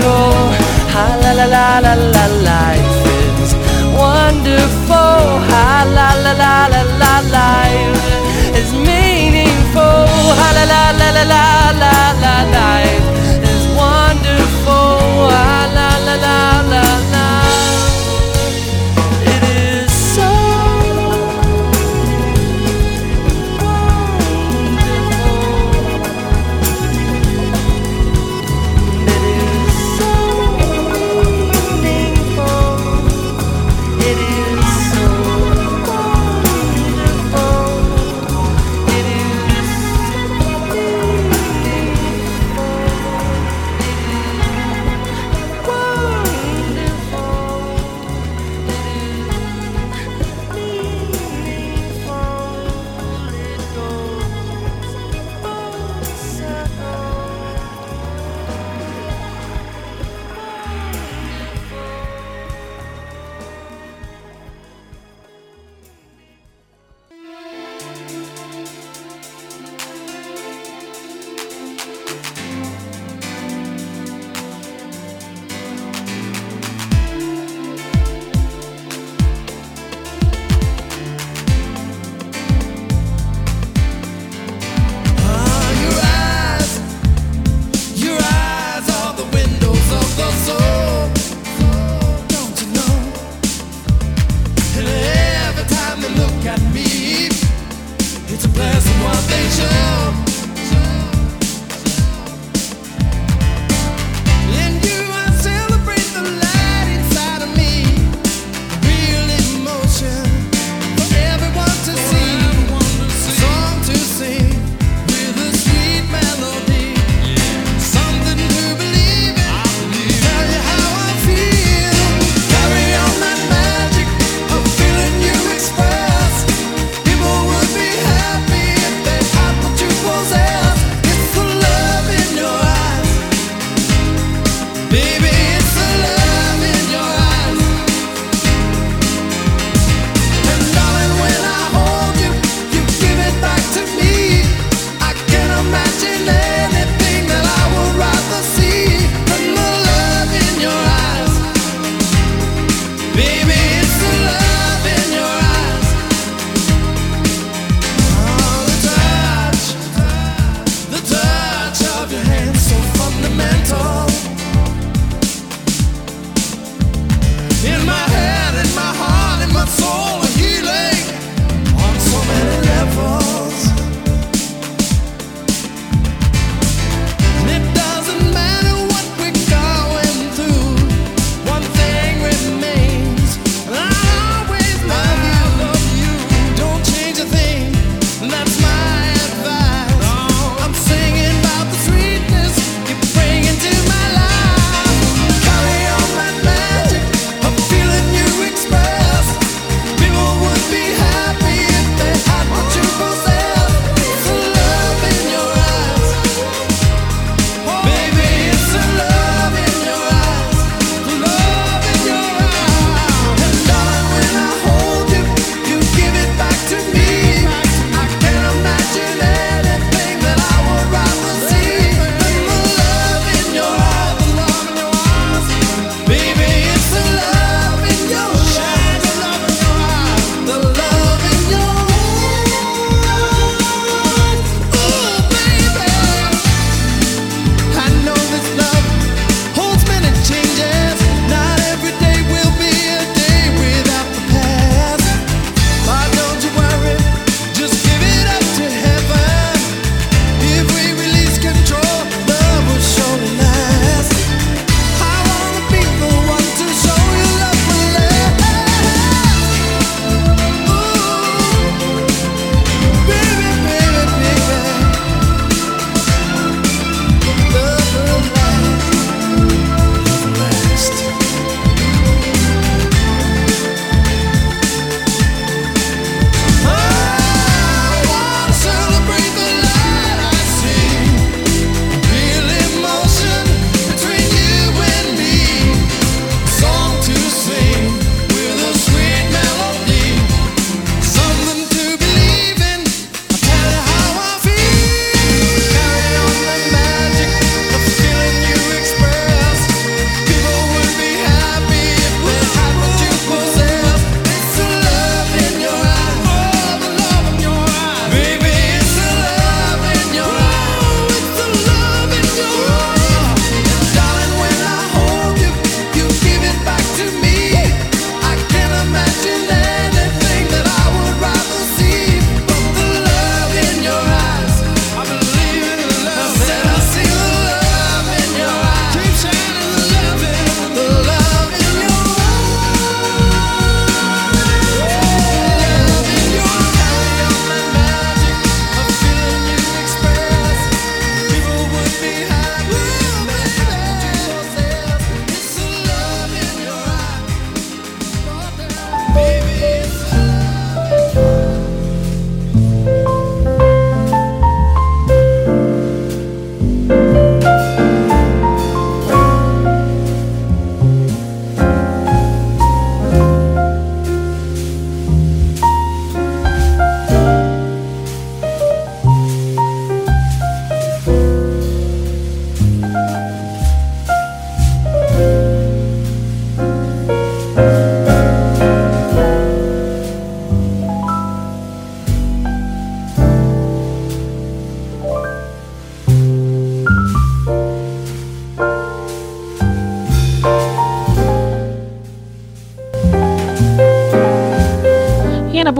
go. 0.00 0.16
Ha 0.92 1.06
la 1.22 1.32
la 1.38 1.46
la 1.54 1.78
la 1.84 1.94
la, 2.14 2.24
life 2.48 2.94
is 3.44 3.52
wonderful. 4.00 5.24
Ha 5.50 5.84
la 5.96 6.08
la 6.24 6.32
la 6.42 6.54
la 6.72 6.82
la, 7.02 7.14
life 7.36 8.04
is 8.60 8.70
meaningful. 8.72 10.06
Ha 10.40 10.48
la 10.56 10.64
la 10.72 10.82
la 11.00 11.08
la 11.32 11.44
la 11.82 11.96
la, 12.22 12.34
life 12.56 13.08
is 13.52 13.64
wonderful. 13.80 15.30
Ha 15.34 15.70
la 15.76 15.88
la 16.06 16.16
la. 16.24 16.57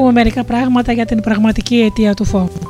Πούμε 0.09 0.20
μερικά 0.20 0.44
πράγματα 0.44 0.93
για 0.93 1.05
την 1.05 1.20
πραγματική 1.20 1.76
αιτία 1.76 2.14
του 2.14 2.24
φόβου. 2.24 2.60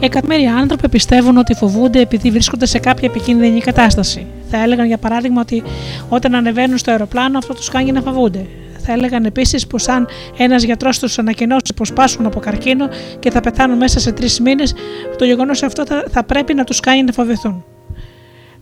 Εκατομμύρια 0.00 0.54
άνθρωποι 0.54 0.88
πιστεύουν 0.88 1.36
ότι 1.36 1.54
φοβούνται 1.54 2.00
επειδή 2.00 2.30
βρίσκονται 2.30 2.66
σε 2.66 2.78
κάποια 2.78 3.08
επικίνδυνη 3.08 3.60
κατάσταση. 3.60 4.26
Θα 4.50 4.62
έλεγαν 4.62 4.86
για 4.86 4.98
παράδειγμα 4.98 5.40
ότι 5.40 5.62
όταν 6.08 6.34
ανεβαίνουν 6.34 6.78
στο 6.78 6.90
αεροπλάνο 6.90 7.38
αυτό 7.38 7.54
τους 7.54 7.68
κάνει 7.68 7.92
να 7.92 8.00
φοβούνται. 8.00 8.46
Θα 8.78 8.92
έλεγαν 8.92 9.24
επίσης 9.24 9.66
πως 9.66 9.88
αν 9.88 10.08
ένας 10.36 10.62
γιατρός 10.62 10.98
τους 10.98 11.18
ανακοινώσει 11.18 11.74
πως 11.76 11.92
πάσχουν 11.92 12.26
από 12.26 12.40
καρκίνο 12.40 12.88
και 13.18 13.30
θα 13.30 13.40
πεθάνουν 13.40 13.76
μέσα 13.76 14.00
σε 14.00 14.12
τρεις 14.12 14.40
μήνες, 14.40 14.74
το 15.18 15.24
γεγονός 15.24 15.62
αυτό 15.62 15.86
θα, 15.86 16.04
θα 16.10 16.24
πρέπει 16.24 16.54
να 16.54 16.64
τους 16.64 16.80
κάνει 16.80 17.02
να 17.02 17.12
φοβηθούν. 17.12 17.64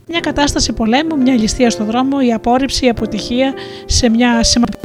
Μια 0.08 0.20
κατάσταση 0.20 0.72
πολέμου, 0.72 1.16
μια 1.16 1.34
ληστεία 1.34 1.70
στο 1.70 1.84
δρόμο, 1.84 2.16
η 2.20 2.32
απόρριψη, 2.32 2.86
η 2.86 2.88
αποτυχία 2.88 3.52
σε 3.84 4.08
μια 4.08 4.42
σημαντική 4.42 4.75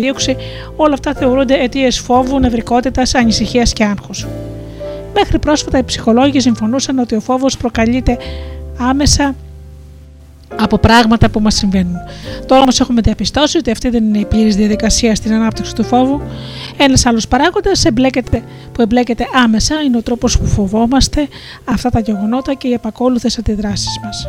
όλα 0.75 0.93
αυτά 0.93 1.13
θεωρούνται 1.13 1.63
αιτίες 1.63 1.99
φόβου, 1.99 2.39
νευρικότητας, 2.39 3.15
ανησυχίας 3.15 3.73
και 3.73 3.83
άγχους. 3.83 4.27
Μέχρι 5.13 5.39
πρόσφατα 5.39 5.77
οι 5.77 5.83
ψυχολόγοι 5.83 6.39
συμφωνούσαν 6.39 6.99
ότι 6.99 7.15
ο 7.15 7.19
φόβος 7.19 7.57
προκαλείται 7.57 8.17
άμεσα 8.77 9.35
από 10.55 10.77
πράγματα 10.77 11.29
που 11.29 11.39
μας 11.39 11.55
συμβαίνουν. 11.55 11.95
Τώρα 12.45 12.61
όμως 12.61 12.79
έχουμε 12.79 13.01
διαπιστώσει 13.01 13.57
ότι 13.57 13.71
αυτή 13.71 13.89
δεν 13.89 14.03
είναι 14.03 14.17
η 14.17 14.25
πλήρης 14.25 14.55
διαδικασία 14.55 15.15
στην 15.15 15.33
ανάπτυξη 15.33 15.75
του 15.75 15.83
φόβου. 15.83 16.21
Ένας 16.77 17.05
άλλος 17.05 17.27
παράγοντας 17.27 17.85
που 18.71 18.81
εμπλέκεται 18.81 19.27
άμεσα 19.43 19.81
είναι 19.81 19.97
ο 19.97 20.01
τρόπος 20.01 20.39
που 20.39 20.45
φοβόμαστε 20.45 21.27
αυτά 21.65 21.89
τα 21.89 21.99
γεγονότα 21.99 22.53
και 22.53 22.67
οι 22.67 22.73
επακόλουθε 22.73 23.29
αντιδράσεις 23.39 23.99
μας. 24.03 24.27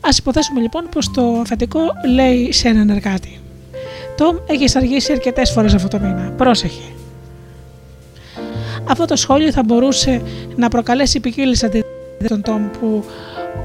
Α 0.00 0.08
υποθέσουμε 0.18 0.60
λοιπόν 0.60 0.88
πως 0.90 1.10
το 1.10 1.38
αφεντικό 1.40 1.80
λέει 2.14 2.52
σε 2.52 2.68
έναν 2.68 2.90
εργάτη. 2.90 3.40
Τόμ, 4.22 4.36
έχεις 4.46 4.76
αργήσει 4.76 5.12
αρκετές 5.12 5.50
φορές 5.50 5.74
αυτό 5.74 5.88
το 5.88 5.98
μήνα. 5.98 6.32
Πρόσεχε. 6.36 6.82
Αυτό 8.88 9.04
το 9.04 9.16
σχόλιο 9.16 9.52
θα 9.52 9.62
μπορούσε 9.62 10.22
να 10.56 10.68
προκαλέσει 10.68 11.20
ποικίλες 11.20 11.62
αντιδράσεις 11.64 12.28
τον 12.28 12.42
Τόμ 12.42 12.70
που 12.70 13.04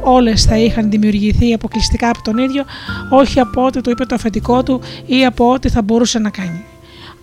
όλες 0.04 0.44
θα 0.44 0.58
είχαν 0.58 0.90
δημιουργηθεί 0.90 1.54
αποκλειστικά 1.54 2.10
από 2.10 2.22
τον 2.22 2.38
ίδιο, 2.38 2.64
όχι 3.10 3.40
από 3.40 3.66
ό,τι 3.66 3.82
το 3.82 3.92
είπε 3.92 4.06
το 4.06 4.16
αφεντικό 4.16 4.64
του 4.64 4.82
ή 5.06 5.26
από 5.26 5.52
ό,τι 5.52 5.70
θα 5.70 5.82
μπορούσε 5.82 6.20
να 6.20 6.30
κάνει. 6.30 6.66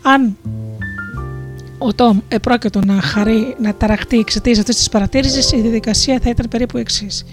Αν 0.02 0.36
ο 1.78 1.94
Τόμ 1.94 2.18
επρόκειτο 2.28 2.80
να 2.84 3.00
χαρεί, 3.00 3.56
να 3.58 3.74
ταραχτεί 3.74 4.18
εξαιτίας 4.18 4.58
αυτής 4.58 4.76
της 4.76 4.88
παρατήρησης, 4.88 5.52
η 5.52 5.60
διαδικασία 5.60 6.18
θα 6.22 6.30
ήταν 6.30 6.48
περίπου 6.48 6.78
εξής. 6.78 7.24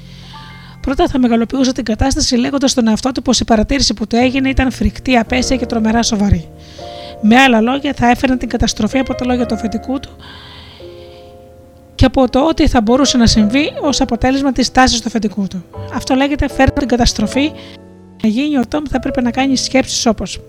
Πρώτα 0.81 1.07
θα 1.07 1.19
μεγαλοποιούσε 1.19 1.71
την 1.71 1.83
κατάσταση 1.83 2.35
λέγοντας 2.35 2.71
στον 2.71 2.87
εαυτό 2.87 3.11
του 3.11 3.21
πως 3.21 3.39
η 3.39 3.45
παρατήρηση 3.45 3.93
που 3.93 4.07
του 4.07 4.15
έγινε 4.15 4.49
ήταν 4.49 4.71
φρικτή, 4.71 5.17
απέσια 5.17 5.55
και 5.55 5.65
τρομερά 5.65 6.03
σοβαρή. 6.03 6.49
Με 7.21 7.35
άλλα 7.35 7.61
λόγια, 7.61 7.93
θα 7.95 8.09
έφερε 8.09 8.35
την 8.35 8.49
καταστροφή 8.49 8.97
από 8.97 9.15
τα 9.15 9.25
λόγια 9.25 9.45
του 9.45 9.55
αφεντικού 9.55 9.99
του 9.99 10.09
και 12.01 12.07
από 12.07 12.29
το 12.29 12.47
ότι 12.47 12.67
θα 12.67 12.81
μπορούσε 12.81 13.17
να 13.17 13.27
συμβεί 13.27 13.73
ως 13.81 14.01
αποτέλεσμα 14.01 14.51
της 14.51 14.71
τάσης 14.71 15.01
του 15.01 15.07
αφεντικού 15.07 15.47
του. 15.47 15.63
Αυτό 15.93 16.15
λέγεται 16.15 16.47
φέρνει 16.47 16.73
την 16.73 16.87
καταστροφή. 16.87 17.51
Να 18.23 18.29
γίνει 18.29 18.57
ο 18.57 18.67
Τόμ 18.67 18.83
θα 18.89 18.95
έπρεπε 18.95 19.21
να 19.21 19.31
κάνει 19.31 19.57
σκέψεις 19.57 20.05
όπως. 20.05 20.39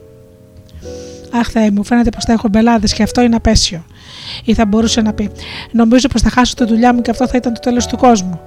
Αχ, 1.33 1.49
Θεέ 1.49 1.71
μου, 1.71 1.85
φαίνεται 1.85 2.11
πως 2.11 2.25
θα 2.25 2.33
έχω 2.33 2.49
μπελάδες 2.49 2.93
και 2.93 3.03
αυτό 3.03 3.23
είναι 3.23 3.37
απέσιο. 3.37 3.85
Ή 4.45 4.55
θα 4.55 4.67
μπορούσε 4.67 5.01
να 5.01 5.13
πει: 5.13 5.31
Νομίζω 5.73 6.09
πως 6.09 6.23
θα 6.23 6.31
χάσω 6.31 6.55
τη 6.55 6.65
δουλειά 6.65 6.95
μου 6.95 7.01
και 7.01 7.11
αυτό 7.11 7.27
θα 7.29 7.37
ήταν 7.37 7.55
το 7.55 7.61
τέλος 7.61 7.87
του 7.87 7.97
κόσμου. 7.97 8.41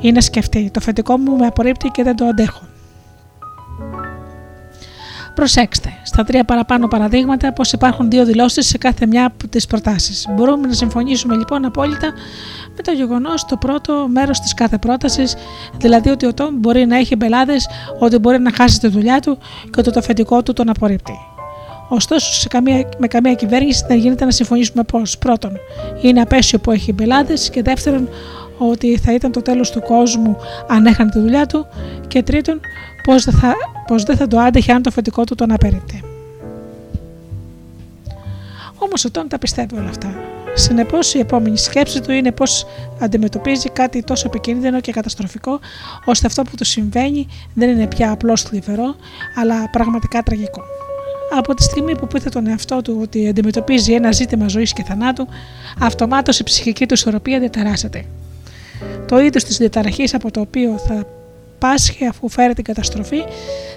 Ή 0.00 0.12
να 0.12 0.20
σκεφτεί: 0.20 0.64
Το 0.72 0.78
αφεντικό 0.78 1.18
μου 1.18 1.36
με 1.36 1.46
απορρίπτει 1.46 1.88
και 1.88 2.02
δεν 2.02 2.16
το 2.16 2.24
αντέχω. 2.24 2.68
Προσέξτε, 5.34 5.92
στα 6.02 6.24
τρία 6.24 6.44
παραπάνω 6.44 6.88
παραδείγματα, 6.88 7.52
πως 7.52 7.72
υπάρχουν 7.72 8.10
δύο 8.10 8.24
δηλώσεις 8.24 8.66
σε 8.66 8.78
κάθε 8.78 9.06
μια 9.06 9.26
από 9.26 9.48
τις 9.48 9.66
προτάσεις. 9.66 10.26
Μπορούμε 10.30 10.66
να 10.66 10.72
συμφωνήσουμε 10.72 11.36
λοιπόν 11.36 11.64
απόλυτα 11.64 12.12
με 12.76 12.82
το 12.82 12.92
γεγονός 12.92 13.44
το 13.44 13.56
πρώτο 13.56 14.06
μέρος 14.12 14.40
της 14.40 14.54
κάθε 14.54 14.78
πρότασης, 14.78 15.36
δηλαδή 15.76 16.10
ότι 16.10 16.26
ο 16.26 16.34
Τόμ 16.34 16.54
μπορεί 16.58 16.86
να 16.86 16.96
έχει 16.96 17.16
μπελάδε, 17.16 17.56
ότι 17.98 18.18
μπορεί 18.18 18.38
να 18.38 18.52
χάσει 18.52 18.80
τη 18.80 18.88
δουλειά 18.88 19.20
του 19.20 19.38
και 19.70 19.80
ότι 19.80 19.92
το 19.92 19.98
αφεντικό 19.98 20.42
του 20.42 20.52
τον 20.52 20.68
απορρίπτει. 20.68 21.29
Ωστόσο, 21.92 22.32
σε 22.32 22.48
καμία, 22.48 22.88
με 22.98 23.06
καμία 23.06 23.34
κυβέρνηση 23.34 23.84
δεν 23.88 23.98
γίνεται 23.98 24.24
να 24.24 24.30
συμφωνήσουμε 24.30 24.82
πώ. 24.82 25.02
Πρώτον, 25.18 25.52
είναι 26.00 26.20
απέσιο 26.20 26.58
που 26.58 26.70
έχει 26.70 26.92
μπελάδε 26.92 27.34
και 27.50 27.62
δεύτερον, 27.62 28.08
ότι 28.58 28.98
θα 28.98 29.14
ήταν 29.14 29.32
το 29.32 29.42
τέλος 29.42 29.70
του 29.70 29.82
κόσμου 29.82 30.36
αν 30.68 30.86
έχανε 30.86 31.10
τη 31.10 31.18
δουλειά 31.18 31.46
του 31.46 31.66
και 32.08 32.22
τρίτον 32.22 32.60
πως 33.04 33.24
δεν 33.24 33.34
θα, 33.34 33.54
πως 33.86 34.02
δεν 34.02 34.16
θα 34.16 34.26
το 34.26 34.38
άντεχε 34.38 34.72
αν 34.72 34.82
το 34.82 34.88
αφεντικό 34.88 35.24
του 35.24 35.34
τον 35.34 35.52
απέριπτε. 35.52 36.00
Όμως 38.78 39.04
ο 39.04 39.10
Τόμ 39.10 39.26
τα 39.26 39.38
πιστεύει 39.38 39.76
όλα 39.76 39.88
αυτά. 39.88 40.14
Συνεπώς, 40.54 41.14
η 41.14 41.18
επόμενη 41.18 41.58
σκέψη 41.58 42.00
του 42.00 42.12
είναι 42.12 42.32
πω 42.32 42.44
αντιμετωπίζει 43.00 43.68
κάτι 43.68 44.02
τόσο 44.02 44.26
επικίνδυνο 44.26 44.80
και 44.80 44.92
καταστροφικό, 44.92 45.60
ώστε 46.04 46.26
αυτό 46.26 46.42
που 46.42 46.56
του 46.56 46.64
συμβαίνει 46.64 47.26
δεν 47.54 47.68
είναι 47.68 47.86
πια 47.86 48.10
απλώς 48.10 48.42
θλιβερό, 48.42 48.94
αλλά 49.40 49.70
πραγματικά 49.70 50.22
τραγικό. 50.22 50.62
Από 51.38 51.54
τη 51.54 51.62
στιγμή 51.62 51.96
που 51.96 52.06
πείθε 52.06 52.28
τον 52.28 52.46
εαυτό 52.46 52.82
του 52.82 52.98
ότι 53.02 53.28
αντιμετωπίζει 53.28 53.92
ένα 53.92 54.12
ζήτημα 54.12 54.48
ζωής 54.48 54.72
και 54.72 54.82
θανάτου, 54.82 55.26
αυτομάτως 55.80 56.38
η 56.38 56.42
ψυχική 56.42 56.86
του 56.86 56.94
ισορροπία 56.94 57.38
διαταράσσεται. 57.38 58.04
Το 59.06 59.20
είδος 59.20 59.44
της 59.44 59.56
διαταραχής 59.56 60.14
από 60.14 60.30
το 60.30 60.40
οποίο 60.40 60.78
θα 60.78 61.06
πάσχει 61.58 62.06
αφού 62.06 62.28
φέρει 62.28 62.54
την 62.54 62.64
καταστροφή 62.64 63.22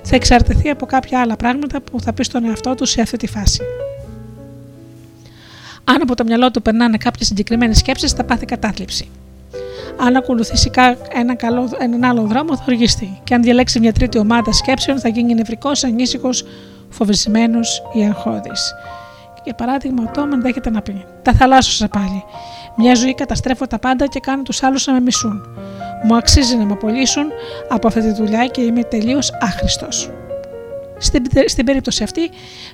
θα 0.04 0.16
εξαρτηθεί 0.16 0.70
από 0.70 0.86
κάποια 0.86 1.22
άλλα 1.22 1.36
πράγματα 1.36 1.82
που 1.82 2.02
θα 2.02 2.14
πει 2.14 2.24
στον 2.24 2.46
εαυτό 2.46 2.76
του 2.76 2.86
σε 2.86 3.02
αυτή 3.02 3.18
τη 3.18 3.28
φάση. 3.28 3.62
Αν 5.84 6.02
από 6.02 6.16
το 6.16 6.24
μυαλό 6.24 6.52
του 6.52 6.62
περνάνε 6.62 6.98
κάποιες 6.98 7.28
συγκεκριμένες 7.28 7.78
σκέψεις, 7.78 8.12
θα 8.12 8.24
πάθει 8.24 8.46
κατάθλιψη. 8.46 9.10
Αν 9.98 10.16
ακολουθήσει 10.16 10.72
ένα 11.14 11.36
καλό, 11.36 11.70
έναν 11.80 12.04
άλλο 12.04 12.22
δρόμο, 12.22 12.58
θα 12.58 12.64
οργιστεί. 12.68 13.20
Και 13.24 13.34
αν 13.34 13.42
διαλέξει 13.42 13.80
μια 13.80 13.94
τρίτη 13.94 14.18
ομάδα 14.18 14.52
σκέψεων, 14.52 15.00
θα 15.00 15.08
γίνει 15.10 15.34
νευρικός, 15.34 15.84
ανήσυχος, 15.84 16.46
φοβισμένος 16.94 17.84
ή 17.94 18.04
αγχώδης. 18.04 18.74
Για 19.44 19.54
παράδειγμα, 19.54 20.04
ο 20.08 20.12
Τόμ 20.14 20.32
ενδέχεται 20.34 20.70
να 20.70 20.82
πει: 20.82 21.06
Τα 21.22 21.34
θαλάσσωσα 21.34 21.88
πάλι. 21.88 22.24
Μια 22.78 22.96
ζωή 22.96 23.14
καταστρέφω 23.14 23.68
τα 23.68 23.80
πάντα 23.80 24.08
και 24.08 24.20
κάνω 24.20 24.42
τους 24.42 24.64
άλλους 24.64 24.88
να 24.88 24.94
με 24.94 25.00
μισούν. 25.00 25.42
Μου 26.04 26.16
αξίζει 26.16 26.56
να 26.56 26.66
με 26.66 26.74
απολύσουν 26.74 27.26
από 27.70 27.88
αυτή 27.88 28.02
τη 28.02 28.12
δουλειά 28.12 28.46
και 28.46 28.62
είμαι 28.62 28.84
τελείως 28.84 29.32
άχρηστος. 29.42 30.10
Στην, 30.98 31.24
στην 31.46 31.66
περίπτωση 31.66 32.04
αυτή, 32.04 32.30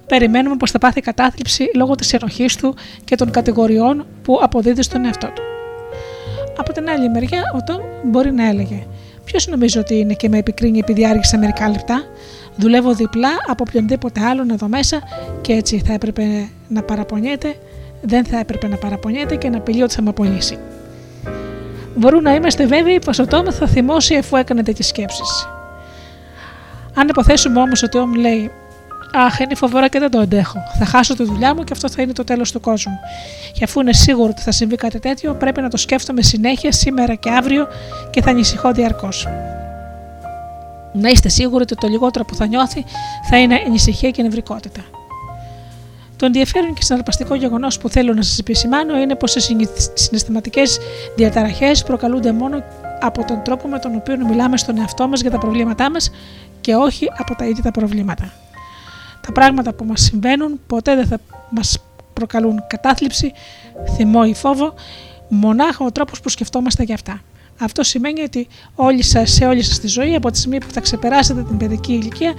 περιμένουμε 0.08 0.56
πως 0.56 0.72
θα 0.72 0.78
πάθει 0.78 1.02
κατάθλιψη 1.02 1.72
λόγω 1.76 1.96
της 1.96 2.14
ενοχής 2.14 2.56
του 2.56 2.76
και 3.06 3.16
των 3.16 3.32
κατηγοριών 3.32 4.06
που 4.22 4.40
αποδίδει 4.41 4.82
στον 4.82 5.06
εαυτό 5.06 5.28
του. 5.28 5.41
Από 6.58 6.74
την 6.74 6.90
άλλη 6.90 7.10
μεριά, 7.10 7.44
ο 7.56 7.64
Τόμ 7.64 7.82
μπορεί 8.04 8.32
να 8.32 8.48
έλεγε: 8.48 8.86
Ποιος 9.24 9.48
νομίζω 9.48 9.80
ότι 9.80 9.96
είναι 9.96 10.14
και 10.14 10.30
με 10.30 10.38
επικρίνει 10.38 10.80
επειδή 10.80 11.06
άργησα 11.06 11.38
μερικά 11.38 11.70
λεπτά; 11.70 12.04
Δουλεύω 12.60 12.94
διπλά 12.94 13.30
από 13.48 13.64
οποιονδήποτε 13.68 14.22
άλλον 14.22 14.49
εδώ 14.49 14.68
μέσα 14.68 15.02
και 15.41 15.53
έτσι 15.53 15.81
θα 15.86 15.94
έπρεπε 15.94 16.49
να 16.68 16.81
παραπονιέται, 16.81 17.56
δεν 18.02 18.26
θα 18.26 18.40
έπρεπε 18.40 18.68
να 18.68 18.76
παραπονιέται 18.76 19.36
και 19.36 19.49
να 19.49 19.57
απειλεί 19.57 19.84
ότι 19.84 19.94
θα 19.94 20.02
με 20.02 20.10
απολύσει. 20.10 20.57
Μπορούμε 21.95 22.30
να 22.30 22.36
είμαστε 22.36 22.65
βέβαιοι 22.65 22.99
πως 23.06 23.19
ο 23.19 23.27
Τόμ 23.27 23.45
θα 23.52 23.68
θυμώσει 23.68 24.15
αφού 24.15 24.36
έκανε 24.36 24.64
τέτοιες 24.64 24.88
σκέψεις. 24.88 25.48
Αν 26.94 27.07
υποθέσουμε 27.07 27.60
όμως 27.60 27.84
ότι 27.84 27.98
ο 27.98 27.99
Τόμ 28.02 28.14
λέει 28.14 28.52
Αχ, 29.14 29.40
είναι 29.40 29.56
φοβερό 29.56 29.88
και 29.88 29.99
δεν 29.99 30.11
το 30.11 30.19
αντέχω. 30.19 30.60
Θα 30.80 30.86
χάσω 30.86 31.15
τη 31.15 31.23
δουλειά 31.23 31.56
μου 31.56 31.64
και 31.64 31.73
αυτό 31.73 31.90
θα 31.90 32.02
είναι 32.02 32.14
το 32.14 32.23
τέλος 32.23 32.52
του 32.52 32.60
κόσμου. 32.60 32.99
Και 33.53 33.64
αφού 33.64 33.80
είναι 33.80 33.94
σίγουρο 33.94 34.30
ότι 34.30 34.41
θα 34.41 34.52
συμβεί 34.52 34.76
κάτι 34.76 34.99
τέτοιο, 34.99 35.34
πρέπει 35.34 35.61
να 35.61 35.69
το 35.69 35.77
σκέφτομαι 35.77 36.22
συνέχεια 36.22 36.72
σήμερα 36.72 37.15
και 37.15 37.30
αύριο 37.30 37.68
και 38.10 38.22
θα 38.22 38.30
ανησυχώ 38.30 38.72
διαρκώς. 38.72 39.27
Να 40.94 41.10
είστε 41.10 41.30
σίγουροι 41.30 41.64
ότι 41.64 41.76
το 41.76 41.88
λιγότερο 41.88 42.26
που 42.26 42.36
θα 42.36 42.45
νιώθει 42.45 42.86
θα 43.30 43.40
είναι 43.40 43.64
ανησυχία 43.66 44.11
και 44.11 44.22
νευρικότητα. 44.22 44.82
Το 46.16 46.26
ενδιαφέρον 46.26 46.74
και 46.74 46.84
συναρπαστικό 46.84 47.36
γεγονός 47.36 47.78
που 47.78 47.90
θέλω 47.90 48.14
να 48.14 48.22
σας 48.22 48.40
επισημάνω 48.40 48.98
είναι 48.98 49.16
πως 49.16 49.36
οι 49.36 49.40
συναισθηματικές 49.94 50.80
διαταραχές 51.16 51.84
προκαλούνται 51.84 52.32
μόνο 52.32 52.64
από 52.99 53.26
τον 53.26 53.44
τρόπο 53.44 53.68
με 53.68 53.80
τον 53.80 53.95
οποίο 53.95 54.26
μιλάμε 54.28 54.57
στον 54.57 54.78
εαυτό 54.78 55.07
μας 55.07 55.22
για 55.22 55.32
τα 55.32 55.38
προβλήματά 55.38 55.91
μας 55.91 56.11
και 56.61 56.76
όχι 56.76 57.07
από 57.18 57.36
τα 57.36 57.45
ίδια 57.45 57.64
τα 57.64 57.72
προβλήματα. 57.72 58.34
Τα 59.22 59.32
πράγματα 59.32 59.74
που 59.74 59.86
μας 59.86 60.02
συμβαίνουν 60.02 60.60
ποτέ 60.68 60.95
δεν 60.95 61.07
θα 61.07 61.18
μας 61.49 61.78
προκαλούν 62.14 62.64
κατάθλιψη, 62.68 63.34
θυμό 63.95 64.22
ή 64.26 64.34
φόβο, 64.34 64.74
μονάχα 65.30 65.86
ο 65.86 65.91
τρόπος 65.91 66.22
που 66.22 66.30
σκεφτόμαστε 66.30 66.84
για 66.84 66.95
αυτά. 66.95 67.22
Αυτό 67.61 67.84
σημαίνει 67.84 68.22
ότι 68.22 68.48
όλοι 68.76 69.03
σας, 69.03 69.31
σε 69.31 69.45
όλη 69.45 69.61
σας 69.61 69.80
τη 69.80 69.88
ζωή, 69.88 70.15
από 70.15 70.31
τη 70.31 70.38
στιγμή 70.38 70.57
που 70.57 70.72
θα 70.72 70.80
ξεπεράσετε 70.80 71.44
την 71.44 71.57
παιδική 71.57 71.94
ηλικία, 71.94 72.34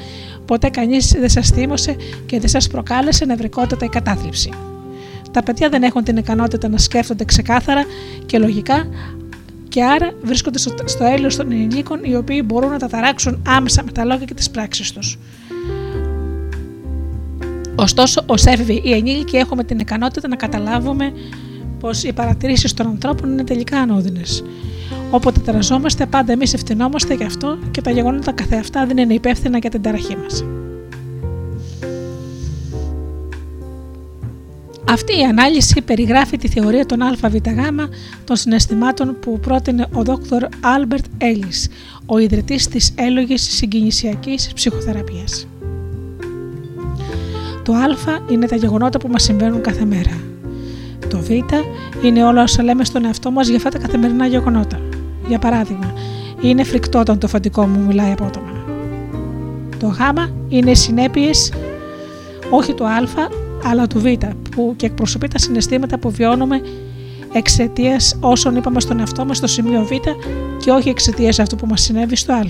ποτέ 0.45 0.69
κανείς 0.69 1.15
δεν 1.19 1.29
σας 1.29 1.49
θύμωσε 1.49 1.97
και 2.27 2.41
δεν 2.41 2.49
σας 2.49 2.67
προκάλεσε 2.67 3.25
νευρικότητα 3.25 3.85
ή 3.85 3.89
κατάθλιψη. 3.89 4.51
Τα 5.31 5.43
παιδιά 5.43 5.69
δεν 5.69 5.83
έχουν 5.83 6.05
την 6.05 6.17
ικανότητα 6.17 6.69
να 6.69 6.79
σκέφτονται 6.79 7.25
ξεκάθαρα 7.25 7.85
και 8.27 8.39
λογικά 8.39 8.89
και 9.69 9.85
άρα 9.85 10.13
βρίσκονται 10.23 10.59
στο, 10.59 10.75
στο 10.85 11.05
έλεος 11.05 11.37
των 11.37 11.53
ενηλίκων 11.53 12.01
οι 12.05 12.17
οποίοι 12.17 12.43
μπορούν 12.47 12.71
να 12.71 12.79
τα 12.79 12.89
ταράξουν 12.89 13.43
άμεσα 13.47 13.83
με 13.85 13.93
τα 13.93 14.05
λόγια 14.05 14.25
και 14.25 14.35
τις 14.35 14.51
πράξεις 14.51 14.93
τους. 14.93 15.19
Ωστόσο, 17.75 18.23
ως 18.27 18.45
έφηβοι 18.45 18.81
ή 18.85 18.93
ενήλικοι 18.93 19.37
έχουμε 19.37 19.65
την 19.65 19.79
ικανότητα 19.79 20.29
να 20.29 20.37
καταλάβουμε 20.37 21.13
πως 21.81 22.03
οι 22.03 22.13
παρατηρήσεις 22.13 22.75
των 22.75 22.87
ανθρώπων 22.87 23.33
είναι 23.33 23.45
τελικά 23.45 23.79
ανώδυνες. 23.79 24.45
Όποτε 25.11 25.41
τεραζόμαστε, 25.41 26.07
πάντα 26.07 26.33
εμείς 26.33 26.55
ευθυνόμαστε 26.55 27.15
γι' 27.15 27.25
αυτό 27.25 27.59
και 27.71 27.81
τα 27.81 27.91
γεγονότα 27.91 28.33
καθεαυτά 28.33 28.87
δεν 28.87 28.97
είναι 28.97 29.15
υπεύθυνα 29.15 29.59
για 29.59 29.71
την 29.71 29.83
ταραχή 29.83 30.17
μας. 30.17 30.45
Αυτή 34.91 35.19
η 35.19 35.23
ανάλυση 35.23 35.81
περιγράφει 35.83 36.37
τη 36.37 36.49
θεωρία 36.49 36.87
των 36.87 37.03
ΑΒΓ 37.03 37.35
των 38.25 38.37
συναισθημάτων 38.37 39.17
που 39.21 39.41
πρότεινε 39.41 39.87
ο 39.93 40.03
Δόκτωρ 40.03 40.43
Άλμπερτ 40.61 41.05
Έλλης, 41.19 41.69
ο 42.07 42.19
ιδρυτής 42.19 42.69
της 42.69 42.93
έλογης 42.95 43.43
συγκινησιακής 43.43 44.53
ψυχοθεραπείας. 44.55 45.47
Το 47.63 47.73
Α 47.73 48.19
είναι 48.31 48.47
τα 48.47 48.57
γεγονότα 48.57 48.99
που 48.99 49.09
μας 49.09 49.23
συμβαίνουν 49.23 49.61
κάθε 49.61 49.85
μέρα. 49.85 50.11
Το 51.09 51.19
Β 51.19 51.31
είναι 52.05 52.25
όλα 52.25 52.43
όσα 52.43 52.63
λέμε 52.63 52.85
στον 52.85 53.05
εαυτό 53.05 53.31
μας 53.31 53.49
για 53.49 53.57
αυτά 53.57 53.71
τα 53.71 53.79
καθημερινά 53.79 54.27
γεγονότα. 54.27 54.81
Για 55.29 55.39
παράδειγμα, 55.39 55.93
είναι 56.41 56.65
φρικτό 56.65 56.99
όταν 56.99 57.19
το 57.19 57.29
αφεντικό 57.29 57.67
μου 57.67 57.81
μιλάει 57.81 58.13
απότομα. 58.13 58.65
Το 59.79 59.87
Γ 59.87 59.99
είναι 60.49 60.71
οι 60.71 60.75
συνέπειες 60.75 61.53
όχι 62.51 62.75
του 62.75 62.87
Α 62.87 63.03
αλλά 63.65 63.87
του 63.87 64.01
Β 64.01 64.07
που 64.51 64.75
και 64.77 64.87
εκπροσωπεί 64.87 65.29
τα 65.29 65.39
συναισθήματα 65.39 65.99
που 65.99 66.11
βιώνουμε 66.11 66.61
εξαιτίας 67.33 68.17
όσων 68.21 68.57
είπαμε 68.57 68.81
στον 68.81 69.01
εαυτό 69.01 69.25
μας 69.25 69.37
στο 69.37 69.47
σημείο 69.47 69.85
Β 69.85 69.91
και 70.59 70.71
όχι 70.71 70.89
εξαιτίας 70.89 71.39
αυτού 71.39 71.57
που 71.57 71.67
μας 71.67 71.81
συνέβη 71.81 72.17
στο 72.17 72.33
Α. 72.33 72.41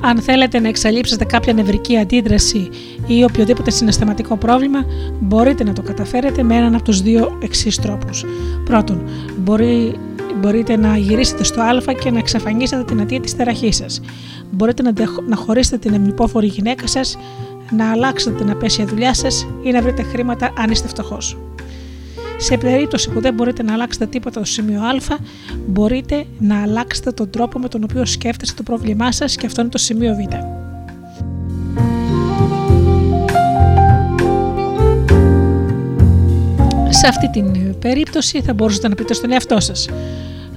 αν 0.00 0.18
θέλετε 0.20 0.60
να 0.60 0.68
εξαλείψετε 0.68 1.24
κάποια 1.24 1.52
νευρική 1.52 1.98
αντίδραση 1.98 2.68
ή 3.06 3.24
οποιοδήποτε 3.24 3.70
συναισθηματικό 3.70 4.36
πρόβλημα, 4.36 4.84
μπορείτε 5.20 5.64
να 5.64 5.72
το 5.72 5.82
καταφέρετε 5.82 6.42
με 6.42 6.54
έναν 6.54 6.74
από 6.74 6.84
τους 6.84 7.00
δύο 7.00 7.38
εξής 7.42 7.76
τρόπους. 7.76 8.24
Πρώτον, 8.64 9.02
μπορεί, 9.36 9.94
μπορείτε 10.40 10.76
να 10.76 10.96
γυρίσετε 10.96 11.44
στο 11.44 11.60
α 11.60 11.92
και 12.02 12.10
να 12.10 12.18
εξαφανίσετε 12.18 12.84
την 12.84 12.98
αιτία 12.98 13.20
της 13.20 13.36
τεραχής 13.36 13.76
σας. 13.76 14.00
Μπορείτε 14.50 14.82
να, 14.82 14.92
να 15.28 15.36
χωρίσετε 15.36 15.78
την 15.78 15.94
εμνηπόφορη 15.94 16.46
γυναίκα 16.46 16.86
σας, 16.86 17.18
να 17.76 17.90
αλλάξετε 17.90 18.36
την 18.36 18.50
απέσια 18.50 18.86
δουλειά 18.86 19.14
σας 19.14 19.46
ή 19.62 19.70
να 19.70 19.82
βρείτε 19.82 20.02
χρήματα 20.02 20.52
αν 20.58 20.70
είστε 20.70 20.88
φτωχός. 20.88 21.38
Σε 22.36 22.56
περίπτωση 22.56 23.10
που 23.10 23.20
δεν 23.20 23.34
μπορείτε 23.34 23.62
να 23.62 23.72
αλλάξετε 23.72 24.06
τίποτα 24.06 24.44
στο 24.44 24.62
σημείο 24.62 24.82
Α, 24.82 25.16
μπορείτε 25.66 26.24
να 26.38 26.62
αλλάξετε 26.62 27.12
τον 27.12 27.30
τρόπο 27.30 27.58
με 27.58 27.68
τον 27.68 27.82
οποίο 27.82 28.04
σκέφτεστε 28.04 28.54
το 28.56 28.62
πρόβλημά 28.62 29.12
σας 29.12 29.36
και 29.36 29.46
αυτό 29.46 29.60
είναι 29.60 29.70
το 29.70 29.78
σημείο 29.78 30.14
Β. 30.14 30.34
Σε 36.88 37.06
αυτή 37.06 37.30
την 37.30 37.78
περίπτωση 37.78 38.42
θα 38.42 38.54
μπορούσατε 38.54 38.88
να 38.88 38.94
πείτε 38.94 39.14
στον 39.14 39.32
εαυτό 39.32 39.60
σας 39.60 39.88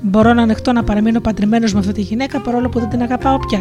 Μπορώ 0.02 0.34
να 0.34 0.42
ανεχτώ 0.42 0.72
να 0.72 0.84
παραμείνω 0.84 1.20
παντρεμένος 1.20 1.74
με 1.74 1.80
αυτή 1.80 1.92
τη 1.92 2.02
γυναίκα 2.02 2.40
παρόλο 2.40 2.70
που 2.70 2.80
δεν 2.80 2.90
την 2.90 3.02
αγαπάω 3.02 3.38
πια. 3.38 3.60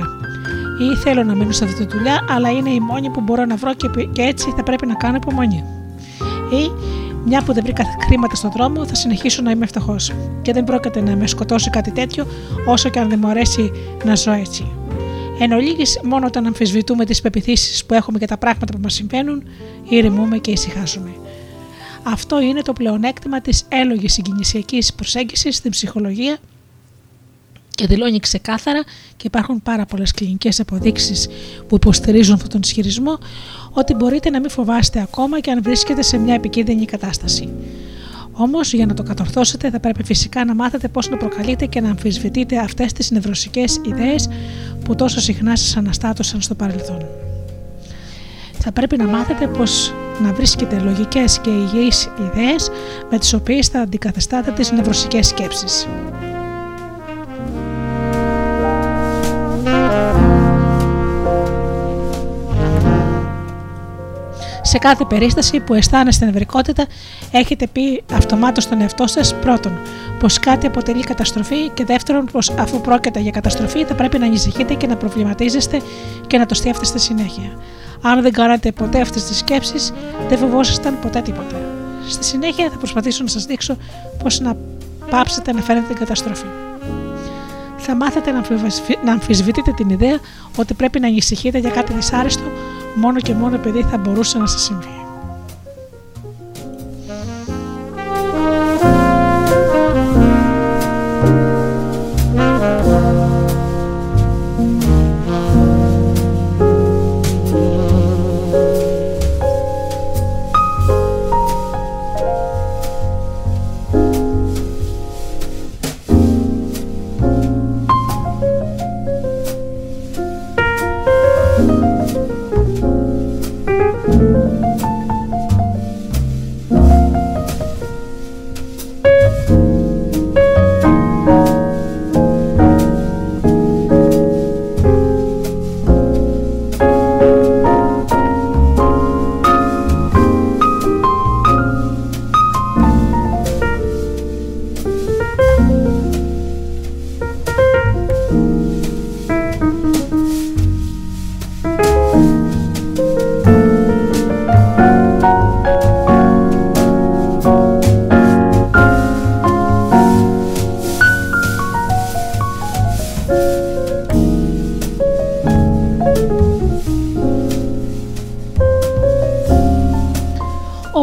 Ή 0.91 0.97
θέλω 0.97 1.23
να 1.23 1.35
μείνω 1.35 1.53
σε 1.53 1.65
αυτή 1.65 1.87
τη 1.87 1.97
δουλειά, 1.97 2.21
αλλά 2.29 2.51
είναι 2.51 2.71
η 2.71 2.81
μόνη 2.81 3.11
που 3.11 3.21
μπορώ 3.21 3.45
να 3.45 3.57
βρω 3.57 3.73
και 4.13 4.23
έτσι 4.23 4.53
θα 4.57 4.63
πρέπει 4.63 4.87
να 4.87 4.95
κάνω 4.95 5.17
υπομονή. 5.17 5.65
Ή 6.51 6.71
μια 7.25 7.43
που 7.43 7.53
δεν 7.53 7.63
βρήκα 7.65 7.85
χρήματα 8.07 8.35
στον 8.35 8.51
δρόμο, 8.51 8.87
θα 8.87 8.95
συνεχίσω 8.95 9.43
να 9.43 9.51
είμαι 9.51 9.67
φτωχός. 9.67 10.13
Και 10.43 10.53
δεν 10.53 10.65
πρόκειται 10.65 11.01
να 11.01 11.17
με 11.17 11.27
σκοτώσει 11.27 11.71
κάτι 11.71 11.91
τέτοιο, 11.91 12.27
όσο 12.67 12.89
και 12.89 12.99
αν 12.99 13.09
δεν 13.09 13.19
μου 13.23 13.29
αρέσει 13.29 13.71
να 14.05 14.15
ζω 14.15 14.33
έτσι. 14.33 14.67
Εν 15.41 15.53
ολίγης, 15.53 16.01
μόνο 16.05 16.27
όταν 16.27 16.47
αμφισβητούμε 16.47 17.05
τις 17.05 17.21
πεπιθήσεις 17.21 17.85
που 17.85 17.95
έχουμε 17.95 18.19
και 18.19 18.27
τα 18.27 18.37
πράγματα 18.37 18.73
που 18.73 18.79
μας 18.83 18.95
συμβαίνουν, 18.95 19.43
ηρεμούμε 19.89 20.39
και 20.39 20.51
ησυχάζουμε. 20.51 21.11
Αυτό 22.03 22.41
είναι 22.41 22.63
το 22.63 22.73
πλεονέκτημα 22.73 23.41
της 23.41 23.65
έλογης 23.69 24.13
συγκινησιακής 24.13 24.95
προσέγγισης 24.95 25.57
στην 25.57 25.71
ψυχολογία 25.71 26.37
και 27.79 27.87
δηλώνει 27.87 28.19
ξεκάθαρα 28.19 28.83
και 29.17 29.27
υπάρχουν 29.27 29.63
πάρα 29.63 29.85
πολλές 29.87 30.13
κλινικές 30.13 30.61
αποδείξεις 30.61 31.29
που 31.69 31.75
υποστηρίζουν 31.75 32.35
αυτόν 32.35 32.49
τον 32.49 32.61
ισχυρισμό 32.61 33.19
ότι 33.73 33.95
μπορείτε 33.95 34.31
να 34.31 34.41
μην 34.41 34.51
φοβάστε 34.51 35.01
ακόμα 35.01 35.41
και 35.41 35.51
αν 35.51 35.63
βρίσκετε 35.63 36.03
σε 36.03 36.19
μια 36.19 36.35
επικίνδυνη 36.35 36.85
κατάσταση. 36.85 37.49
Όμως, 38.33 38.73
για 38.73 38.87
να 38.87 38.95
το 38.95 39.03
κατορθώσετε, 39.03 39.71
θα 39.71 39.81
πρέπει 39.81 40.05
φυσικά 40.05 40.45
να 40.45 40.55
μάθετε 40.55 40.89
πώς 40.89 41.09
να 41.09 41.17
προκαλείτε 41.17 41.67
και 41.67 41.81
να 41.81 41.89
αμφισβητείτε 41.91 42.59
αυτές 42.59 42.93
τις 42.93 43.11
νευρωσικές 43.11 43.81
ιδέες 43.85 44.29
που 44.85 44.95
τόσο 44.95 45.21
συχνά 45.21 45.57
σας 45.57 45.77
αναστάτωσαν 45.77 46.41
στο 46.41 46.55
παρελθόν. 46.55 47.07
Θα 48.53 48.73
πρέπει 48.73 48.97
να 48.97 49.05
μάθετε 49.05 49.47
πώς 49.47 49.93
να 50.23 50.33
βρίσκετε 50.33 50.79
λογικές 50.79 51.39
και 51.39 51.51
υγιείς 51.51 52.09
ιδέες 52.21 52.71
με 53.11 53.19
τις 53.19 53.33
οποίες 53.33 53.69
θα 53.69 53.81
αντικαθιστάτε 53.81 54.51
τις 54.51 54.73
νευρωσικές 54.73 55.27
σκέψεις. 55.27 55.87
Σε 64.69 64.79
κάθε 64.79 65.05
περίσταση 65.05 65.61
που 65.61 65.75
αισθάνεστε 65.75 66.25
νευρικότητα, 66.25 66.87
έχετε 67.31 67.67
πει 67.67 68.03
αυτομάτως 68.13 68.65
στον 68.65 68.81
εαυτό 68.81 69.07
σας 69.07 69.35
πρώτον 69.35 69.79
πως 70.19 70.39
κάτι 70.39 70.67
αποτελεί 70.67 71.03
καταστροφή 71.03 71.69
και 71.69 71.85
δεύτερον 71.85 72.25
πως 72.33 72.51
αφού 72.51 72.81
πρόκειται 72.81 73.21
για 73.21 73.31
καταστροφή 73.31 73.85
θα 73.85 73.95
πρέπει 73.95 74.19
να 74.19 74.27
ανησυχείτε 74.27 74.75
και 74.75 74.87
να 74.87 74.97
προβληματίζεστε 74.97 75.81
και 76.27 76.39
να 76.39 76.47
το 76.47 76.55
στη 76.55 76.99
συνέχεια. 76.99 77.59
Αν 78.03 78.23
δεν 78.23 78.33
κάνατε 78.33 78.73
ποτέ 78.73 79.01
αυτές 79.01 79.25
τις 79.25 79.39
σκέψεις, 79.39 79.93
δεν 80.29 80.39
φοβόσασταν 80.39 80.99
ποτέ 81.01 81.21
τίποτα. 81.21 81.57
Στη 82.09 82.25
συνέχεια 82.25 82.71
θα 82.71 82.77
προσπαθήσω 82.77 83.23
να 83.23 83.29
σας 83.29 83.45
δείξω 83.45 83.77
πώ 84.23 84.45
να 84.45 84.57
πάψετε 85.11 85.53
να 85.53 85.61
φέρετε 85.61 85.87
την 85.87 85.97
καταστροφή. 85.97 86.47
Θα 87.77 87.95
μάθετε 87.95 88.31
να 89.05 89.13
αμφισβητείτε 89.13 89.73
την 89.73 89.89
ιδέα 89.89 90.19
ότι 90.57 90.75
πρέπει 90.75 91.01
να 91.01 91.07
ανησυχείτε 91.07 91.59
για 91.59 91.71
κάτι 91.71 91.93
δυσάρεστο 91.93 92.45
μόνο 92.99 93.21
και 93.21 93.35
μόνο 93.35 93.55
επειδή 93.55 93.83
θα 93.83 93.99
μπορούσε 93.99 94.39
να 94.39 94.47
σας 94.47 94.63
συμβεί. 94.63 94.98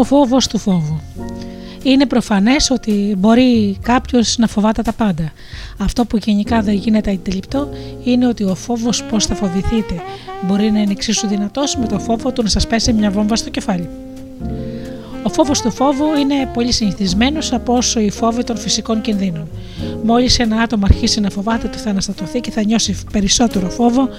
Φόβος 0.05 0.47
του 0.47 0.57
φόβου. 0.57 1.01
Είναι 1.83 2.05
προφανές 2.05 2.69
ότι 2.69 3.15
μπορεί 3.17 3.77
κάποιος 3.81 4.37
να 4.37 4.47
φοβάται 4.47 4.81
τα 4.81 4.93
πάντα. 4.93 5.31
Αυτό 5.77 6.05
που 6.05 6.17
γενικά 6.17 6.61
δεν 6.61 6.73
γίνεται 6.73 7.11
αντιληπτό 7.11 7.69
είναι 8.03 8.27
ότι 8.27 8.43
ο 8.43 8.55
φόβος 8.55 9.03
πώς 9.03 9.25
θα 9.25 9.35
φοβηθείτε 9.35 10.01
μπορεί 10.47 10.71
να 10.71 10.79
είναι 10.79 10.91
εξίσου 10.91 11.27
δυνατός 11.27 11.75
με 11.75 11.87
το 11.87 11.99
φόβο 11.99 12.31
του 12.31 12.43
να 12.43 12.49
σας 12.49 12.67
πέσει 12.67 12.93
μια 12.93 13.11
βόμβα 13.11 13.35
στο 13.35 13.49
κεφάλι. 13.49 13.89
Ο 15.23 15.29
φόβος 15.29 15.61
του 15.61 15.71
φόβου 15.71 16.05
είναι 16.19 16.49
πολύ 16.53 16.71
συνηθισμένος 16.71 17.53
από 17.53 17.73
όσο 17.73 17.99
οι 17.99 18.11
φόβοι 18.11 18.43
των 18.43 18.57
φυσικών 18.57 19.01
κινδύνων. 19.01 19.47
Μόλις 20.03 20.39
ένα 20.39 20.61
άτομο 20.61 20.85
αρχίσει 20.85 21.19
να 21.19 21.29
φοβάται 21.29 21.67
ότι 21.67 21.77
θα 21.77 21.89
αναστατωθεί 21.89 22.39
και 22.39 22.51
θα 22.51 22.63
νιώσει 22.63 22.97
περισσότερο 23.11 23.69
φόβο, 23.69 24.09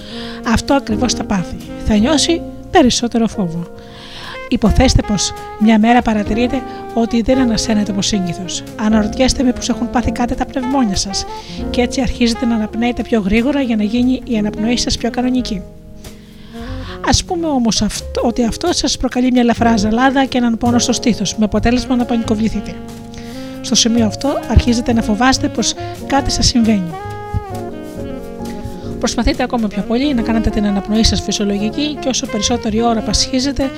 αυτό 0.53 0.73
ακριβώς 0.73 1.13
θα 1.13 1.23
πάθει. 1.23 1.55
Θα 1.85 1.95
νιώσει 1.95 2.41
περισσότερο 2.71 3.27
φόβο. 3.27 3.67
Υποθέστε 4.49 5.01
πως 5.07 5.33
μια 5.59 5.79
μέρα 5.79 6.01
παρατηρείτε 6.01 6.61
ότι 6.93 7.21
δεν 7.21 7.39
ανασένετε 7.39 7.91
όπως 7.91 8.07
συνήθω. 8.07 8.45
Αναρωτιέστε 8.75 9.43
μήπω 9.43 9.59
έχουν 9.69 9.89
πάθει 9.89 10.11
κάτι 10.11 10.35
τα 10.35 10.45
πνευμόνια 10.45 10.95
σας 10.95 11.25
και 11.69 11.81
έτσι 11.81 12.01
αρχίζετε 12.01 12.45
να 12.45 12.55
αναπνέετε 12.55 13.01
πιο 13.01 13.19
γρήγορα 13.19 13.61
για 13.61 13.75
να 13.75 13.83
γίνει 13.83 14.21
η 14.25 14.37
αναπνοή 14.37 14.77
σας 14.77 14.97
πιο 14.97 15.09
κανονική. 15.09 15.61
Α 17.01 17.25
πούμε 17.25 17.47
όμως 17.47 17.83
ότι 18.21 18.43
αυτό 18.43 18.73
σας 18.73 18.97
προκαλεί 18.97 19.31
μια 19.31 19.41
ελαφρά 19.41 19.77
ζαλάδα 19.77 20.25
και 20.25 20.37
έναν 20.37 20.57
πόνο 20.57 20.79
στο 20.79 20.91
στήθος, 20.91 21.35
με 21.37 21.45
αποτέλεσμα 21.45 21.95
να 21.95 22.05
πανικοβληθείτε. 22.05 22.75
Στο 23.61 23.75
σημείο 23.75 24.05
αυτό 24.05 24.39
αρχίζετε 24.51 24.93
να 24.93 25.01
φοβάστε 25.01 25.47
πως 25.47 25.73
κάτι 26.07 26.31
σας 26.31 26.45
συμβαίνει. 26.45 26.91
Προσπαθείτε 28.99 29.43
ακόμα 29.43 29.67
πιο 29.67 29.81
πολύ 29.81 30.13
να 30.13 30.21
κάνετε 30.21 30.49
την 30.49 30.65
αναπνοή 30.65 31.03
σας 31.03 31.21
φυσιολογική 31.21 31.97
και 31.99 32.09
όσο 32.09 32.25
περισσότερη 32.25 32.81
ώρα 32.81 32.99
πασχίζετε, 32.99 33.71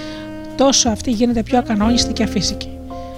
τόσο 0.59 0.89
αυτή 0.89 1.11
γίνεται 1.11 1.43
πιο 1.43 1.57
ακανόνιστη 1.57 2.13
και 2.13 2.23
αφύσικη. 2.23 2.69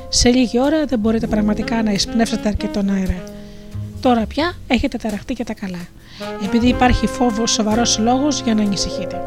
Σε 0.09 0.29
λίγη 0.29 0.59
ώρα 0.59 0.85
δεν 0.85 0.99
μπορείτε 0.99 1.27
πραγματικά 1.27 1.83
να 1.83 1.91
εισπνεύσετε 1.91 2.47
αρκετόν 2.47 2.89
αέρα. 2.89 3.23
Τώρα 4.01 4.25
πια 4.25 4.53
έχετε 4.67 4.97
ταραχτεί 4.97 5.33
και 5.33 5.43
τα 5.43 5.53
καλά, 5.53 5.87
επειδή 6.43 6.67
υπάρχει 6.67 7.07
φόβος 7.07 7.51
σοβαρός 7.51 7.97
λόγος 7.99 8.41
για 8.41 8.53
να 8.55 8.61
ανησυχείτε. 8.61 9.21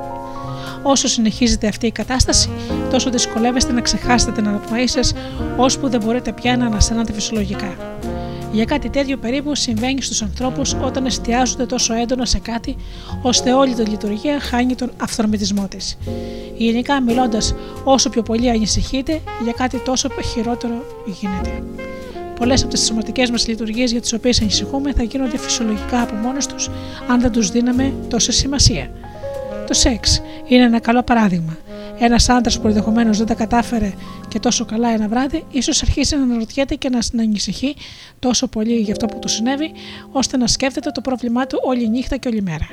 Όσο 0.82 1.08
συνεχίζεται 1.08 1.68
αυτή 1.68 1.86
η 1.86 1.90
κατάσταση, 1.90 2.50
τόσο 2.90 3.10
δυσκολεύεστε 3.10 3.72
να 3.72 3.80
ξεχάσετε 3.80 4.32
την 4.32 4.48
αναπνοή 4.48 4.86
σας, 4.86 5.12
ώσπου 5.56 5.88
δεν 5.88 6.02
μπορείτε 6.04 6.32
πια 6.32 6.56
να 6.56 6.66
αναστανάτε 6.66 7.12
φυσιολογικά. 7.12 7.93
Για 8.54 8.64
κάτι 8.64 8.90
τέτοιο 8.90 9.16
περίπου 9.16 9.54
συμβαίνει 9.54 10.02
στους 10.02 10.22
ανθρώπους 10.22 10.76
όταν 10.82 11.06
εστιάζονται 11.06 11.66
τόσο 11.66 11.94
έντονα 11.94 12.24
σε 12.24 12.38
κάτι, 12.38 12.76
ώστε 13.22 13.52
όλη 13.52 13.74
τη 13.74 13.82
λειτουργία 13.82 14.40
χάνει 14.40 14.74
τον 14.74 14.92
αυθορμητισμό 15.00 15.68
της. 15.68 15.98
Γενικά 16.56 17.00
μιλώντας, 17.00 17.54
όσο 17.84 18.10
πιο 18.10 18.22
πολύ 18.22 18.50
ανησυχείτε, 18.50 19.20
για 19.42 19.52
κάτι 19.52 19.78
τόσο 19.78 20.08
χειρότερο 20.32 20.74
γίνεται. 21.20 21.62
Πολλές 22.38 22.62
από 22.62 22.72
τις 22.72 22.84
σωματικές 22.84 23.30
μας 23.30 23.46
λειτουργίες 23.48 23.90
για 23.90 24.00
τις 24.00 24.12
οποίες 24.12 24.40
ανησυχούμε 24.40 24.92
θα 24.92 25.02
γίνονται 25.02 25.38
φυσιολογικά 25.38 26.02
από 26.02 26.14
μόνες 26.14 26.46
τους, 26.46 26.70
αν 27.08 27.20
δεν 27.20 27.32
τους 27.32 27.50
δίναμε 27.50 27.92
τόση 28.08 28.32
σημασία. 28.32 28.90
Το 29.66 29.74
σεξ 29.74 30.22
είναι 30.48 30.62
ένα 30.62 30.80
καλό 30.80 31.02
παράδειγμα. 31.02 31.56
Ένας 31.98 32.28
άντρας 32.28 32.60
που 32.60 32.66
ενδεχομένως 32.66 33.18
δεν 33.18 33.26
τα 33.26 33.34
κατάφερε 33.34 33.92
και 34.28 34.38
τόσο 34.38 34.64
καλά 34.64 34.88
ένα 34.88 35.08
βράδυ, 35.08 35.44
ίσως 35.50 35.82
αρχίσει 35.82 36.16
να 36.16 36.22
αναρωτιέται 36.22 36.74
και 36.74 36.88
να, 36.88 36.98
να 37.12 37.22
ανησυχεί 37.22 37.74
τόσο 38.18 38.46
πολύ 38.46 38.74
για 38.74 38.92
αυτό 38.92 39.06
που 39.06 39.18
του 39.18 39.28
συνέβη, 39.28 39.72
ώστε 40.12 40.36
να 40.36 40.46
σκέφτεται 40.46 40.90
το 40.90 41.00
πρόβλημά 41.00 41.46
του 41.46 41.58
όλη 41.62 41.88
νύχτα 41.88 42.16
και 42.16 42.28
όλη 42.28 42.42
μέρα. 42.42 42.66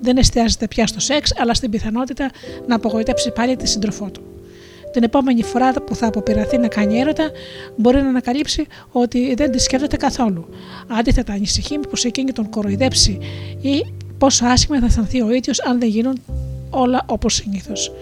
Δεν 0.00 0.16
εστιάζεται 0.16 0.68
πια 0.68 0.86
στο 0.86 1.00
σεξ, 1.00 1.32
αλλά 1.38 1.54
στην 1.54 1.70
πιθανότητα 1.70 2.30
να 2.66 2.74
απογοητεύσει 2.74 3.30
πάλι 3.30 3.56
τη 3.56 3.68
σύντροφό 3.68 4.10
του. 4.10 4.22
Την 4.92 5.02
επόμενη 5.02 5.42
φορά 5.42 5.72
που 5.72 5.94
θα 5.94 6.06
αποπειραθεί 6.06 6.58
να 6.58 6.68
κάνει 6.68 6.98
έρωτα, 6.98 7.30
μπορεί 7.76 8.02
να 8.02 8.08
ανακαλύψει 8.08 8.66
ότι 8.92 9.34
δεν 9.34 9.50
τη 9.50 9.58
σκέφτεται 9.58 9.96
καθόλου. 9.96 10.48
Αντίθετα, 10.88 11.32
ανησυχεί 11.32 11.78
μήπως 11.78 12.04
εκείνη 12.04 12.32
τον 12.32 12.50
κοροϊδέψει 12.50 13.18
ή 13.60 13.84
πόσο 14.18 14.46
άσχημα 14.46 14.78
θα 14.78 14.86
αισθανθεί 14.86 15.22
ο 15.22 15.32
ίδιος 15.32 15.60
αν 15.60 15.78
δεν 15.78 15.88
γίνουν 15.88 16.20
όλα 16.70 17.02
όπως 17.06 17.34
συνήθως. 17.34 17.92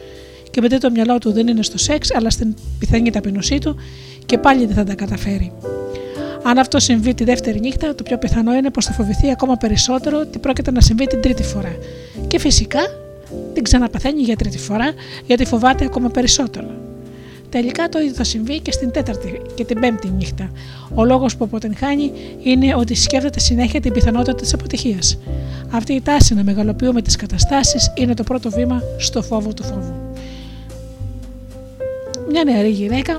Και 0.52 0.60
μετά 0.60 0.78
το 0.78 0.90
μυαλό 0.90 1.18
του 1.18 1.32
δεν 1.32 1.48
είναι 1.48 1.62
στο 1.62 1.78
σεξ, 1.78 2.14
αλλά 2.14 2.30
στην 2.30 2.54
πιθανή 2.78 3.10
ταπεινωσή 3.10 3.58
του 3.58 3.76
και 4.26 4.38
πάλι 4.38 4.66
δεν 4.66 4.74
θα 4.74 4.84
τα 4.84 4.94
καταφέρει. 4.94 5.52
Αν 6.42 6.58
αυτό 6.58 6.78
συμβεί 6.78 7.14
τη 7.14 7.24
δεύτερη 7.24 7.60
νύχτα, 7.60 7.94
το 7.94 8.02
πιο 8.02 8.18
πιθανό 8.18 8.54
είναι 8.54 8.70
πως 8.70 8.84
θα 8.84 8.92
φοβηθεί 8.92 9.30
ακόμα 9.30 9.56
περισσότερο 9.56 10.18
ότι 10.20 10.38
πρόκειται 10.38 10.70
να 10.70 10.80
συμβεί 10.80 11.06
την 11.06 11.20
τρίτη 11.20 11.42
φορά. 11.42 11.76
Και 12.26 12.38
φυσικά 12.38 12.80
την 13.52 13.62
ξαναπαθαίνει 13.62 14.22
για 14.22 14.36
τρίτη 14.36 14.58
φορά 14.58 14.92
γιατί 15.26 15.44
φοβάται 15.44 15.84
ακόμα 15.84 16.08
περισσότερο. 16.08 16.70
Τελικά 17.48 17.88
το 17.88 17.98
ίδιο 17.98 18.14
θα 18.14 18.24
συμβεί 18.24 18.60
και 18.60 18.72
στην 18.72 18.90
τέταρτη 18.90 19.40
και 19.54 19.64
την 19.64 19.80
πέμπτη 19.80 20.10
νύχτα. 20.16 20.50
Ο 20.94 21.04
λόγος 21.04 21.36
που 21.36 21.44
αποτυγχάνει 21.44 22.12
είναι 22.42 22.74
ότι 22.74 22.94
σκέφτεται 22.94 23.40
συνέχεια 23.40 23.80
την 23.80 23.92
πιθανότητα 23.92 24.34
της 24.34 24.54
αποτυχίας. 24.54 25.18
Αυτή 25.70 25.92
η 25.92 26.00
τάση 26.00 26.34
να 26.34 26.44
μεγαλοποιούμε 26.44 27.02
τις 27.02 27.16
καταστάσεις 27.16 27.92
είναι 27.94 28.14
το 28.14 28.22
πρώτο 28.22 28.50
βήμα 28.50 28.82
στο 28.98 29.22
φόβο 29.22 29.52
του 29.54 29.62
φόβου. 29.62 30.11
Μια 32.30 32.44
νεαρή 32.44 32.70
γυναίκα 32.70 33.18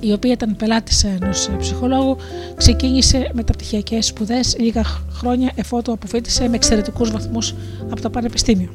η 0.00 0.12
οποία 0.12 0.32
ήταν 0.32 0.56
πελάτησα 0.56 1.08
ενός 1.08 1.50
ψυχολόγου, 1.58 2.16
ξεκίνησε 2.56 3.30
μεταπτυχιακέ 3.32 4.02
σπουδές 4.02 4.56
λίγα 4.58 4.84
χρόνια 5.12 5.52
εφότου 5.54 5.92
αποφύτησε 5.92 6.48
με 6.48 6.54
εξαιρετικούς 6.56 7.10
βαθμούς 7.10 7.54
από 7.90 8.00
το 8.00 8.10
Πανεπιστήμιο. 8.10 8.68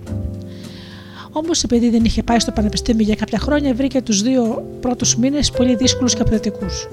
Όμως, 1.32 1.64
επειδή 1.64 1.90
δεν 1.90 2.04
είχε 2.04 2.24
πάει 2.24 2.40
στο 2.40 2.52
Πανεπιστήμιο 2.52 3.06
για 3.06 3.16
κάποια 3.16 3.40
χρόνια, 3.40 3.74
βρήκε 3.74 4.02
τους 4.02 4.22
δύο 4.22 4.66
πρώτους 4.82 5.16
μήνες 5.16 5.52
πολύ 5.52 5.76
δύσκολους 5.76 6.14
και 6.14 6.22
απαιτητικούς. 6.22 6.88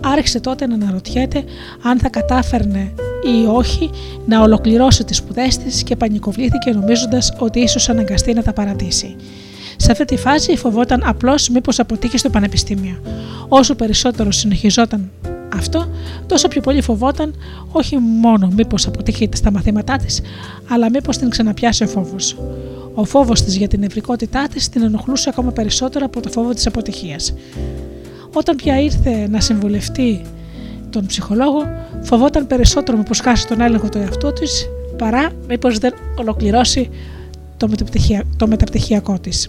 Άρχισε 0.00 0.40
τότε 0.40 0.66
να 0.66 0.74
αναρωτιέται 0.74 1.44
αν 1.82 1.98
θα 1.98 2.08
κατάφερνε 2.08 2.92
ή 3.22 3.46
όχι 3.46 3.90
να 4.26 4.42
ολοκληρώσει 4.42 5.04
τις 5.04 5.16
σπουδές 5.16 5.58
της 5.58 5.82
και 5.82 5.96
πανικοβλήθηκε 5.96 6.70
νομίζοντας 6.70 7.32
ότι 7.38 7.60
ίσως 7.60 7.88
αναγκαστεί 7.88 8.32
να 8.32 8.42
τα 8.42 8.52
παρατήσει. 8.52 9.16
Σε 9.80 9.92
αυτή 9.92 10.04
τη 10.04 10.16
φάση 10.16 10.56
φοβόταν 10.56 11.02
απλώς 11.04 11.48
μήπως 11.48 11.78
αποτύχει 11.78 12.18
στο 12.18 12.30
πανεπιστήμιο. 12.30 13.00
Όσο 13.48 13.74
περισσότερο 13.74 14.30
συνεχιζόταν 14.30 15.10
αυτό, 15.56 15.88
τόσο 16.26 16.48
πιο 16.48 16.60
πολύ 16.60 16.82
φοβόταν 16.82 17.34
όχι 17.72 17.98
μόνο 17.98 18.48
μήπως 18.56 18.86
αποτύχει 18.86 19.28
στα 19.34 19.50
μαθήματά 19.50 19.96
της, 19.96 20.20
αλλά 20.68 20.90
μήπως 20.90 21.16
την 21.16 21.30
ξαναπιάσει 21.30 21.84
ο 21.84 21.86
φόβος. 21.86 22.36
Ο 22.94 23.04
φόβος 23.04 23.42
της 23.42 23.56
για 23.56 23.68
την 23.68 23.82
ευρικότητά 23.82 24.48
της 24.48 24.68
την 24.68 24.82
ενοχλούσε 24.82 25.28
ακόμα 25.28 25.50
περισσότερο 25.50 26.04
από 26.04 26.20
το 26.20 26.28
φόβο 26.30 26.54
της 26.54 26.66
αποτυχίας. 26.66 27.34
Όταν 28.32 28.56
πια 28.56 28.80
ήρθε 28.80 29.28
να 29.28 29.40
συμβουλευτεί 29.40 30.22
τον 30.90 31.06
ψυχολόγο, 31.06 31.62
φοβόταν 32.02 32.46
περισσότερο 32.46 32.98
μήπως 32.98 33.20
χάσει 33.20 33.46
τον 33.46 33.60
έλεγχο 33.60 33.88
του 33.88 33.98
εαυτού 33.98 34.32
της 34.32 34.68
παρά 34.98 35.30
μήπως 35.48 35.78
δεν 35.78 35.94
ολοκληρώσει 36.16 36.90
το 38.36 38.46
μεταπτυχιακό 38.46 39.18
της. 39.18 39.48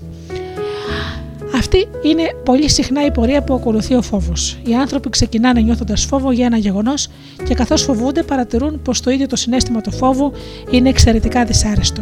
Αυτή 1.56 1.88
είναι 2.04 2.24
πολύ 2.44 2.70
συχνά 2.70 3.06
η 3.06 3.12
πορεία 3.12 3.44
που 3.44 3.54
ακολουθεί 3.54 3.96
ο 3.96 4.02
φόβος. 4.02 4.60
Οι 4.66 4.76
άνθρωποι 4.76 5.10
ξεκινάνε 5.10 5.62
νιώθοντας 5.62 6.06
φόβο 6.06 6.32
για 6.32 6.46
ένα 6.46 6.58
γεγονός 6.58 7.08
και 7.44 7.54
καθώς 7.54 7.82
φοβούνται, 7.82 8.24
παρατηρούν 8.24 8.82
πως 8.82 9.02
το 9.02 9.12
ίδιο 9.12 9.28
το 9.28 9.36
συνέστημα 9.36 9.82
του 9.82 9.92
φόβου 9.92 10.32
είναι 10.72 10.90
εξαιρετικά 10.90 11.46
δυσάρεστο. 11.46 12.02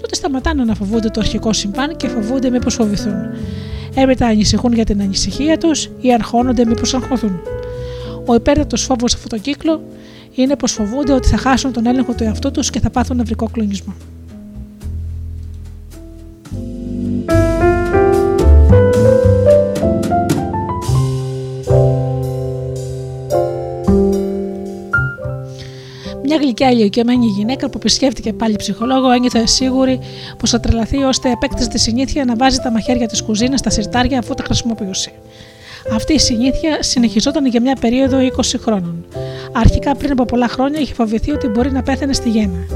Τότε 0.00 0.14
σταματάνε 0.14 0.64
να 0.64 0.74
φοβούνται 0.74 1.08
το 1.08 1.20
αρχικό 1.20 1.52
συμβάν 1.52 1.96
και 1.96 2.08
φοβούνται 2.08 2.50
μήπω 2.50 2.70
φοβηθούν. 2.70 3.14
Έπειτα 3.94 4.26
ανησυχούν 4.26 4.72
για 4.72 4.84
την 4.84 5.00
ανησυχία 5.00 5.58
τους 5.58 5.90
ή 6.00 6.12
αρχώνονται 6.12 6.64
μήπω 6.64 6.82
αγχωθούν. 6.92 7.40
Ο 8.26 8.34
υπέρτατος 8.34 8.82
φόβος 8.82 9.10
σε 9.10 9.16
αυτόν 9.16 9.30
τον 9.30 9.40
κύκλο 9.40 9.82
είναι 10.34 10.56
πως 10.56 10.72
φοβούνται 10.72 11.12
ότι 11.12 11.28
θα 11.28 11.36
χάσουν 11.36 11.72
τον 11.72 11.86
έλεγχο 11.86 12.12
του 12.12 12.24
εαυτού 12.24 12.50
τους 12.50 12.70
και 12.70 12.80
θα 12.80 12.90
πάθουν 12.90 13.16
νευρικό 13.16 13.48
κλονισμό. 13.52 13.94
Μια 26.30 26.36
γλυκιά 26.36 26.70
ηλικιωμένη 26.70 27.26
γυναίκα 27.26 27.68
που 27.68 27.78
επισκέφτηκε 27.78 28.32
πάλι 28.32 28.56
ψυχολόγο 28.56 29.10
ένιωθε 29.10 29.46
σίγουρη 29.46 29.98
πως 30.38 30.50
θα 30.50 30.60
τρελαθεί 30.60 31.02
ώστε 31.02 31.30
επέκτησε 31.30 31.68
της 31.68 31.82
συνήθεια 31.82 32.24
να 32.24 32.36
βάζει 32.36 32.58
τα 32.58 32.70
μαχαίρια 32.70 33.06
της 33.06 33.22
κουζίνας 33.22 33.60
στα 33.60 33.70
σιρτάρια 33.70 34.18
αφού 34.18 34.34
τα 34.34 34.42
χρησιμοποιούσε. 34.42 35.12
Αυτή 35.94 36.12
η 36.14 36.18
συνήθεια 36.18 36.82
συνεχιζόταν 36.82 37.46
για 37.46 37.60
μια 37.60 37.76
περίοδο 37.80 38.18
20 38.18 38.40
χρόνων. 38.60 39.04
Αρχικά 39.52 39.96
πριν 39.96 40.10
από 40.10 40.24
πολλά 40.24 40.48
χρόνια 40.48 40.80
είχε 40.80 40.94
φοβηθεί 40.94 41.30
ότι 41.30 41.48
μπορεί 41.48 41.72
να 41.72 41.82
πέθανε 41.82 42.12
στη 42.12 42.28
γέννα. 42.28 42.66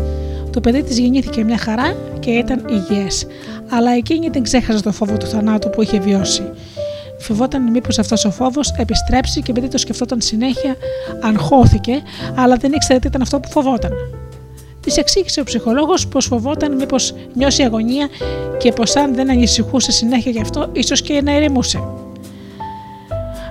Το 0.53 0.61
παιδί 0.61 0.83
της 0.83 0.99
γεννήθηκε 0.99 1.45
μια 1.45 1.59
χαρά 1.59 1.97
και 2.21 2.31
ήταν 2.31 2.65
υγιές, 2.69 3.27
αλλά 3.69 3.91
εκείνη 3.91 4.29
δεν 4.29 4.43
ξέχασε 4.43 4.83
το 4.83 4.93
φόβο 4.93 5.17
του 5.17 5.27
θανάτου 5.27 5.71
που 5.71 5.83
είχε 5.83 5.99
βιώσει. 5.99 6.43
Φοβόταν 7.23 7.71
μήπως 7.71 7.99
αυτός 7.99 8.25
ο 8.25 8.31
φόβος 8.31 8.71
επιστρέψει 8.77 9.43
και 9.43 9.51
επειδή 9.51 9.69
το 9.69 9.79
σκεφτόταν 9.79 10.21
συνέχεια, 10.21 10.77
αγχώθηκε, 11.23 12.03
αλλά 12.35 12.57
δεν 12.57 12.73
ήξερε 12.73 12.99
τι 12.99 13.07
ήταν 13.07 13.23
αυτό 13.23 13.41
που 13.41 13.49
φοβόταν. 13.51 13.93
Της 14.81 14.97
εξήγησε 14.97 15.41
ο 15.41 15.45
ψυχολόγος 15.45 16.07
πως 16.07 16.27
φοβόταν 16.27 16.77
μήπως 16.77 17.15
νιώσει 17.35 17.63
αγωνία 17.63 18.09
και 18.59 18.73
πως 18.73 18.97
αν 18.97 19.15
δεν 19.15 19.31
ανησυχούσε 19.31 19.93
συνέχεια 19.93 20.31
γι' 20.31 20.41
αυτό, 20.41 20.69
ίσως 20.73 21.03
και 21.03 21.23
να 21.23 21.37
ηρεμούσε. 21.37 21.79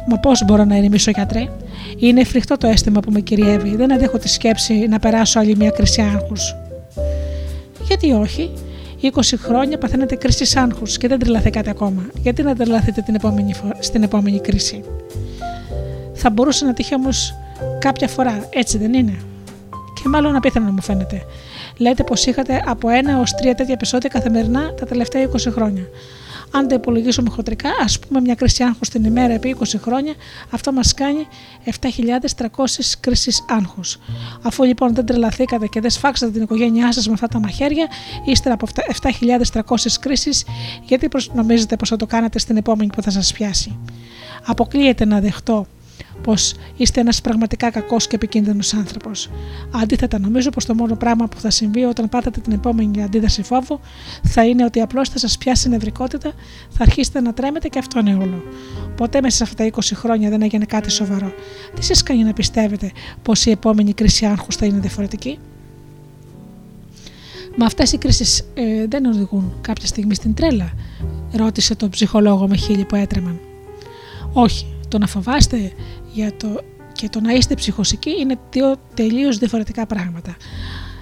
Μα 0.08 0.18
πώς 0.18 0.44
μπορώ 0.46 0.64
να 0.64 0.78
ηρεμήσω, 0.78 1.12
γιατρέ; 1.12 1.50
Είναι 1.98 2.24
φρικτό 2.24 2.58
το 2.58 2.68
αίσθημα 2.68 3.00
που 3.00 3.12
με 3.12 3.20
κυριεύει. 3.20 3.76
Δεν 3.76 3.94
αντέχω 3.94 4.18
τη 4.18 4.30
σκέψη 4.30 4.74
να 4.74 5.00
περάσω 5.00 5.40
άλλη 5.40 5.56
μια 5.56 5.70
κρίση 5.70 6.02
άγχους. 6.02 6.56
Γιατί 7.88 8.12
όχι, 8.12 8.52
20 9.02 9.10
χρόνια 9.38 9.78
παθαίνετε 9.78 10.16
κρίση 10.16 10.60
άγχους 10.60 10.98
και 10.98 11.08
δεν 11.08 11.20
τρελαθήκατε 11.20 11.70
ακόμα. 11.70 12.02
Γιατί 12.22 12.44
να 12.44 12.56
τρελαθείτε 12.56 13.02
την 13.02 13.16
επόμενη 13.16 13.56
στην 13.80 14.04
επόμενη 14.04 14.40
κρίση; 14.40 14.84
Θα 16.14 16.30
μπορούσε 16.30 16.66
να 16.66 16.74
τύχει 16.74 16.96
όμως 16.96 17.34
κάποια 17.80 18.08
φορά, 18.08 18.48
έτσι 18.50 18.78
δεν 18.78 18.94
είναι; 18.94 19.18
Και 20.02 20.10
μάλλον 20.10 20.36
απίθανο 20.36 20.72
μου 20.72 20.82
φαίνεται. 20.82 21.22
Λέτε 21.78 22.04
πως 22.04 22.26
είχατε 22.26 22.64
από 22.66 22.90
ένα 22.90 23.20
ω 23.20 23.24
τρία 23.40 23.56
τέτοια 23.56 23.74
επεισόδια 23.74 24.10
καθημερινά 24.10 24.74
τα 24.74 24.86
τελευταία 24.86 25.30
20 25.30 25.36
χρόνια. 25.52 25.84
Αν 26.52 26.68
το 26.68 26.76
υπολογίσουμε 26.76 27.30
χοντρικά, 27.30 27.70
ας 27.84 28.00
πούμε 28.00 28.22
μια 28.22 28.36
κρίση 28.36 28.64
άγχου 28.64 28.80
την 28.92 29.04
ημέρα 29.04 29.34
επί 29.34 29.56
20 29.60 29.64
χρόνια, 29.82 30.14
αυτό 30.50 30.72
μας 30.72 30.94
κάνει 30.94 31.28
7.300 31.66 32.46
κρίσεις 33.00 33.46
άγχους. 33.50 33.98
Αφού 34.42 34.64
λοιπόν 34.64 34.96
δεν 34.96 35.06
τρελαθήκατε 35.06 35.68
και 35.68 35.82
δεν 35.82 35.90
σφάξατε 35.90 36.32
την 36.32 36.42
οικογένειά 36.42 36.92
σας 36.92 37.08
με 37.08 37.14
αυτά 37.14 37.28
τα 37.28 37.40
μαχαίρια, 37.40 37.88
ύστερα 38.26 38.54
από 38.54 38.68
7.300 39.02 39.62
κρίσεις, 40.00 40.46
γιατί 40.84 41.08
νομίζετε 41.34 41.76
πως 41.76 41.90
θα 41.90 41.96
το 41.96 42.06
κάνετε 42.06 42.40
στην 42.40 42.58
επόμενη 42.58 42.90
που 42.96 43.02
θα 43.02 43.10
σας 43.10 43.34
πιάσει; 43.34 43.78
Αποκλείεται 44.46 45.06
να 45.06 45.20
δεχτώ 45.20 45.68
πως 46.24 46.54
είστε 46.78 47.00
ένας 47.00 47.22
πραγματικά 47.22 47.72
κακός 47.72 48.08
και 48.08 48.16
επικίνδυνος 48.16 48.74
άνθρωπος. 48.74 49.30
Αντίθετα, 49.72 50.20
νομίζω 50.20 50.50
πως 50.50 50.66
το 50.66 50.76
μόνο 50.76 50.96
πράγμα 50.96 51.28
που 51.28 51.40
θα 51.40 51.50
συμβεί 51.50 51.84
όταν 51.84 52.10
πάθετε 52.10 52.40
την 52.40 52.54
επόμενη 52.54 53.04
αντίδραση 53.04 53.44
φόβου 53.44 53.80
θα 54.24 54.46
είναι 54.46 54.64
ότι 54.64 54.82
απλώς 54.82 55.10
θα 55.10 55.18
σας 55.18 55.38
πιάσει 55.38 55.70
νευρικότητα, 55.70 56.34
θα 56.70 56.84
αρχίσετε 56.84 57.22
να 57.22 57.34
τρέμετε 57.34 57.68
και 57.68 57.80
αυτό 57.80 58.00
είναι 58.00 58.16
όλο. 58.16 58.44
Ποτέ 58.96 59.22
μέσα 59.22 59.36
σε 59.38 59.44
αυτά 59.44 59.64
τα 59.64 59.70
20 59.76 59.80
χρόνια 59.94 60.30
δεν 60.30 60.42
έγινε 60.42 60.66
κάτι 60.66 60.92
σοβαρό. 60.92 61.34
Τι 61.76 61.84
σας 61.84 62.04
κάνει 62.04 62.24
να 62.24 62.34
πιστεύετε 62.34 62.92
πως 63.22 63.46
η 63.46 63.52
επόμενη 63.52 63.94
κρίση 63.94 64.26
άγχους 64.26 64.56
θα 64.56 64.66
είναι 64.66 64.80
διαφορετική; 64.80 65.40
Μα 67.56 67.66
αυτές 67.66 67.92
οι 67.92 67.98
κρίσεις 67.98 68.40
ε, 68.54 68.86
δεν 68.88 69.06
οδηγούν 69.06 69.54
κάποια 69.62 69.88
στιγμή 69.88 70.16
στην 70.16 70.34
τρέλα, 70.34 70.74
ρώτησε 71.34 71.76
τον 71.76 71.90
ψυχολόγο 71.90 72.48
με 72.48 72.56
χείλη 72.56 72.86
που 72.86 72.96
έτρεμαν. 72.96 73.40
Όχι, 74.34 74.66
το 74.88 74.98
να 74.98 75.08
φοβάστε 75.08 75.72
για 76.14 76.36
το, 76.38 76.60
και 76.94 77.10
το 77.10 77.20
να 77.20 77.34
είστε 77.34 77.56
ψυχοσικοί 77.56 78.20
είναι 78.20 78.40
δύο 78.52 78.76
τελείως 78.94 79.38
διαφορετικά 79.38 79.86
πράγματα. 79.86 80.36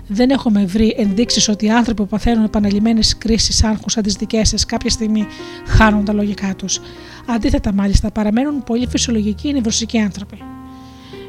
Δεν 0.07 0.29
έχουμε 0.29 0.65
βρει 0.65 0.95
ενδείξεις 0.97 1.47
ότι 1.47 1.65
οι 1.65 1.71
άνθρωποι 1.71 2.01
που 2.01 2.07
παθαίνουν 2.07 2.43
επαναλημμένε 2.43 2.99
κρίσεις 3.17 3.63
άγχου 3.63 3.89
σαν 3.89 4.03
τι 4.03 4.09
δικέ 4.09 4.45
σα 4.45 4.65
κάποια 4.65 4.89
στιγμή 4.89 5.27
χάνουν 5.67 6.05
τα 6.05 6.13
λογικά 6.13 6.55
τους. 6.55 6.79
Αντίθετα, 7.25 7.73
μάλιστα, 7.73 8.11
παραμένουν 8.11 8.63
πολύ 8.63 8.87
φυσιολογικοί 8.87 9.53
νευρωσικοί 9.53 9.99
άνθρωποι. 9.99 10.37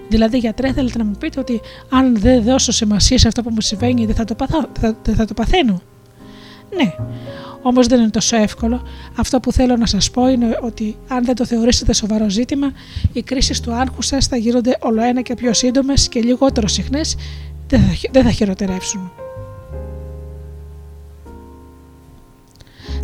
Δηλαδή, 0.09 0.39
γιατρέ, 0.39 0.73
θέλετε 0.73 0.99
να 0.99 1.05
μου 1.05 1.15
πείτε 1.19 1.41
ότι 1.41 1.61
αν 1.91 2.17
δεν 2.19 2.43
δώσω 2.43 2.73
σημασία 2.73 3.19
σε 3.19 3.29
αυτό 3.29 3.43
που 3.43 3.51
μου 3.51 3.61
συμβαίνει, 3.61 4.07
δεν 4.07 4.15
θα 4.15 4.25
το, 4.25 4.35
παθώ, 4.35 4.69
δεν 5.03 5.15
θα 5.15 5.25
το 5.25 5.35
παθαίνω; 5.35 5.83
Ναι, 6.77 6.95
Όμως 7.63 7.87
δεν 7.87 8.01
είναι 8.01 8.11
τόσο 8.11 8.37
εύκολο. 8.37 8.83
Αυτό 9.17 9.41
που 9.41 9.53
θέλω 9.53 9.77
να 9.77 9.87
σας 9.87 10.11
πω 10.11 10.29
είναι 10.29 10.59
ότι 10.63 10.97
αν 11.09 11.25
δεν 11.25 11.35
το 11.35 11.47
θεωρήσετε 11.47 11.93
σοβαρό 11.93 12.29
ζήτημα, 12.29 12.73
οι 13.13 13.23
κρίσεις 13.23 13.61
του 13.61 13.73
άγχου 13.73 14.03
σας 14.03 14.27
θα 14.27 14.37
γίνονται 14.37 14.77
όλο 14.81 15.03
ένα 15.03 15.21
και 15.21 15.35
πιο 15.35 15.53
σύντομες 15.53 16.09
και 16.09 16.21
λιγότερο 16.21 16.69
συχνές, 16.69 17.17
δεν 18.11 18.23
θα 18.23 18.31
χειροτερεύσουν. 18.31 19.13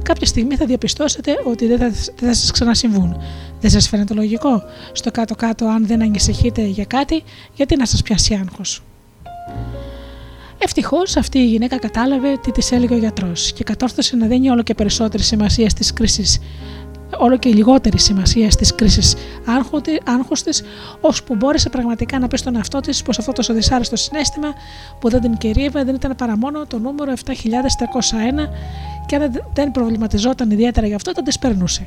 Κάποια 0.02 0.26
στιγμή 0.26 0.56
θα 0.56 0.66
διαπιστώσετε 0.66 1.32
ότι 1.44 1.66
δεν 1.66 1.78
θα, 1.78 1.88
δεν 1.88 2.28
θα 2.28 2.34
σας 2.34 2.51
ξανασυμβούν. 2.51 3.16
Δεν 3.60 3.70
σας 3.70 3.88
φαίνεται 3.88 4.14
λογικό; 4.14 4.62
Στο 4.93 5.10
κάτω-κάτω 5.10 5.66
αν 5.66 5.86
δεν 5.86 6.02
ανησυχείτε 6.02 6.62
για 6.62 6.84
κάτι, 6.84 7.22
γιατί 7.55 7.76
να 7.76 7.86
σας 7.86 8.02
πιάσει 8.02 8.34
άγχος; 8.34 8.82
Ευτυχώς 10.58 11.16
αυτή 11.16 11.38
η 11.38 11.46
γυναίκα 11.46 11.78
κατάλαβε 11.78 12.36
τι 12.36 12.50
της 12.50 12.72
έλεγε 12.72 12.94
ο 12.94 12.98
γιατρός 12.98 13.52
και 13.52 13.64
κατόρθωσε 13.64 14.16
να 14.16 14.26
δίνει 14.26 14.50
όλο 14.50 14.62
και 14.62 14.74
περισσότερη 14.74 15.22
σημασία 15.22 15.68
στις 15.68 15.92
κρίσεις 15.92 16.38
όλο 17.18 17.36
και 17.36 17.48
λιγότερη 17.48 17.98
σημασία 17.98 18.50
στις 18.50 18.74
κρίσεις 18.74 19.14
άγχου 19.44 19.80
τη, 19.80 20.60
ώσπου 21.00 21.34
μπόρεσε 21.34 21.68
πραγματικά 21.68 22.18
να 22.18 22.28
πει 22.28 22.36
στον 22.36 22.56
εαυτό 22.56 22.80
της 22.80 23.02
πως 23.02 23.18
αυτό 23.18 23.32
το 23.32 23.54
δυσάρεστο 23.54 23.96
συνέστημα 23.96 24.48
που 25.00 25.08
δεν 25.08 25.20
την 25.20 25.36
κυρίευε 25.36 25.84
δεν 25.84 25.94
ήταν 25.94 26.14
παρά 26.16 26.36
μόνο 26.36 26.66
το 26.66 26.78
νούμερο 26.78 27.12
7301 27.26 27.32
και 29.06 29.16
αν 29.16 29.32
δεν 29.54 29.70
προβληματιζόταν 29.70 30.50
ιδιαίτερα 30.50 30.86
γι' 30.86 30.94
αυτό, 30.94 31.12
θα 31.14 31.22
τι 31.22 31.38
περνούσε. 31.40 31.86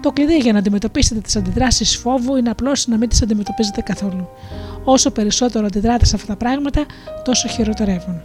Το 0.00 0.10
κλειδί 0.12 0.36
για 0.36 0.52
να 0.52 0.58
αντιμετωπίσετε 0.58 1.20
τις 1.20 1.36
αντιδράσεις 1.36 1.96
φόβου 1.96 2.36
είναι 2.36 2.50
απλώς 2.50 2.86
να 2.86 2.96
μην 2.96 3.08
τις 3.08 3.22
αντιμετωπίζετε 3.22 3.80
καθόλου. 3.80 4.28
Όσο 4.90 5.10
περισσότερο 5.10 5.66
αντιδράτες 5.66 6.08
σε 6.08 6.16
αυτά 6.16 6.26
τα 6.26 6.36
πράγματα, 6.36 6.86
τόσο 7.24 7.48
χειροτερεύουν. 7.48 8.22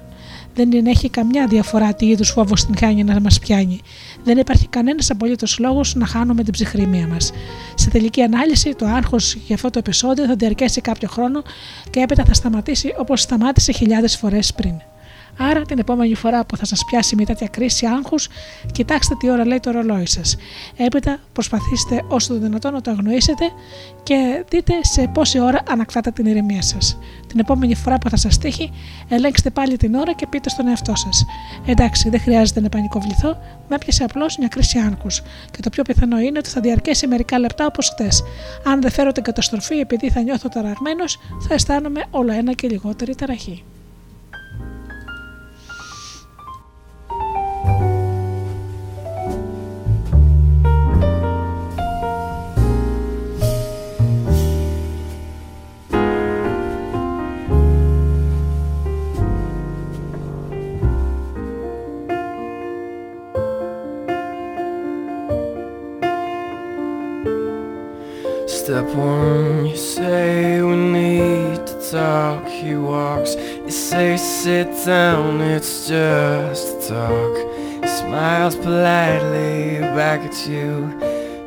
Δεν 0.56 0.86
έχει 0.86 1.10
καμιά 1.10 1.48
διαφορά 1.48 1.94
τι 1.94 2.06
είδους 2.06 2.30
φόβος 2.30 2.66
την 2.66 2.76
κάνει 2.76 3.04
να 3.04 3.20
μας 3.20 3.40
πιάνει. 3.40 3.80
Δεν 4.24 4.38
υπάρχει 4.38 4.68
κανένας 4.68 5.10
απολύτως 5.10 5.60
λόγος 5.60 5.96
να 5.96 6.06
χάνουμε 6.06 6.44
την 6.44 6.54
ψυχραιμία 6.54 7.08
μας. 7.08 7.32
Σε 7.76 7.90
τελική 7.90 8.22
ανάλυση, 8.22 8.76
το 8.76 8.86
άγχος 8.86 9.34
για 9.34 9.56
αυτό 9.56 9.70
το 9.70 9.80
επεισόδιο 9.80 10.26
θα 10.26 10.36
διαρκέσει 10.36 10.82
κάποιο 10.82 11.08
χρόνο 11.08 11.42
και 11.90 12.00
έπειτα 12.00 12.26
θα 12.26 12.34
σταματήσει 12.34 12.94
όπως 12.98 13.22
σταμάτησε 13.22 13.72
χιλιάδες 13.72 14.18
φορές 14.18 14.54
πριν. 14.54 14.74
Άρα 15.38 15.62
την 15.62 15.80
επόμενη 15.80 16.16
φορά 16.16 16.46
που 16.46 16.58
θα 16.58 16.66
σας 16.66 16.86
πιάσει 16.86 17.16
μια 17.16 17.26
τέτοια 17.26 17.48
κρίση 17.48 17.86
άγχους, 17.86 18.28
κοιτάξτε 18.72 19.16
τι 19.16 19.30
ώρα 19.30 19.46
λέει 19.46 19.60
το 19.60 19.72
ρολόι 19.72 20.06
σας. 20.06 20.36
Έπειτα 20.78 21.20
προσπαθήστε 21.34 22.04
όσο 22.08 22.34
το 22.34 22.40
δυνατόν 22.40 22.74
να 22.74 22.82
το 22.82 22.92
αγνοήσετε 22.92 23.46
και 24.04 24.46
δείτε 24.50 24.74
σε 24.82 25.08
πόση 25.14 25.40
ώρα 25.40 25.60
ανακτάτε 25.70 26.12
την 26.12 26.26
ηρεμία 26.26 26.62
σας. 26.62 26.98
Την 27.28 27.40
επόμενη 27.40 27.76
φορά 27.76 27.98
που 27.98 28.10
θα 28.10 28.18
σας 28.18 28.38
τύχει, 28.38 28.72
ελέγξτε 29.10 29.50
πάλι 29.50 29.78
την 29.78 29.96
ώρα 29.96 30.14
και 30.14 30.28
πείτε 30.28 30.50
στον 30.50 30.68
εαυτό 30.68 30.96
σας. 30.96 31.26
Εντάξει, 31.66 32.10
δεν 32.10 32.20
χρειάζεται 32.20 32.62
να 32.62 32.70
πανικοβληθώ, 32.70 33.38
με 33.70 33.76
έπιασε 33.76 34.04
απλώς 34.04 34.38
μια 34.38 34.48
κρίση 34.48 34.80
άγχους. 34.80 35.22
Και 35.52 35.62
το 35.62 35.70
πιο 35.70 35.84
πιθανό 35.84 36.20
είναι 36.20 36.38
ότι 36.38 36.50
θα 36.50 36.62
διαρκέσει 36.62 37.08
μερικά 37.08 37.40
λεπτά 37.40 37.66
όπως 37.66 37.90
χτες. 37.90 38.24
Αν 38.66 38.82
δεν 38.82 38.92
φέρω 38.92 39.12
την 39.12 39.24
καταστροφή 39.24 39.76
επειδή 39.76 40.10
θα 40.10 40.22
νιώθω 40.22 40.50
ταραγμένος, 40.50 41.20
θα 41.48 41.54
αισθάνομαι 41.54 42.04
όλο 42.10 42.32
ένα 42.32 42.54
και 42.54 42.68
λιγότερη 42.68 43.16
ταραχή. 43.16 43.64
Step 68.64 68.96
one, 68.96 69.66
you 69.66 69.76
say 69.76 70.62
we 70.62 70.78
need 70.78 71.68
to 71.68 71.92
talk. 71.92 72.48
He 72.48 72.76
walks, 72.76 73.36
you 73.36 73.70
say 73.70 74.16
sit 74.16 74.70
down, 74.86 75.42
it's 75.42 75.86
just 75.86 76.88
talk. 76.88 77.36
He 77.82 77.88
smiles 77.90 78.56
politely 78.56 79.82
back 79.98 80.22
at 80.22 80.48
you. 80.48 80.98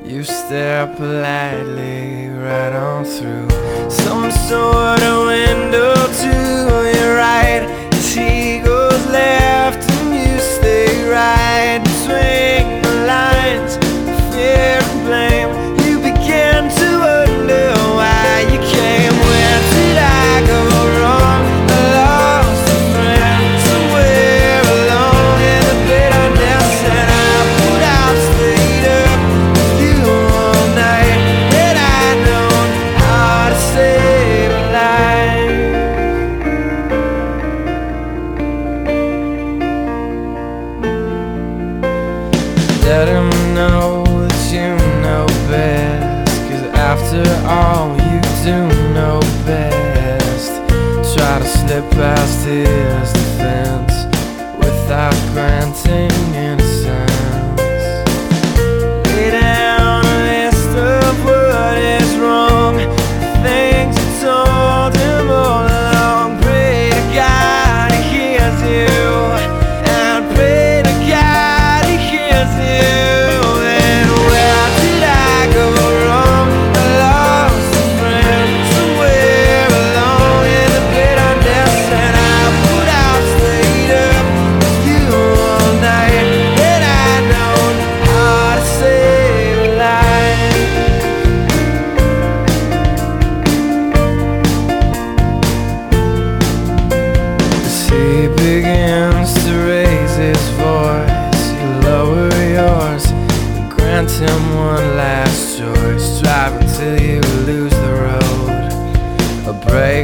You 0.04 0.24
stare 0.24 0.88
politely 0.94 2.28
right 2.28 2.74
on 2.74 3.06
through 3.06 3.48
some 3.88 4.30
sort 4.30 5.00
of 5.00 5.26
window 5.28 5.94
to 5.94 6.92
your 6.98 7.16
right. 7.16 7.64
As 7.94 8.12
he 8.12 8.58
goes 8.58 9.06
left 9.06 9.90
and 9.90 10.14
you 10.14 10.38
stay 10.38 11.08
right 11.08 11.45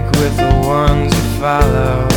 with 0.04 0.36
the 0.36 0.62
ones 0.66 1.14
you 1.14 1.40
follow. 1.40 2.11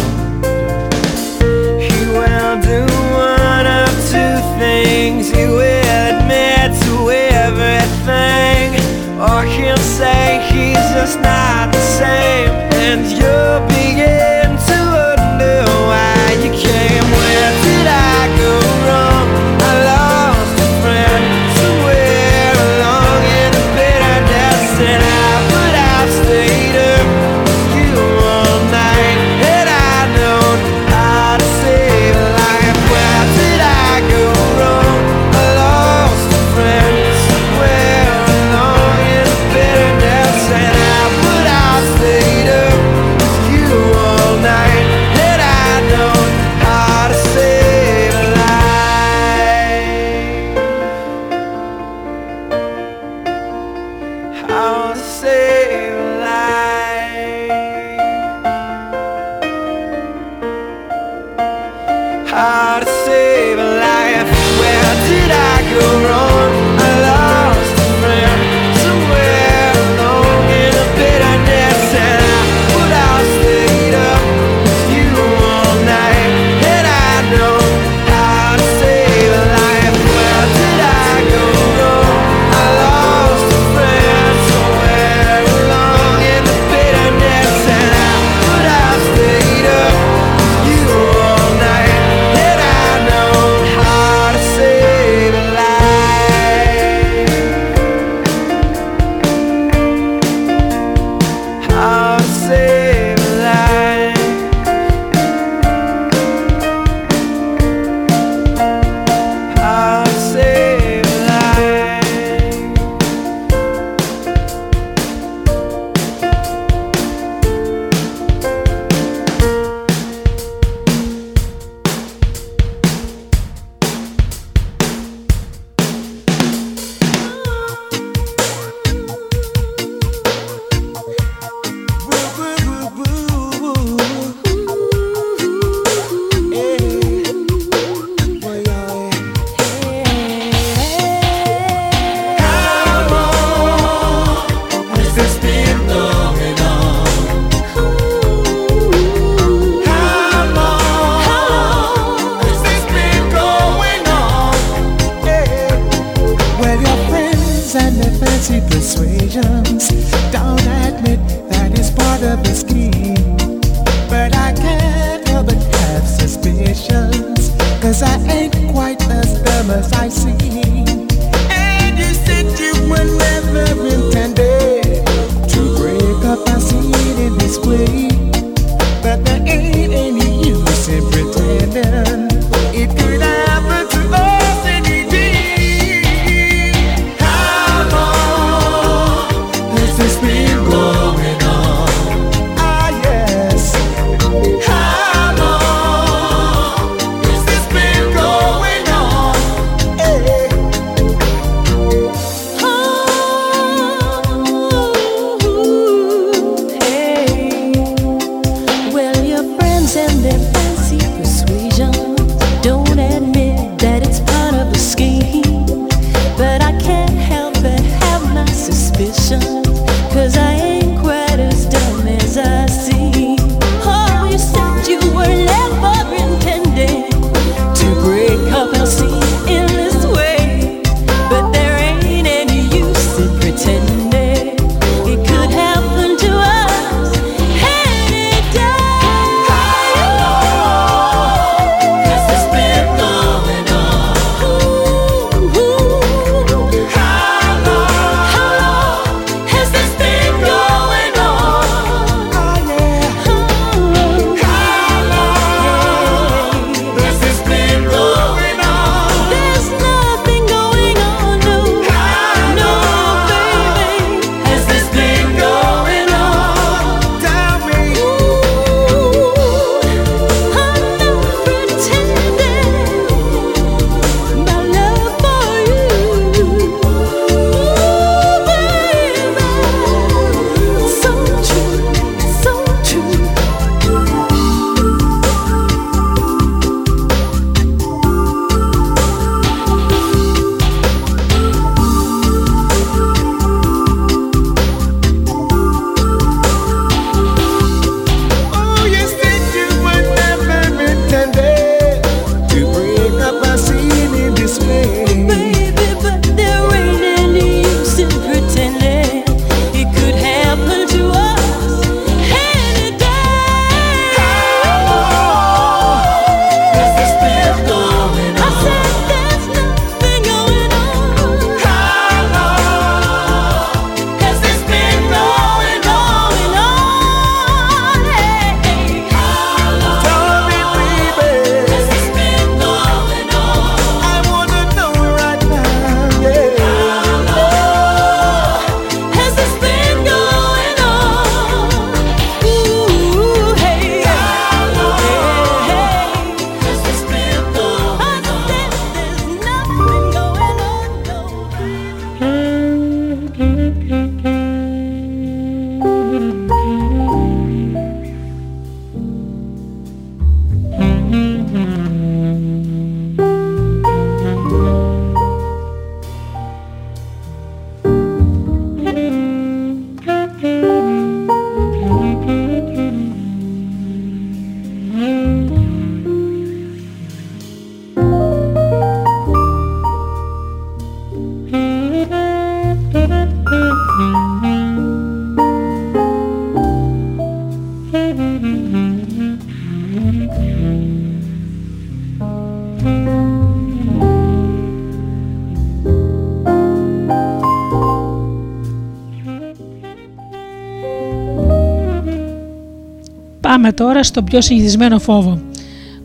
Πάμε 403.65 403.77
τώρα 403.77 404.03
στο 404.03 404.23
πιο 404.23 404.41
συνηθισμένο 404.41 404.99
φόβο, 404.99 405.41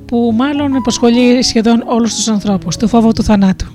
που 0.06 0.32
μάλλον 0.36 0.76
απασχολεί 0.76 1.42
σχεδόν 1.42 1.82
όλους 1.86 2.14
τους 2.14 2.28
ανθρώπους, 2.28 2.76
το 2.76 2.88
φόβο 2.88 3.12
του 3.12 3.22
θανάτου. 3.22 3.66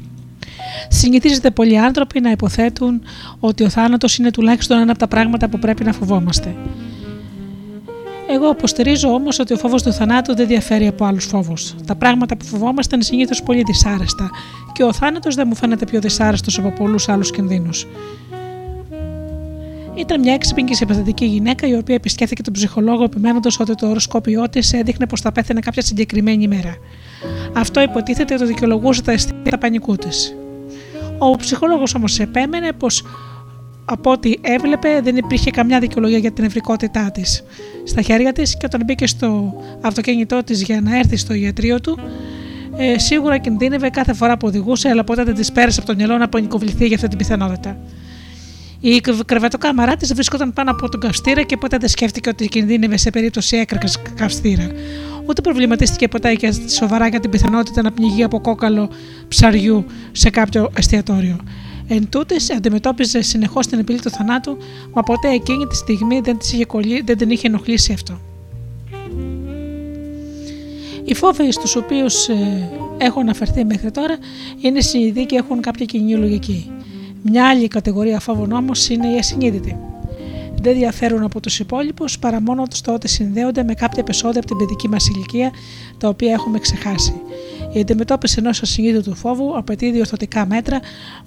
Συνηθίζεται 0.87 1.51
πολλοί 1.51 1.79
άνθρωποι 1.79 2.19
να 2.19 2.31
υποθέτουν 2.31 3.01
ότι 3.39 3.63
ο 3.63 3.69
θάνατος 3.69 4.17
είναι 4.17 4.31
τουλάχιστον 4.31 4.79
ένα 4.79 4.91
από 4.91 4.99
τα 4.99 5.07
πράγματα 5.07 5.49
που 5.49 5.59
πρέπει 5.59 5.83
να 5.83 5.93
φοβόμαστε. 5.93 6.55
Εγώ 8.29 8.49
υποστηρίζω 8.49 9.13
όμως 9.13 9.39
ότι 9.39 9.53
ο 9.53 9.57
φόβος 9.57 9.83
του 9.83 9.93
θανάτου 9.93 10.35
δεν 10.35 10.47
διαφέρει 10.47 10.87
από 10.87 11.05
άλλους 11.05 11.25
φόβους. 11.25 11.75
Τα 11.85 11.95
πράγματα 11.95 12.37
που 12.37 12.45
φοβόμαστε 12.45 12.95
είναι 12.95 13.03
συνήθως 13.03 13.43
πολύ 13.43 13.63
δυσάρεστα 13.65 14.29
και 14.73 14.83
ο 14.83 14.93
θάνατος 14.93 15.35
δεν 15.35 15.45
μου 15.47 15.55
φαίνεται 15.55 15.85
πιο 15.85 15.99
δυσάρεστος 15.99 16.57
από 16.57 16.71
πολλούς 16.71 17.09
άλλους 17.09 17.31
κινδύνους. 17.31 17.87
Ήταν 19.95 20.19
μια 20.19 20.33
έξυπνη 20.33 20.63
και 20.63 20.73
συμπαθητική 20.73 21.25
γυναίκα 21.25 21.67
η 21.67 21.75
οποία 21.75 21.95
επισκέφθηκε 21.95 22.41
τον 22.41 22.53
ψυχολόγο 22.53 23.03
επιμένοντας 23.03 23.59
ότι 23.59 23.75
το 23.75 23.89
οροσκόπιό 23.89 24.49
της 24.49 24.73
έδειχνε 24.73 25.07
πως 25.07 25.21
θα 25.21 25.31
πέθανε 25.31 25.59
κάποια 25.59 25.81
συγκεκριμένη 25.81 26.43
ημέρα. 26.43 26.75
Αυτό 27.53 27.81
υποτίθεται 27.81 28.33
ότι 28.33 28.45
δικαιολογούσε 28.45 29.01
τα 29.01 29.11
αισθήματα 29.11 29.57
πανικού 29.57 29.95
της. 29.95 30.35
Ο 31.17 31.35
ψυχολόγος 31.35 31.95
όμως 31.95 32.19
επέμενε 32.19 32.71
πως 32.71 33.03
από 33.85 34.11
ό,τι 34.11 34.33
έβλεπε 34.41 34.99
δεν 35.03 35.15
υπήρχε 35.15 35.51
καμιά 35.51 35.79
δικαιολογία 35.79 36.17
για 36.17 36.31
την 36.31 36.43
ευρικότητά 36.43 37.11
της 37.11 37.43
στα 37.83 38.01
χέρια 38.01 38.33
της 38.33 38.57
και 38.57 38.65
όταν 38.65 38.81
μπήκε 38.85 39.07
στο 39.07 39.53
αυτοκίνητό 39.81 40.43
της 40.43 40.61
για 40.61 40.81
να 40.81 40.97
έρθει 40.97 41.15
στο 41.15 41.33
ιατρείο 41.33 41.81
του, 41.81 41.99
ε, 42.77 42.99
σίγουρα 42.99 43.37
κινδύνευε 43.37 43.89
κάθε 43.89 44.13
φορά 44.13 44.37
που 44.37 44.47
οδηγούσε, 44.47 44.89
αλλά 44.89 45.03
ποτέ 45.03 45.23
δεν 45.23 45.35
της 45.35 45.51
πέρασε 45.51 45.79
από 45.79 45.89
το 45.89 45.95
μυαλό 45.95 46.17
να 46.17 46.29
πανικοβληθεί 46.29 46.85
για 46.85 46.95
αυτή 46.95 47.07
την 47.07 47.17
πιθανότητα. 47.17 47.77
Η 48.87 49.01
κρεβατοκάμαρά 49.25 49.95
της 49.95 50.13
βρισκόταν 50.13 50.53
πάνω 50.53 50.71
από 50.71 50.89
τον 50.89 50.99
καυστήρα 50.99 51.41
και 51.41 51.57
ποτέ 51.57 51.77
δεν 51.77 51.89
σκέφτηκε 51.89 52.29
ότι 52.29 52.47
κινδύνευε 52.47 52.97
σε 52.97 53.09
περίπτωση 53.09 53.57
έκρακας 53.57 54.01
καυστήρα. 54.15 54.67
Ούτε 55.25 55.41
προβληματίστηκε 55.41 56.07
ποτέ 56.07 56.33
και 56.35 56.53
σοβαρά 56.67 57.07
για 57.07 57.19
την 57.19 57.29
πιθανότητα 57.29 57.81
να 57.81 57.91
πνιγεί 57.91 58.23
από 58.23 58.39
κόκαλο 58.41 58.89
ψαριού 59.27 59.85
σε 60.11 60.29
κάποιο 60.29 60.71
εστιατόριο. 60.77 61.39
Εν 61.87 62.09
τούτης, 62.09 62.51
αντιμετώπιζε 62.51 63.21
συνεχώς 63.21 63.67
την 63.67 63.79
επιλή 63.79 63.99
του 63.99 64.09
θανάτου, 64.09 64.57
μα 64.93 65.01
ποτέ 65.01 65.29
εκείνη 65.29 65.67
τη 65.67 65.75
στιγμή 65.75 66.19
δεν, 66.19 66.37
της 66.37 66.53
είχε 66.53 66.65
κολλεί, 66.65 67.01
δεν 67.05 67.17
την 67.17 67.29
είχε 67.29 67.47
ενοχλήσει 67.47 67.93
αυτό. 67.93 68.19
Οι 71.05 71.13
φόβοι 71.13 71.51
στους 71.51 71.75
οποίους 71.75 72.27
ε, 72.27 72.69
έχω 72.97 73.19
αναφερθεί 73.19 73.65
μέχρι 73.65 73.91
τώρα 73.91 74.17
είναι 74.61 74.81
συνειδητοί 74.81 75.25
και 75.25 75.35
έχουν 75.35 75.61
κάποια 75.61 75.85
κοινή 75.85 76.15
λογική. 76.15 76.71
Μια 77.27 77.47
άλλη 77.47 77.67
κατηγορία 77.67 78.19
φόβων 78.19 78.51
όμω 78.51 78.71
είναι 78.89 79.13
οι 79.13 79.17
ασυνείδητοι. 79.17 79.77
Δεν 80.61 80.73
διαφέρουν 80.73 81.23
από 81.23 81.39
τους 81.39 81.59
υπόλοιπους 81.59 82.19
παρά 82.19 82.41
μόνο 82.41 82.63
στο 82.71 82.93
ότι 82.93 83.07
συνδέονται 83.07 83.63
με 83.63 83.73
κάποια 83.73 83.99
επεισόδια 83.99 84.39
από 84.39 84.47
την 84.47 84.57
παιδική 84.57 84.87
μας 84.87 85.07
ηλικία 85.07 85.51
τα 85.97 86.07
οποία 86.07 86.31
έχουμε 86.31 86.59
ξεχάσει. 86.59 87.21
Η 87.73 87.79
αντιμετώπιση 87.79 88.35
ενός 88.39 88.61
ασυνείδητου 88.61 89.15
φόβου 89.15 89.57
απαιτεί 89.57 89.91
διορθωτικά 89.91 90.45
μέτρα 90.45 90.79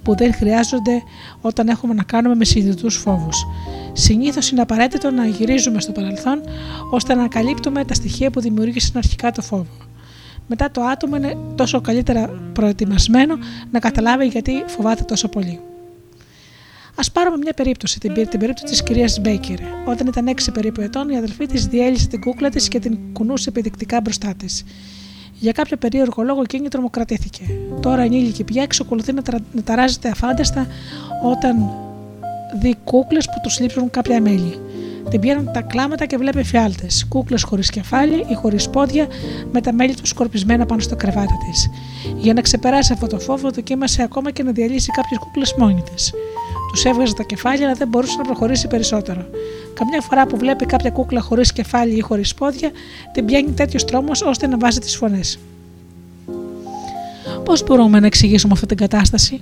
που 0.02 0.16
δεν 0.16 0.34
χρειάζονται 0.34 1.02
όταν 1.40 1.68
έχουμε 1.68 1.94
να 1.94 2.02
κάνουμε 2.02 2.34
με 2.34 2.44
συνειδητούς 2.44 2.96
φόβους. 2.96 3.46
Συνήθως 3.92 4.50
είναι 4.50 4.60
απαραίτητο 4.60 5.10
να 5.10 5.26
γυρίζουμε 5.26 5.80
στο 5.80 5.92
παρελθόν 5.92 6.40
ώστε 6.90 7.14
να 7.14 7.20
ανακαλύπτουμε 7.20 7.84
τα 7.84 7.94
στοιχεία 7.94 8.30
που 8.30 8.40
δημιούργησαν 8.40 8.92
αρχικά 8.96 9.30
το 9.30 9.42
φόβο. 9.42 9.66
Μετά 10.46 10.70
το 10.70 10.82
άτομο 10.82 11.16
είναι 11.16 11.36
τόσο 11.54 11.80
καλύτερα 11.80 12.28
προετοιμασμένο 12.52 13.36
να 13.70 13.78
καταλάβει 13.78 14.26
γιατί 14.26 14.52
φοβάται 14.66 15.02
τόσο 15.02 15.28
πολύ. 15.28 15.60
Α 17.06 17.10
πάρουμε 17.10 17.36
μια 17.36 17.52
περίπτωση, 17.52 18.00
την, 18.00 18.14
την 18.14 18.38
περίπτωση 18.38 18.64
της 18.64 18.82
κυρίας 18.82 19.20
Μπέικερ. 19.20 19.58
Όταν 19.86 20.06
ήταν 20.06 20.28
6 20.28 20.52
περίπου 20.52 20.80
ετών, 20.80 21.08
η 21.08 21.16
αδελφή 21.16 21.46
της 21.46 21.66
διέλυσε 21.66 22.08
την 22.08 22.20
κούκλα 22.20 22.50
της 22.50 22.68
και 22.68 22.78
την 22.78 22.98
κουνούσε 23.12 23.48
επιδεικτικά 23.48 24.00
μπροστά 24.00 24.34
της. 24.34 24.64
Για 25.32 25.52
κάποιο 25.52 25.76
περίεργο 25.76 26.22
λόγο 26.22 26.40
εκείνη 26.40 26.68
τρομοκρατήθηκε. 26.68 27.42
Τώρα 27.80 28.02
ενήλικη 28.02 28.44
πια 28.44 28.62
εξακολουθεί 28.62 29.12
να, 29.12 29.22
τρα... 29.22 29.38
να 29.52 29.62
ταράζεται 29.62 30.08
αφάνταστα 30.08 30.66
όταν 31.24 31.70
δει 32.60 32.76
κούκλες 32.84 33.24
που 33.24 33.40
τους 33.42 33.60
λείψουν 33.60 33.90
κάποια 33.90 34.20
μέλη. 34.20 34.60
Την 35.10 35.20
πιάνουν 35.20 35.52
τα 35.52 35.60
κλάματα 35.60 36.06
και 36.06 36.16
βλέπει 36.16 36.42
φιάλτες. 36.42 37.06
Κούκλες 37.08 37.42
χωρίς 37.42 37.70
κεφάλι 37.70 38.24
ή 38.28 38.34
χωρίς 38.34 38.68
πόδια, 38.68 39.06
με 39.52 39.60
τα 39.60 39.72
μέλη 39.72 39.94
τους 39.94 40.08
σκορπισμένα 40.08 40.66
πάνω 40.66 40.80
στο 40.80 40.96
κρεβάτι 40.96 41.34
της. 41.50 41.70
Για 42.16 42.32
να 42.32 42.40
ξεπεράσει 42.40 42.92
αυτό 42.92 43.06
το 43.06 43.18
φόβο, 43.18 43.50
δοκίμασε 43.50 44.02
ακόμα 44.02 44.30
και 44.30 44.42
να 44.42 44.52
διαλύσει 44.52 44.90
κάποιες 44.90 45.18
κούκλες 45.18 45.54
μόνη 45.58 45.82
της. 45.94 46.12
Τους 46.72 46.84
έβγαζε 46.84 47.14
τα 47.14 47.22
κεφάλια, 47.22 47.66
αλλά 47.66 47.74
δεν 47.74 47.88
μπορούσε 47.88 48.16
να 48.16 48.22
προχωρήσει 48.22 48.66
περισσότερο. 48.66 49.26
Καμιά 49.74 50.00
φορά 50.00 50.26
που 50.26 50.36
βλέπει 50.36 50.66
κάποια 50.66 50.90
κούκλα 50.90 51.20
χωρίς 51.20 51.52
κεφάλι 51.52 51.96
ή 51.96 52.00
χωρίς 52.00 52.34
πόδια, 52.34 52.70
την 53.12 53.24
πιάνει 53.24 53.50
τέτοιος 53.50 53.84
τρόμος 53.84 54.22
ώστε 54.22 54.46
να 54.46 54.58
βάζει 54.58 54.78
τις 54.78 54.96
φωνές. 54.96 55.38
Πώς 57.44 57.64
μπορούμε 57.64 58.00
να 58.00 58.06
εξηγήσουμε 58.06 58.52
αυτή 58.52 58.66
την 58.66 58.76
κατάσταση, 58.76 59.40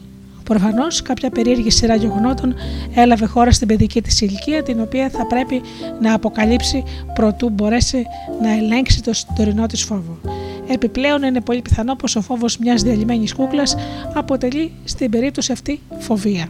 Προφανώς, 0.49 1.03
κάποια 1.03 1.31
περίεργη 1.31 1.71
σειρά 1.71 1.95
γεγονότων 1.95 2.55
έλαβε 2.95 3.27
χώρα 3.27 3.51
στην 3.51 3.69
παιδική 3.69 4.03
της 4.03 4.21
ηλικία, 4.21 4.63
την 4.63 4.81
οποία 4.81 5.11
θα 5.11 5.27
πρέπει 5.27 5.63
να 6.01 6.15
αποκαλύψει 6.15 6.85
προτού 7.15 7.49
μπορέσει 7.51 8.07
να 8.43 8.53
ελέγξει 8.53 9.03
το 9.03 9.13
τωρινό 9.37 9.67
της 9.67 9.83
φόβο. 9.83 10.19
Επιπλέον, 10.69 11.23
είναι 11.23 11.41
πολύ 11.41 11.63
πιθανό 11.63 11.95
πως 11.95 12.17
ο 12.17 12.21
φόβος 12.21 12.59
μιας 12.59 12.83
διαλυμένης 12.83 13.35
κούκλας 13.35 13.77
αποτελεί 14.15 14.73
στην 14.85 15.11
περίπτωση 15.11 15.53
αυτή 15.53 15.81
φοβία. 15.99 16.49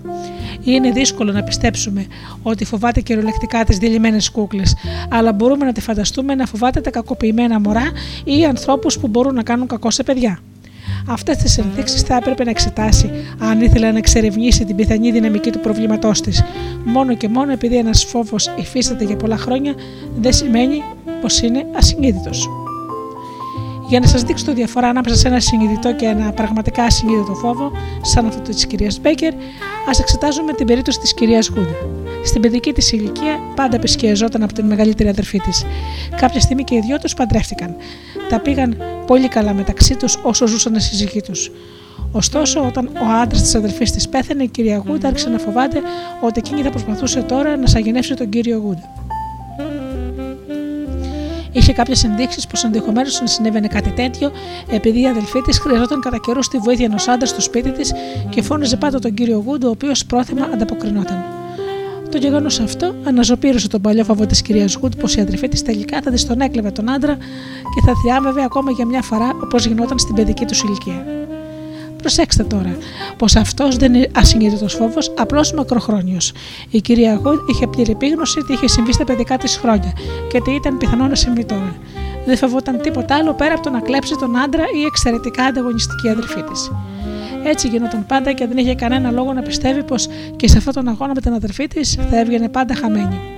Είναι 0.64 0.90
δύσκολο 0.90 1.32
να 1.32 1.43
πιστέψουμε 1.43 2.06
ότι 2.43 2.64
φοβάται 2.64 3.01
κυριολεκτικά 3.01 3.64
τις 3.64 3.78
διαλυμένες 3.78 4.30
κούκλες, 4.30 4.74
αλλά 5.10 5.32
μπορούμε 5.32 5.64
να 5.64 5.72
τη 5.72 5.80
φανταστούμε 5.80 6.34
να 6.34 6.47
φοβάται 6.47 6.80
τα 6.80 6.90
κακοποιημένα 6.90 7.60
μωρά 7.60 7.90
ή 8.24 8.44
ανθρώπους 8.44 8.98
που 8.98 9.09
μπορούν 9.09 9.34
να 9.34 9.43
κάνουν 9.43 9.66
κακό 9.66 9.90
σε 9.90 10.02
παιδιά. 10.02 10.38
Αυτές 11.09 11.36
τις 11.36 11.59
ενδείξεις 11.59 12.02
θα 12.02 12.16
έπρεπε 12.16 12.44
να 12.44 12.51
εξετάσει 12.51 13.10
αν 13.38 13.60
ήθελε 13.60 13.90
να 13.90 13.98
εξερευνήσει 13.98 14.64
την 14.64 14.76
πιθανή 14.76 15.10
δυναμική 15.12 15.51
του 15.51 15.60
προβλήματός 15.60 16.20
της. 16.20 16.43
Μόνο 16.84 17.16
και 17.16 17.28
μόνο 17.28 17.52
επειδή 17.52 17.76
ένας 17.76 18.05
φόβος 18.05 18.51
υφίσταται 18.59 19.05
για 19.05 19.16
πολλά 19.16 19.36
χρόνια, 19.36 19.74
δεν 20.16 20.32
σημαίνει 20.32 20.82
πως 21.20 21.40
είναι 21.40 21.66
ασυνείδητος. 21.76 22.48
Για 23.89 24.01
να 24.01 24.07
σας 24.07 24.23
δείξω 24.23 24.45
τη 24.45 24.53
διαφορά 24.53 24.89
ανάμεσα 24.89 25.17
σε 25.17 25.29
ένα 25.29 25.41
συνειδητό 25.41 25.95
και 25.95 26.07
ένα 26.07 26.33
πραγματικά 26.33 26.83
ασυνείδητο 26.83 27.35
φόβο, 27.35 27.73
σαν 28.03 28.27
αυτό 28.27 28.41
της 28.41 28.67
κυρίας 28.67 29.01
Μπέκερ, 29.01 29.33
ας 29.89 29.99
εξετάζουμε 30.01 30.53
την 30.53 30.67
περίπτωση 30.67 30.99
της 30.99 31.15
κυρίας 31.15 31.49
Γούντα. 31.49 31.77
Στην 32.25 32.41
παιδική 32.41 32.73
της 32.73 32.93
ηλικία 32.93 33.39
πάντα 33.55 33.77
επισκιαζόταν 33.77 34.43
από 34.43 34.53
την 34.53 34.67
μεγαλύτερη 34.67 35.09
αδερφή 35.09 35.39
της. 35.39 35.65
Κάποια 36.17 36.41
στιγμή 36.41 36.65
και 36.65 36.75
οι 36.75 36.81
δυο 36.81 36.99
τους 36.99 37.15
παντρεύτηκαν. 37.15 37.77
Τα 38.29 38.41
πήγαν 38.41 38.77
πολύ 39.07 39.29
καλά 39.29 39.53
μεταξύ 39.53 39.97
τους 39.97 40.19
όσο 40.23 40.47
ζούσαν 40.47 40.75
οι 40.75 40.81
σύζυγοί 40.81 41.21
τους. 41.21 41.51
Ωστόσο, 42.13 42.67
όταν 42.67 42.87
ο 42.87 43.21
άντρας 43.23 43.43
της 43.43 43.55
αδερφής 43.55 43.91
της 43.91 44.09
πέθανε, 44.09 44.43
η 44.43 44.49
κυρία 44.49 44.83
Γούντα 44.87 45.09
άρχισε 45.09 45.29
να 45.29 45.39
φοβάται 45.39 45.81
ότι 46.21 46.39
εκείνη 46.45 46.63
θα 46.63 46.71
προσπαθούσε 46.71 47.23
τώρα 47.23 47.57
να 47.57 47.67
σαγενεύσει 47.67 48.15
τον 48.15 48.29
κύριο 48.29 48.59
Γούντα. 48.59 48.93
Είχε 51.57 51.73
κάποιες 51.73 52.05
ενδείξεις 52.05 52.47
πως 52.47 52.65
ενδεχομένως 52.65 53.20
να 53.20 53.27
συνέβαινε 53.27 53.66
κάτι 53.66 53.91
τέτοιο, 53.91 54.31
επειδή 54.70 55.01
η 55.01 55.07
αδελφή 55.07 55.41
της 55.41 55.59
χρειαζόταν 55.59 56.01
κατά 56.01 56.19
καιρού 56.19 56.41
τη 56.41 56.59
βοήθεια 56.59 56.85
ενός 56.85 57.09
άντρα 57.09 57.27
στο 57.27 57.41
σπίτι 57.41 57.70
της 57.73 57.93
και 58.28 58.43
φώναζε 58.43 58.77
πάντα 58.77 58.99
τον 58.99 59.15
κύριο 59.15 59.43
Γούντο, 59.47 59.66
ο 59.66 59.70
οποίος 59.70 60.07
πρόθυμα 60.07 60.49
ανταποκρινόταν. 60.53 61.24
Το 62.11 62.19
γεγονός 62.19 62.61
αυτό 62.61 62.95
αναζωπήρωσε 63.05 63.69
τον 63.69 63.81
παλιό 63.81 64.05
φόβο 64.05 64.27
της 64.27 64.43
κυρίας 64.43 64.74
Γουντ 64.74 64.95
πως 65.01 65.16
η 65.16 65.20
αδερφή 65.20 65.49
της 65.49 65.62
τελικά 65.62 66.03
θα 66.03 66.11
της 66.11 66.27
τον 66.27 66.41
έκλεβε 66.41 66.70
τον 66.70 66.91
άντρα 66.91 67.16
και 67.74 67.81
θα 67.87 67.93
θριάμβευε 68.03 68.43
ακόμα 68.43 68.70
για 68.70 68.87
μια 68.87 69.03
φορά 69.03 69.31
όπως 69.43 69.66
γινόταν 69.66 69.99
στην 69.99 70.15
παιδική 70.15 70.45
του 70.45 70.55
ηλικία. 70.66 71.15
Προσέξτε 72.07 72.43
τώρα, 72.45 72.77
πως 73.16 73.37
αυτός 73.37 73.77
δεν 73.77 73.95
είναι 73.95 74.09
ασυνείδητο 74.15 74.69
φόβος, 74.69 75.12
απλώς 75.16 75.53
μακροχρόνιος. 75.53 76.33
Η 76.70 76.81
κυρία 76.81 77.15
Γουντ 77.15 77.39
είχε 77.51 77.66
πλήρη 77.66 77.91
επίγνωση 77.91 78.41
τι 78.41 78.53
είχε 78.53 78.69
συμβεί 78.69 78.93
στα 78.93 79.05
παιδικά 79.05 79.37
της 79.37 79.57
χρόνια 79.57 79.93
και 80.28 80.41
τι 80.41 80.51
ήταν 80.51 80.77
πιθανό 80.78 81.07
να 81.07 81.15
συμβεί 81.15 81.45
τώρα. 81.45 81.77
Δεν 82.27 82.37
φοβόταν 82.37 82.81
τίποτα 82.81 83.15
άλλο 83.15 83.33
πέρα 83.35 83.55
από 83.55 83.62
το 83.62 83.70
να 83.70 83.81
κλέψει 83.81 84.16
τον 84.19 84.39
άντρα 84.39 84.65
ή 84.81 84.85
εξαιρετικά 84.85 85.45
ανταγωνιστική 85.45 86.09
αδερφή 86.09 86.43
της. 86.43 86.70
Έτσι 87.45 87.69
γινόταν 87.69 88.07
πάντα 88.07 88.33
και 88.33 88.47
δεν 88.47 88.57
είχε 88.57 88.74
κανένα 88.74 89.11
λόγο 89.11 89.33
να 89.33 89.43
πιστεύει 89.43 89.83
πως 89.83 90.09
και 90.37 90.49
σε 90.49 90.59
αυτόν 90.59 90.73
τον 90.73 90.89
αγώνα 90.89 91.12
με 91.15 91.20
την 91.20 91.33
αδερφή 91.33 91.69
της 91.69 91.99
θα 92.11 92.19
έβγαινε 92.19 92.49
πάντα 92.49 92.74
χαμένη. 92.74 93.36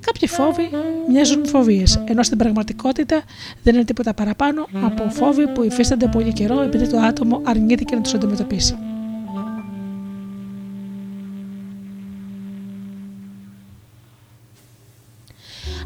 Κάποιοι 0.00 0.28
φόβοι 0.28 0.70
μοιάζουν 1.08 1.46
φοβίες, 1.46 2.02
ενώ 2.06 2.22
στην 2.22 2.38
πραγματικότητα 2.38 3.22
δεν 3.62 3.74
είναι 3.74 3.84
τίποτα 3.84 4.14
παραπάνω 4.14 4.68
από 4.82 5.10
φόβοι 5.10 5.48
που 5.48 5.62
υφίστανται 5.62 6.06
πολύ 6.06 6.32
καιρό 6.32 6.60
επειδή 6.60 6.88
το 6.88 6.98
άτομο 6.98 7.40
αρνήθηκε 7.44 7.94
να 7.94 8.00
τους 8.00 8.14
αντιμετωπίσει. 8.14 8.74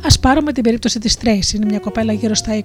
Α 0.02 0.18
πάρουμε 0.20 0.52
την 0.52 0.62
περίπτωση 0.62 0.98
της 0.98 1.16
Τρέση, 1.16 1.56
είναι 1.56 1.66
μια 1.66 1.78
κοπέλα 1.78 2.12
γύρω 2.12 2.34
στα 2.34 2.64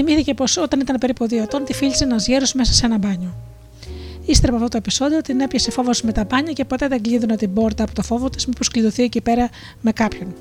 Θυμήθηκε 0.00 0.34
πως 0.34 0.56
όταν 0.56 0.80
ήταν 0.80 0.98
περίπου 0.98 1.26
δύο 1.26 1.42
ετών 1.42 1.64
τη 1.64 1.72
φίλησε 1.72 2.04
ένας 2.04 2.26
γέρος 2.26 2.52
μέσα 2.52 2.72
σε 2.72 2.86
ένα 2.86 2.98
μπάνιο. 2.98 3.47
Ύστερα 4.28 4.52
από 4.52 4.64
αυτό 4.64 4.68
το 4.68 4.76
επεισόδιο 4.76 5.20
την 5.20 5.40
έπιασε 5.40 5.70
φόβος 5.70 6.02
με 6.02 6.12
τα 6.12 6.24
μπάνια 6.24 6.52
και 6.52 6.64
ποτέ 6.64 6.88
δεν 6.88 7.02
κλείδωνε 7.02 7.36
την 7.36 7.52
πόρτα 7.52 7.82
από 7.82 7.94
το 7.94 8.02
φόβο 8.02 8.30
της, 8.30 8.46
μήπως 8.46 8.68
κλειδωθεί 8.68 9.02
εκεί 9.02 9.20
πέρα 9.20 9.48
με 9.80 9.92
κάποιον. 9.92 10.34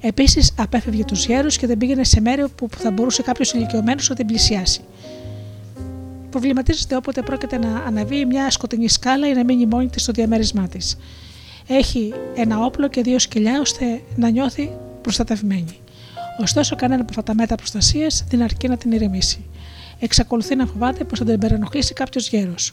Επίσης, 0.00 0.54
απέφευγε 0.58 1.04
τους 1.04 1.26
γέρους 1.26 1.56
και 1.56 1.66
δεν 1.66 1.78
πήγαινε 1.78 2.04
σε 2.04 2.20
μέρη 2.20 2.44
που 2.54 2.68
θα 2.76 2.90
μπορούσε 2.90 3.22
κάποιος 3.22 3.52
ηλικιωμένος 3.52 4.08
να 4.08 4.14
την 4.14 4.26
πλησιάσει. 4.26 4.80
Προβληματίζεται 6.30 6.96
όποτε 6.96 7.22
πρόκειται 7.22 7.58
να 7.58 7.76
αναβεί 7.86 8.24
μια 8.24 8.50
σκοτεινή 8.50 8.88
σκάλα 8.88 9.28
ή 9.28 9.32
να 9.32 9.44
μείνει 9.44 9.66
μόνη 9.66 9.88
της 9.88 10.02
στο 10.02 10.12
διαμέρισμά 10.12 10.68
της. 10.68 10.96
Έχει 11.66 12.12
ένα 12.34 12.64
όπλο 12.64 12.88
και 12.88 13.02
δύο 13.02 13.18
σκυλιά 13.18 13.60
ώστε 13.60 14.02
να 14.16 14.28
νιώθει 14.28 14.70
προστατευμένη. 15.02 15.78
Ωστόσο, 16.40 16.76
κανένα 16.76 17.00
από 17.00 17.10
αυτά 17.10 17.22
τα 17.22 17.34
μέτρα 17.34 17.56
προστασίας 17.56 18.24
δεν 18.28 18.42
αρκεί 18.42 18.68
να 18.68 18.76
την 18.76 18.92
ηρεμήσει. 18.92 19.44
Εξακολουθεί 19.98 20.56
να 20.56 20.66
φοβάται 20.66 21.04
πως 21.04 21.18
θα 21.18 21.24
την 21.24 21.38
περανοχλήσει 21.38 21.92
κάποιος 21.92 22.28
γέρος 22.28 22.72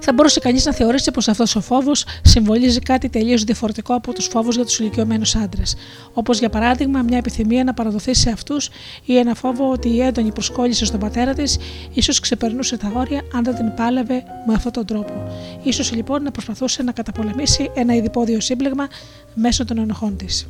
θα 0.00 0.12
μπορούσε 0.12 0.40
κανείς 0.40 0.64
να 0.64 0.72
θεωρήσει 0.72 1.10
πως 1.10 1.28
αυτός 1.28 1.56
ο 1.56 1.60
φόβος 1.60 2.04
συμβολίζει 2.22 2.78
κάτι 2.78 3.08
τελείως 3.08 3.44
διαφορετικό 3.44 3.94
από 3.94 4.12
τους 4.12 4.26
φόβους 4.26 4.54
για 4.54 4.64
τους 4.64 4.78
ηλικιωμένους 4.78 5.34
άντρες. 5.34 5.76
Όπως 6.12 6.38
για 6.38 6.48
παράδειγμα 6.48 7.02
μια 7.02 7.18
επιθυμία 7.18 7.64
να 7.64 7.74
παραδοθεί 7.74 8.14
σε 8.14 8.30
αυτούς 8.30 8.70
ή 9.04 9.16
ένα 9.16 9.34
φόβο 9.34 9.70
ότι 9.70 9.88
η 9.88 10.00
έντονη 10.00 10.32
προσκόλληση 10.32 10.84
στον 10.84 11.00
πατέρα 11.00 11.34
της 11.34 11.58
ίσως 11.92 12.20
ξεπερνούσε 12.20 12.76
τα 12.76 12.92
όρια 12.94 13.22
αν 13.34 13.44
δεν 13.44 13.54
την 13.54 13.74
πάλευε 13.74 14.22
με 14.46 14.54
αυτόν 14.54 14.72
τον 14.72 14.86
τρόπο. 14.86 15.12
σω 15.70 15.94
λοιπόν 15.94 16.22
να 16.22 16.30
προσπαθούσε 16.30 16.82
να 16.82 16.92
καταπολεμήσει 16.92 17.70
ένα 17.74 17.94
ειδipόδιο 17.94 18.40
σύμπλεγμα 18.40 18.88
μέσω 19.34 19.64
των 19.64 19.78
ενοχών 19.78 20.16
της. 20.16 20.46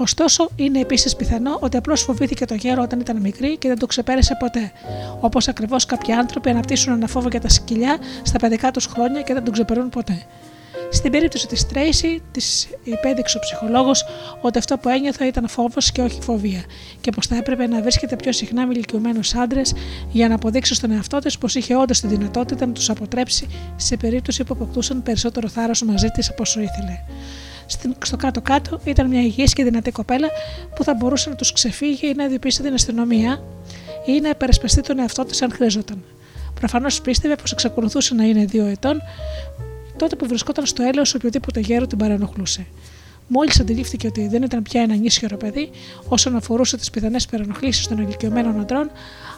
Ωστόσο, 0.00 0.48
είναι 0.56 0.80
επίσης 0.80 1.16
πιθανό 1.16 1.56
ότι 1.60 1.76
απλώς 1.76 2.02
φοβήθηκε 2.02 2.44
το 2.44 2.54
γέρο 2.54 2.82
όταν 2.82 3.00
ήταν 3.00 3.20
μικρή 3.20 3.56
και 3.56 3.68
δεν 3.68 3.78
το 3.78 3.86
ξεπέρασε 3.86 4.36
ποτέ. 4.38 4.72
Όπως 5.20 5.48
ακριβώς 5.48 5.86
κάποιοι 5.86 6.12
άνθρωποι 6.12 6.50
αναπτύσσουν 6.50 6.92
ένα 6.92 7.06
φόβο 7.06 7.28
για 7.28 7.40
τα 7.40 7.48
σκυλιά 7.48 7.98
στα 8.22 8.38
παιδικά 8.38 8.70
τους 8.70 8.86
χρόνια 8.86 9.22
και 9.22 9.34
δεν 9.34 9.44
τον 9.44 9.52
ξεπερνούν 9.52 9.88
ποτέ. 9.88 10.22
Στην 10.90 11.10
περίπτωση 11.12 11.46
της 11.46 11.66
Τρέισι, 11.66 12.22
της 12.32 12.68
υπέδειξε 12.84 13.36
ο 13.36 13.40
ψυχολόγος 13.40 14.04
ότι 14.40 14.58
αυτό 14.58 14.78
που 14.78 14.88
ένιωθε 14.88 15.24
ήταν 15.24 15.48
φόβος 15.48 15.92
και 15.92 16.02
όχι 16.02 16.20
φοβία, 16.20 16.64
και 17.00 17.10
πως 17.10 17.26
θα 17.26 17.36
έπρεπε 17.36 17.66
να 17.66 17.80
βρίσκεται 17.80 18.16
πιο 18.16 18.32
συχνά 18.32 18.66
με 18.66 18.72
ηλικιωμένους 18.74 19.34
άντρες 19.34 19.74
για 20.10 20.28
να 20.28 20.34
αποδείξει 20.34 20.74
στον 20.74 20.90
εαυτό 20.90 21.18
της 21.18 21.38
πως 21.38 21.54
είχε 21.54 21.76
όντως 21.76 22.00
τη 22.00 22.06
δυνατότητα 22.06 22.66
να 22.66 22.72
τους 22.72 22.90
αποτρέψει 22.90 23.46
σε 23.76 23.96
περίπτωση 23.96 24.44
που 24.44 24.54
αποκτούσαν 24.54 25.02
περισσότερο 25.02 25.48
θάρρος 25.48 25.82
μαζί 25.82 26.08
της 26.08 26.28
από 26.30 26.42
όσο 26.42 26.60
ήθελε 26.60 27.00
στο 28.04 28.16
κάτω-κάτω 28.16 28.80
ήταν 28.84 29.06
μια 29.08 29.20
υγιής 29.20 29.52
και 29.52 29.64
δυνατή 29.64 29.90
κοπέλα 29.90 30.28
που 30.74 30.84
θα 30.84 30.94
μπορούσε 30.94 31.28
να 31.28 31.34
τους 31.34 31.52
ξεφύγει 31.52 32.08
ή 32.08 32.12
να 32.16 32.24
ειδοποιήσει 32.24 32.62
την 32.62 32.72
αστυνομία 32.72 33.42
ή 34.06 34.20
να 34.20 34.28
υπερασπιστεί 34.28 34.80
τον 34.80 34.98
εαυτό 34.98 35.24
της 35.24 35.42
αν 35.42 35.52
χρειαζόταν. 35.52 36.04
Προφανώς 36.54 37.00
πίστευε 37.00 37.36
πως 37.36 37.52
εξακολουθούσε 37.52 38.14
να 38.14 38.24
είναι 38.24 38.44
δύο 38.44 38.66
ετών 38.66 39.02
τότε 39.96 40.16
που 40.16 40.26
βρισκόταν 40.26 40.66
στο 40.66 40.82
έλεος 40.82 41.14
οποιοδήποτε 41.14 41.60
γέρο 41.60 41.86
την 41.86 41.98
παρενοχλούσε. 41.98 42.66
Μόλις 43.32 43.60
αντιλήφθηκε 43.60 44.06
ότι 44.06 44.28
δεν 44.28 44.42
ήταν 44.42 44.62
πια 44.62 44.82
ένα 44.82 44.94
νύσχερο 44.94 45.36
παιδί, 45.36 45.70
όσον 46.08 46.36
αφορούσε 46.36 46.76
τις 46.76 46.90
πιθανές 46.90 47.26
παρενοχλήσεις 47.26 47.86
των 47.86 47.98
ηλικιωμένων 47.98 48.60
αντρών, 48.60 48.90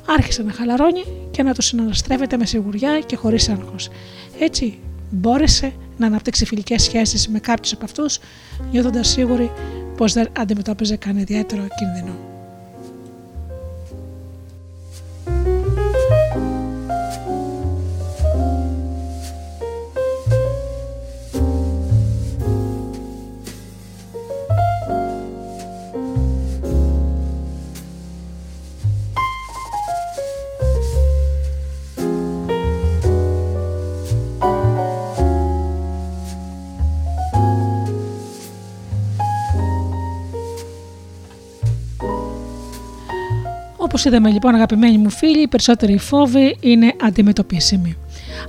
άρχισε 0.06 0.42
να 0.42 0.52
χαλαρώνει 0.52 1.04
και 1.30 1.42
να 1.42 1.54
του 1.54 1.62
συναναστρέφεται 1.62 2.36
με 2.36 2.46
σιγουριά 2.46 3.00
και 3.06 3.16
χωρίς 3.16 3.48
άγχος. 3.48 3.88
Έτσι 4.38 4.78
μπόρεσε 5.10 5.72
να 6.02 6.08
αναπτύξει 6.08 6.44
φιλικές 6.44 6.82
σχέσεις 6.82 7.28
με 7.28 7.38
κάποιους 7.38 7.72
από 7.72 7.84
αυτούς, 7.84 8.18
νιώθοντας 8.70 9.08
σίγουρη 9.08 9.50
πως 9.96 10.12
δεν 10.12 10.28
αντιμετώπιζε 10.38 10.96
κανένα 10.96 11.20
ιδιαίτερο 11.20 11.66
κίνδυνο. 11.78 12.31
Όπως 43.92 44.04
είδαμε 44.04 44.30
λοιπόν, 44.30 44.54
αγαπημένοι 44.54 44.98
μου 44.98 45.10
φίλοι, 45.10 45.42
οι 45.42 45.48
περισσότεροι 45.48 45.98
φόβοι 45.98 46.56
είναι 46.60 46.94
αντιμετωπίσιμοι. 47.02 47.96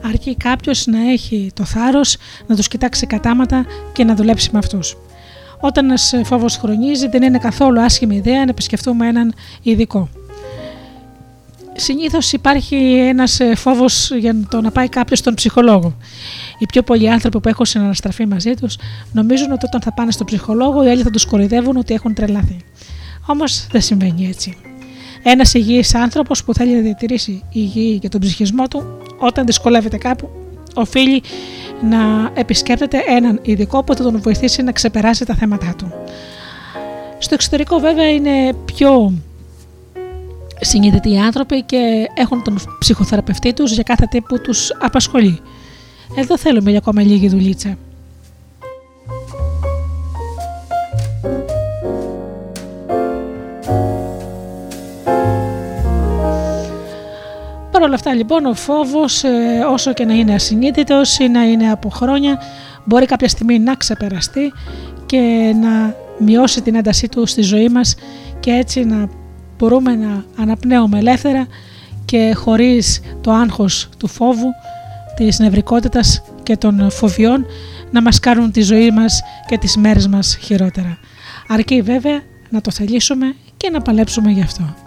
Αρκεί 0.01 0.35
κάποιος 0.35 0.85
να 0.85 1.11
έχει 1.11 1.51
το 1.53 1.63
θάρρος 1.63 2.17
να 2.47 2.55
τους 2.55 2.67
κοιτάξει 2.67 3.07
κατάματα 3.07 3.65
και 3.93 4.03
να 4.03 4.15
δουλέψει 4.15 4.49
με 4.51 4.59
αυτούς. 4.59 4.97
Όταν 5.59 5.85
ένας 5.85 6.13
φόβος 6.23 6.57
χρονίζει, 6.57 7.07
δεν 7.07 7.23
είναι 7.23 7.37
καθόλου 7.37 7.81
άσχημη 7.81 8.15
ιδέα 8.15 8.43
να 8.43 8.49
επισκεφτούμε 8.49 9.07
έναν 9.07 9.33
ειδικό. 9.61 10.09
Συνήθως 11.75 12.33
υπάρχει 12.33 12.75
ένας 12.97 13.39
φόβος 13.55 14.11
για 14.11 14.35
το 14.49 14.61
να 14.61 14.71
πάει 14.71 14.89
κάποιος 14.89 15.19
στον 15.19 15.33
ψυχολόγο. 15.33 15.95
Οι 16.57 16.65
πιο 16.65 16.83
πολλοί 16.83 17.09
άνθρωποι 17.09 17.39
που 17.39 17.49
έχουν 17.49 17.65
συναναστραφεί 17.65 18.25
μαζί 18.25 18.53
τους 18.53 18.77
νομίζουν 19.11 19.51
ότι 19.51 19.65
όταν 19.65 19.81
θα 19.81 19.93
πάνε 19.93 20.11
στον 20.11 20.25
ψυχολόγο, 20.25 20.83
οι 20.83 20.89
άλλοι 20.89 21.01
θα 21.03 21.09
τους 21.09 21.25
κορυδεύουν 21.25 21.77
ότι 21.77 21.93
έχουν 21.93 22.13
τρελαθεί. 22.13 22.57
Όμως 23.25 23.67
δεν 23.71 23.81
συμβαίνει 23.81 24.27
έτσι. 24.27 24.57
Ένας 25.23 25.53
υγιής 25.53 25.95
άνθρωπος 25.95 26.43
που 26.43 26.53
θέλει 26.53 26.75
να 26.75 26.81
διατηρήσει 26.81 27.43
υγιή 27.51 27.97
για 28.01 28.09
τον 28.09 28.19
ψυχισμό 28.19 28.67
του, 28.67 28.83
όταν 29.19 29.45
δυσκολεύεται 29.45 29.97
κάπου, 29.97 30.29
οφείλει 30.75 31.21
να 31.81 32.31
επισκέπτεται 32.33 33.03
έναν 33.07 33.39
ειδικό 33.43 33.83
που 33.83 33.95
θα 33.95 34.03
τον 34.03 34.21
βοηθήσει 34.21 34.61
να 34.61 34.71
ξεπεράσει 34.71 35.25
τα 35.25 35.35
θέματα 35.35 35.73
του. 35.77 35.91
Στο 37.19 37.33
εξωτερικό 37.33 37.79
βέβαια 37.79 38.09
είναι 38.09 38.53
πιο 38.65 39.13
συνειδητοί 40.59 41.17
άνθρωποι 41.17 41.61
και 41.61 42.07
έχουν 42.13 42.43
τον 42.43 42.59
ψυχοθεραπευτή 42.79 43.53
τους 43.53 43.71
για 43.71 43.83
κάθε 43.83 44.05
τι 44.05 44.21
που 44.21 44.41
τους 44.41 44.71
απασχολεί. 44.79 45.39
Εδώ 46.15 46.37
θέλουμε 46.37 46.69
για 46.69 46.79
ακόμα 46.79 47.01
λίγη 47.01 47.29
δουλίτσα. 47.29 47.77
Παρ' 57.73 57.81
όλα 57.81 57.95
αυτά 57.95 58.13
λοιπόν 58.13 58.45
ο 58.45 58.53
φόβος 58.53 59.23
ε, 59.23 59.29
όσο 59.71 59.93
και 59.93 60.05
να 60.05 60.13
είναι 60.13 60.33
ασυνείδητος 60.33 61.17
ή 61.17 61.27
να 61.27 61.43
είναι 61.43 61.71
από 61.71 61.89
χρόνια 61.89 62.39
μπορεί 62.83 63.05
κάποια 63.05 63.27
στιγμή 63.27 63.59
να 63.59 63.75
ξεπεραστεί 63.75 64.53
και 65.05 65.53
να 65.61 65.95
μειώσει 66.17 66.61
την 66.61 66.75
έντασή 66.75 67.07
του 67.07 67.25
στη 67.25 67.41
ζωή 67.41 67.69
μας 67.69 67.95
και 68.39 68.51
έτσι 68.51 68.83
να 68.83 69.09
μπορούμε 69.57 69.95
να 69.95 70.23
αναπνέουμε 70.37 70.97
ελεύθερα 70.97 71.47
και 72.05 72.33
χωρίς 72.35 73.01
το 73.21 73.31
άγχος 73.31 73.89
του 73.97 74.07
φόβου, 74.07 74.49
της 75.15 75.39
νευρικότητας 75.39 76.23
και 76.43 76.57
των 76.57 76.91
φοβιών 76.91 77.45
να 77.91 78.01
μας 78.01 78.19
κάνουν 78.19 78.51
τη 78.51 78.61
ζωή 78.61 78.91
μας 78.91 79.21
και 79.47 79.57
τις 79.57 79.77
μέρες 79.77 80.07
μας 80.07 80.37
χειρότερα. 80.41 80.97
Αρκεί 81.47 81.81
βέβαια 81.81 82.21
να 82.49 82.61
το 82.61 82.71
θελήσουμε 82.71 83.35
και 83.57 83.69
να 83.69 83.81
παλέψουμε 83.81 84.31
γι' 84.31 84.41
αυτό. 84.41 84.82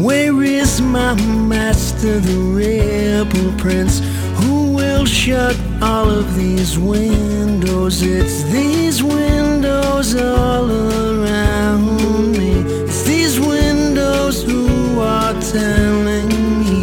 Where 0.00 0.42
is 0.42 0.80
my 0.80 1.14
master, 1.14 2.18
the 2.20 2.38
rebel 2.56 3.52
prince? 3.58 4.00
Who 4.36 4.72
will 4.72 5.04
shut 5.04 5.54
all 5.82 6.08
of 6.08 6.34
these 6.34 6.78
windows? 6.78 8.00
It's 8.00 8.42
these 8.44 9.02
windows 9.02 10.14
all 10.14 10.70
around 10.70 12.32
me. 12.32 12.62
It's 12.84 13.02
these 13.02 13.38
windows 13.38 14.42
who 14.42 15.00
are 15.00 15.34
telling 15.34 16.30
me 16.60 16.82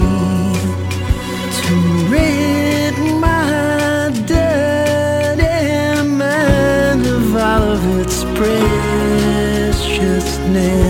to 1.57 1.73
rid 2.13 2.93
my 3.19 4.11
dirty 4.27 6.03
mind 6.07 7.07
of 7.07 7.35
all 7.35 7.63
of 7.63 7.83
its 7.99 8.23
preciousness. 8.37 10.86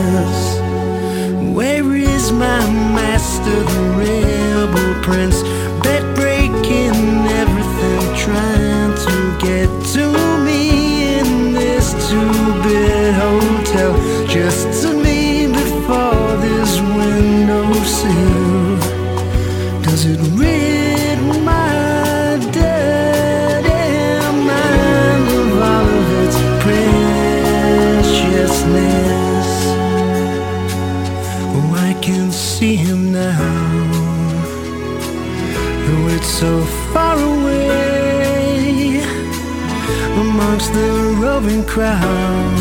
Crowd. 41.78 42.58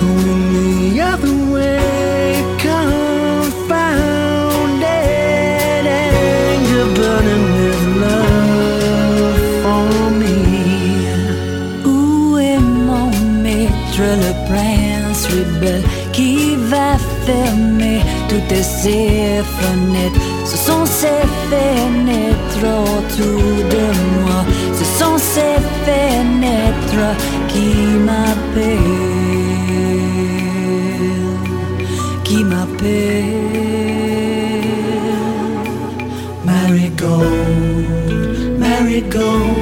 Going 0.00 0.42
the 0.50 1.00
other 1.10 1.36
way, 1.52 2.34
confounded 2.58 3.62
anger 6.02 6.86
burning 6.96 7.46
with 7.56 7.82
love 8.02 9.38
for 9.62 9.92
me. 10.20 10.38
Où 11.84 11.96
est 12.38 12.64
mon 12.88 13.10
maître, 13.44 14.02
le 14.24 14.32
prince 14.48 15.22
rebelle 15.34 15.86
qui 16.12 16.56
va 16.72 16.90
fermer 17.24 18.00
toutes 18.28 18.62
ces 18.80 19.42
fenêtres? 19.58 20.20
Ce 20.44 20.56
sont 20.56 20.84
ces 20.86 21.22
fenêtres 21.50 22.64
autour 22.90 23.46
de 23.74 23.84
moi, 24.24 24.40
ce 24.78 24.84
sont 24.98 25.18
ces 25.18 25.56
fenêtres 25.84 26.31
contra 26.92 27.14
qui 27.48 27.68
m'appelle, 28.06 28.78
qui 32.24 32.44
m'appelle. 32.44 33.52
Marigold, 36.44 37.88
Marigold. 38.58 39.61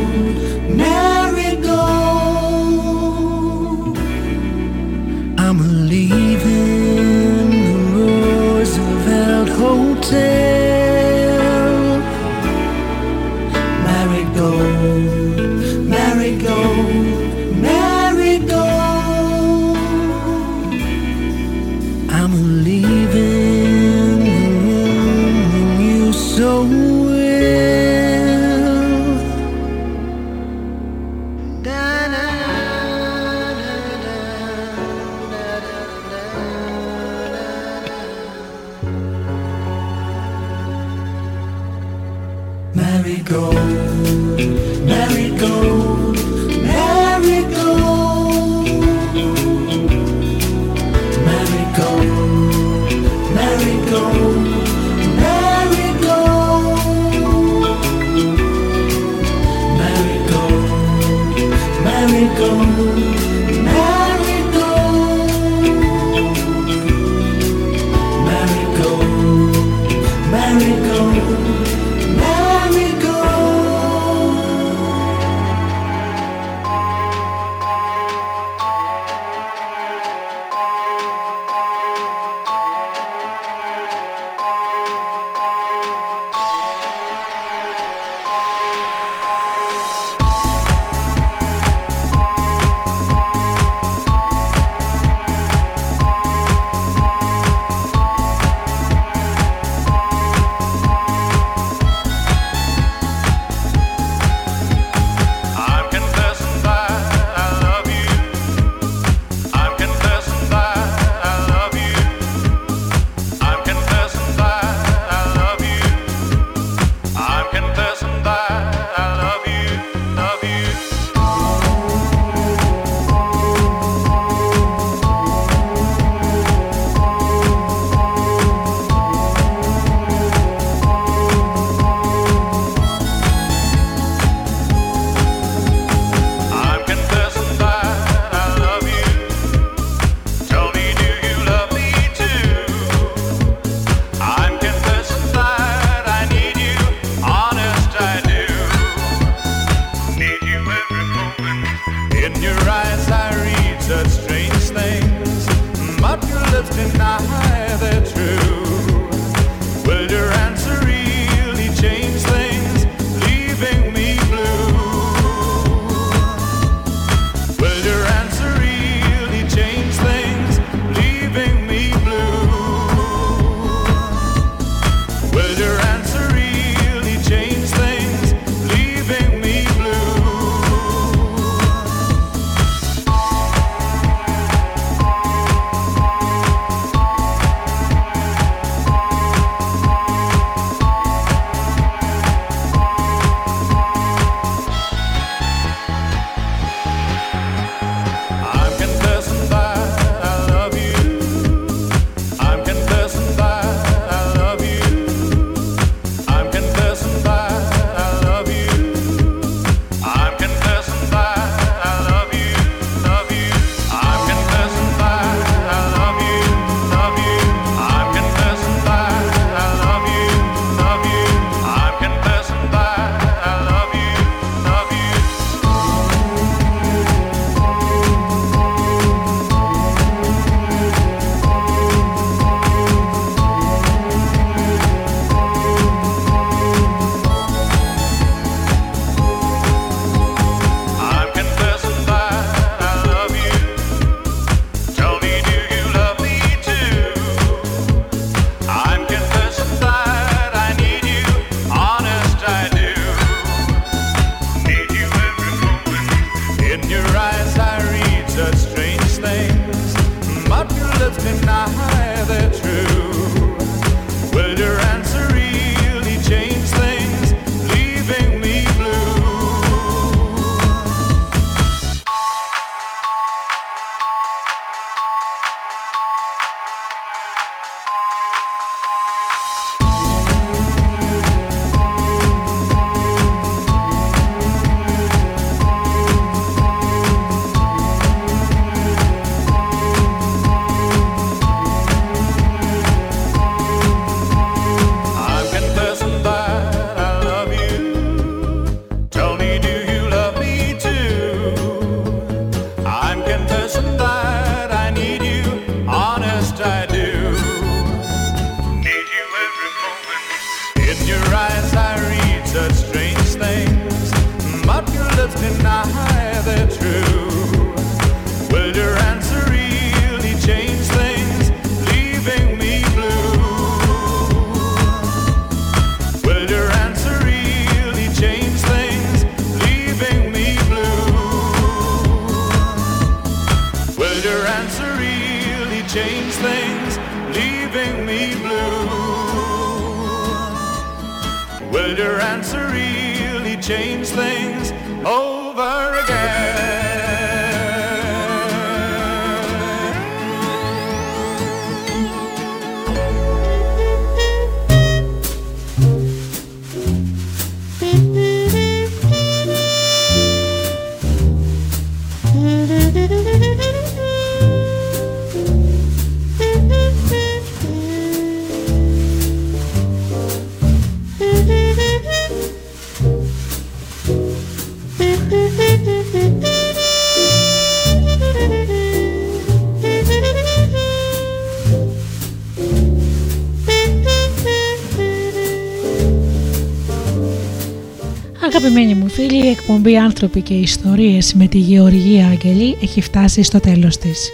Εκπομπή 389.72 389.96
«Άνθρωποι 389.96 390.40
και 390.40 390.54
ιστορίες» 390.54 391.34
με 391.34 391.46
τη 391.46 391.58
Γεωργία 391.58 392.26
Αγγελή 392.26 392.76
έχει 392.82 393.00
φτάσει 393.00 393.42
στο 393.42 393.60
τέλος 393.60 393.98
της. 393.98 394.30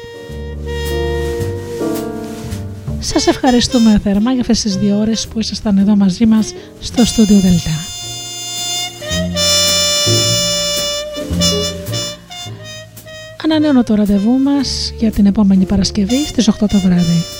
Σας 2.98 3.26
ευχαριστούμε 3.26 4.00
θερμά 4.02 4.32
για 4.32 4.40
αυτές 4.40 4.60
τις 4.60 4.76
δύο 4.76 4.98
ώρες 4.98 5.26
που 5.26 5.38
ήσασταν 5.38 5.78
εδώ 5.78 5.96
μαζί 5.96 6.26
μας 6.26 6.54
στο 6.80 7.04
στούντιο 7.04 7.38
Δελτά. 7.38 7.70
Ανανέωνω 13.44 13.82
το 13.82 13.94
ραντεβού 13.94 14.38
μας 14.38 14.92
για 14.98 15.10
την 15.10 15.26
επόμενη 15.26 15.64
Παρασκευή 15.64 16.26
στις 16.26 16.48
8 16.48 16.66
το 16.68 16.78
βράδυ. 16.78 17.35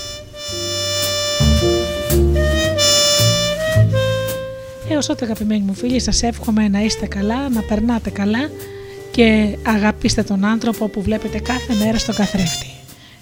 Έως 5.09 5.19
τότε 5.19 5.33
αγαπημένοι 5.33 5.65
μου 5.65 5.75
φίλοι 5.75 6.01
σας 6.01 6.23
εύχομαι 6.23 6.69
να 6.69 6.81
είστε 6.81 7.07
καλά, 7.07 7.49
να 7.49 7.61
περνάτε 7.61 8.11
καλά 8.11 8.51
και 9.11 9.57
αγαπήστε 9.63 10.23
τον 10.23 10.45
άνθρωπο 10.45 10.89
που 10.89 11.03
βλέπετε 11.03 11.39
κάθε 11.39 11.75
μέρα 11.75 11.99
στο 11.99 12.13
καθρέφτη. 12.13 12.67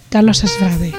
Καλό 0.09 0.33
σας 0.33 0.57
βράδυ. 0.61 0.95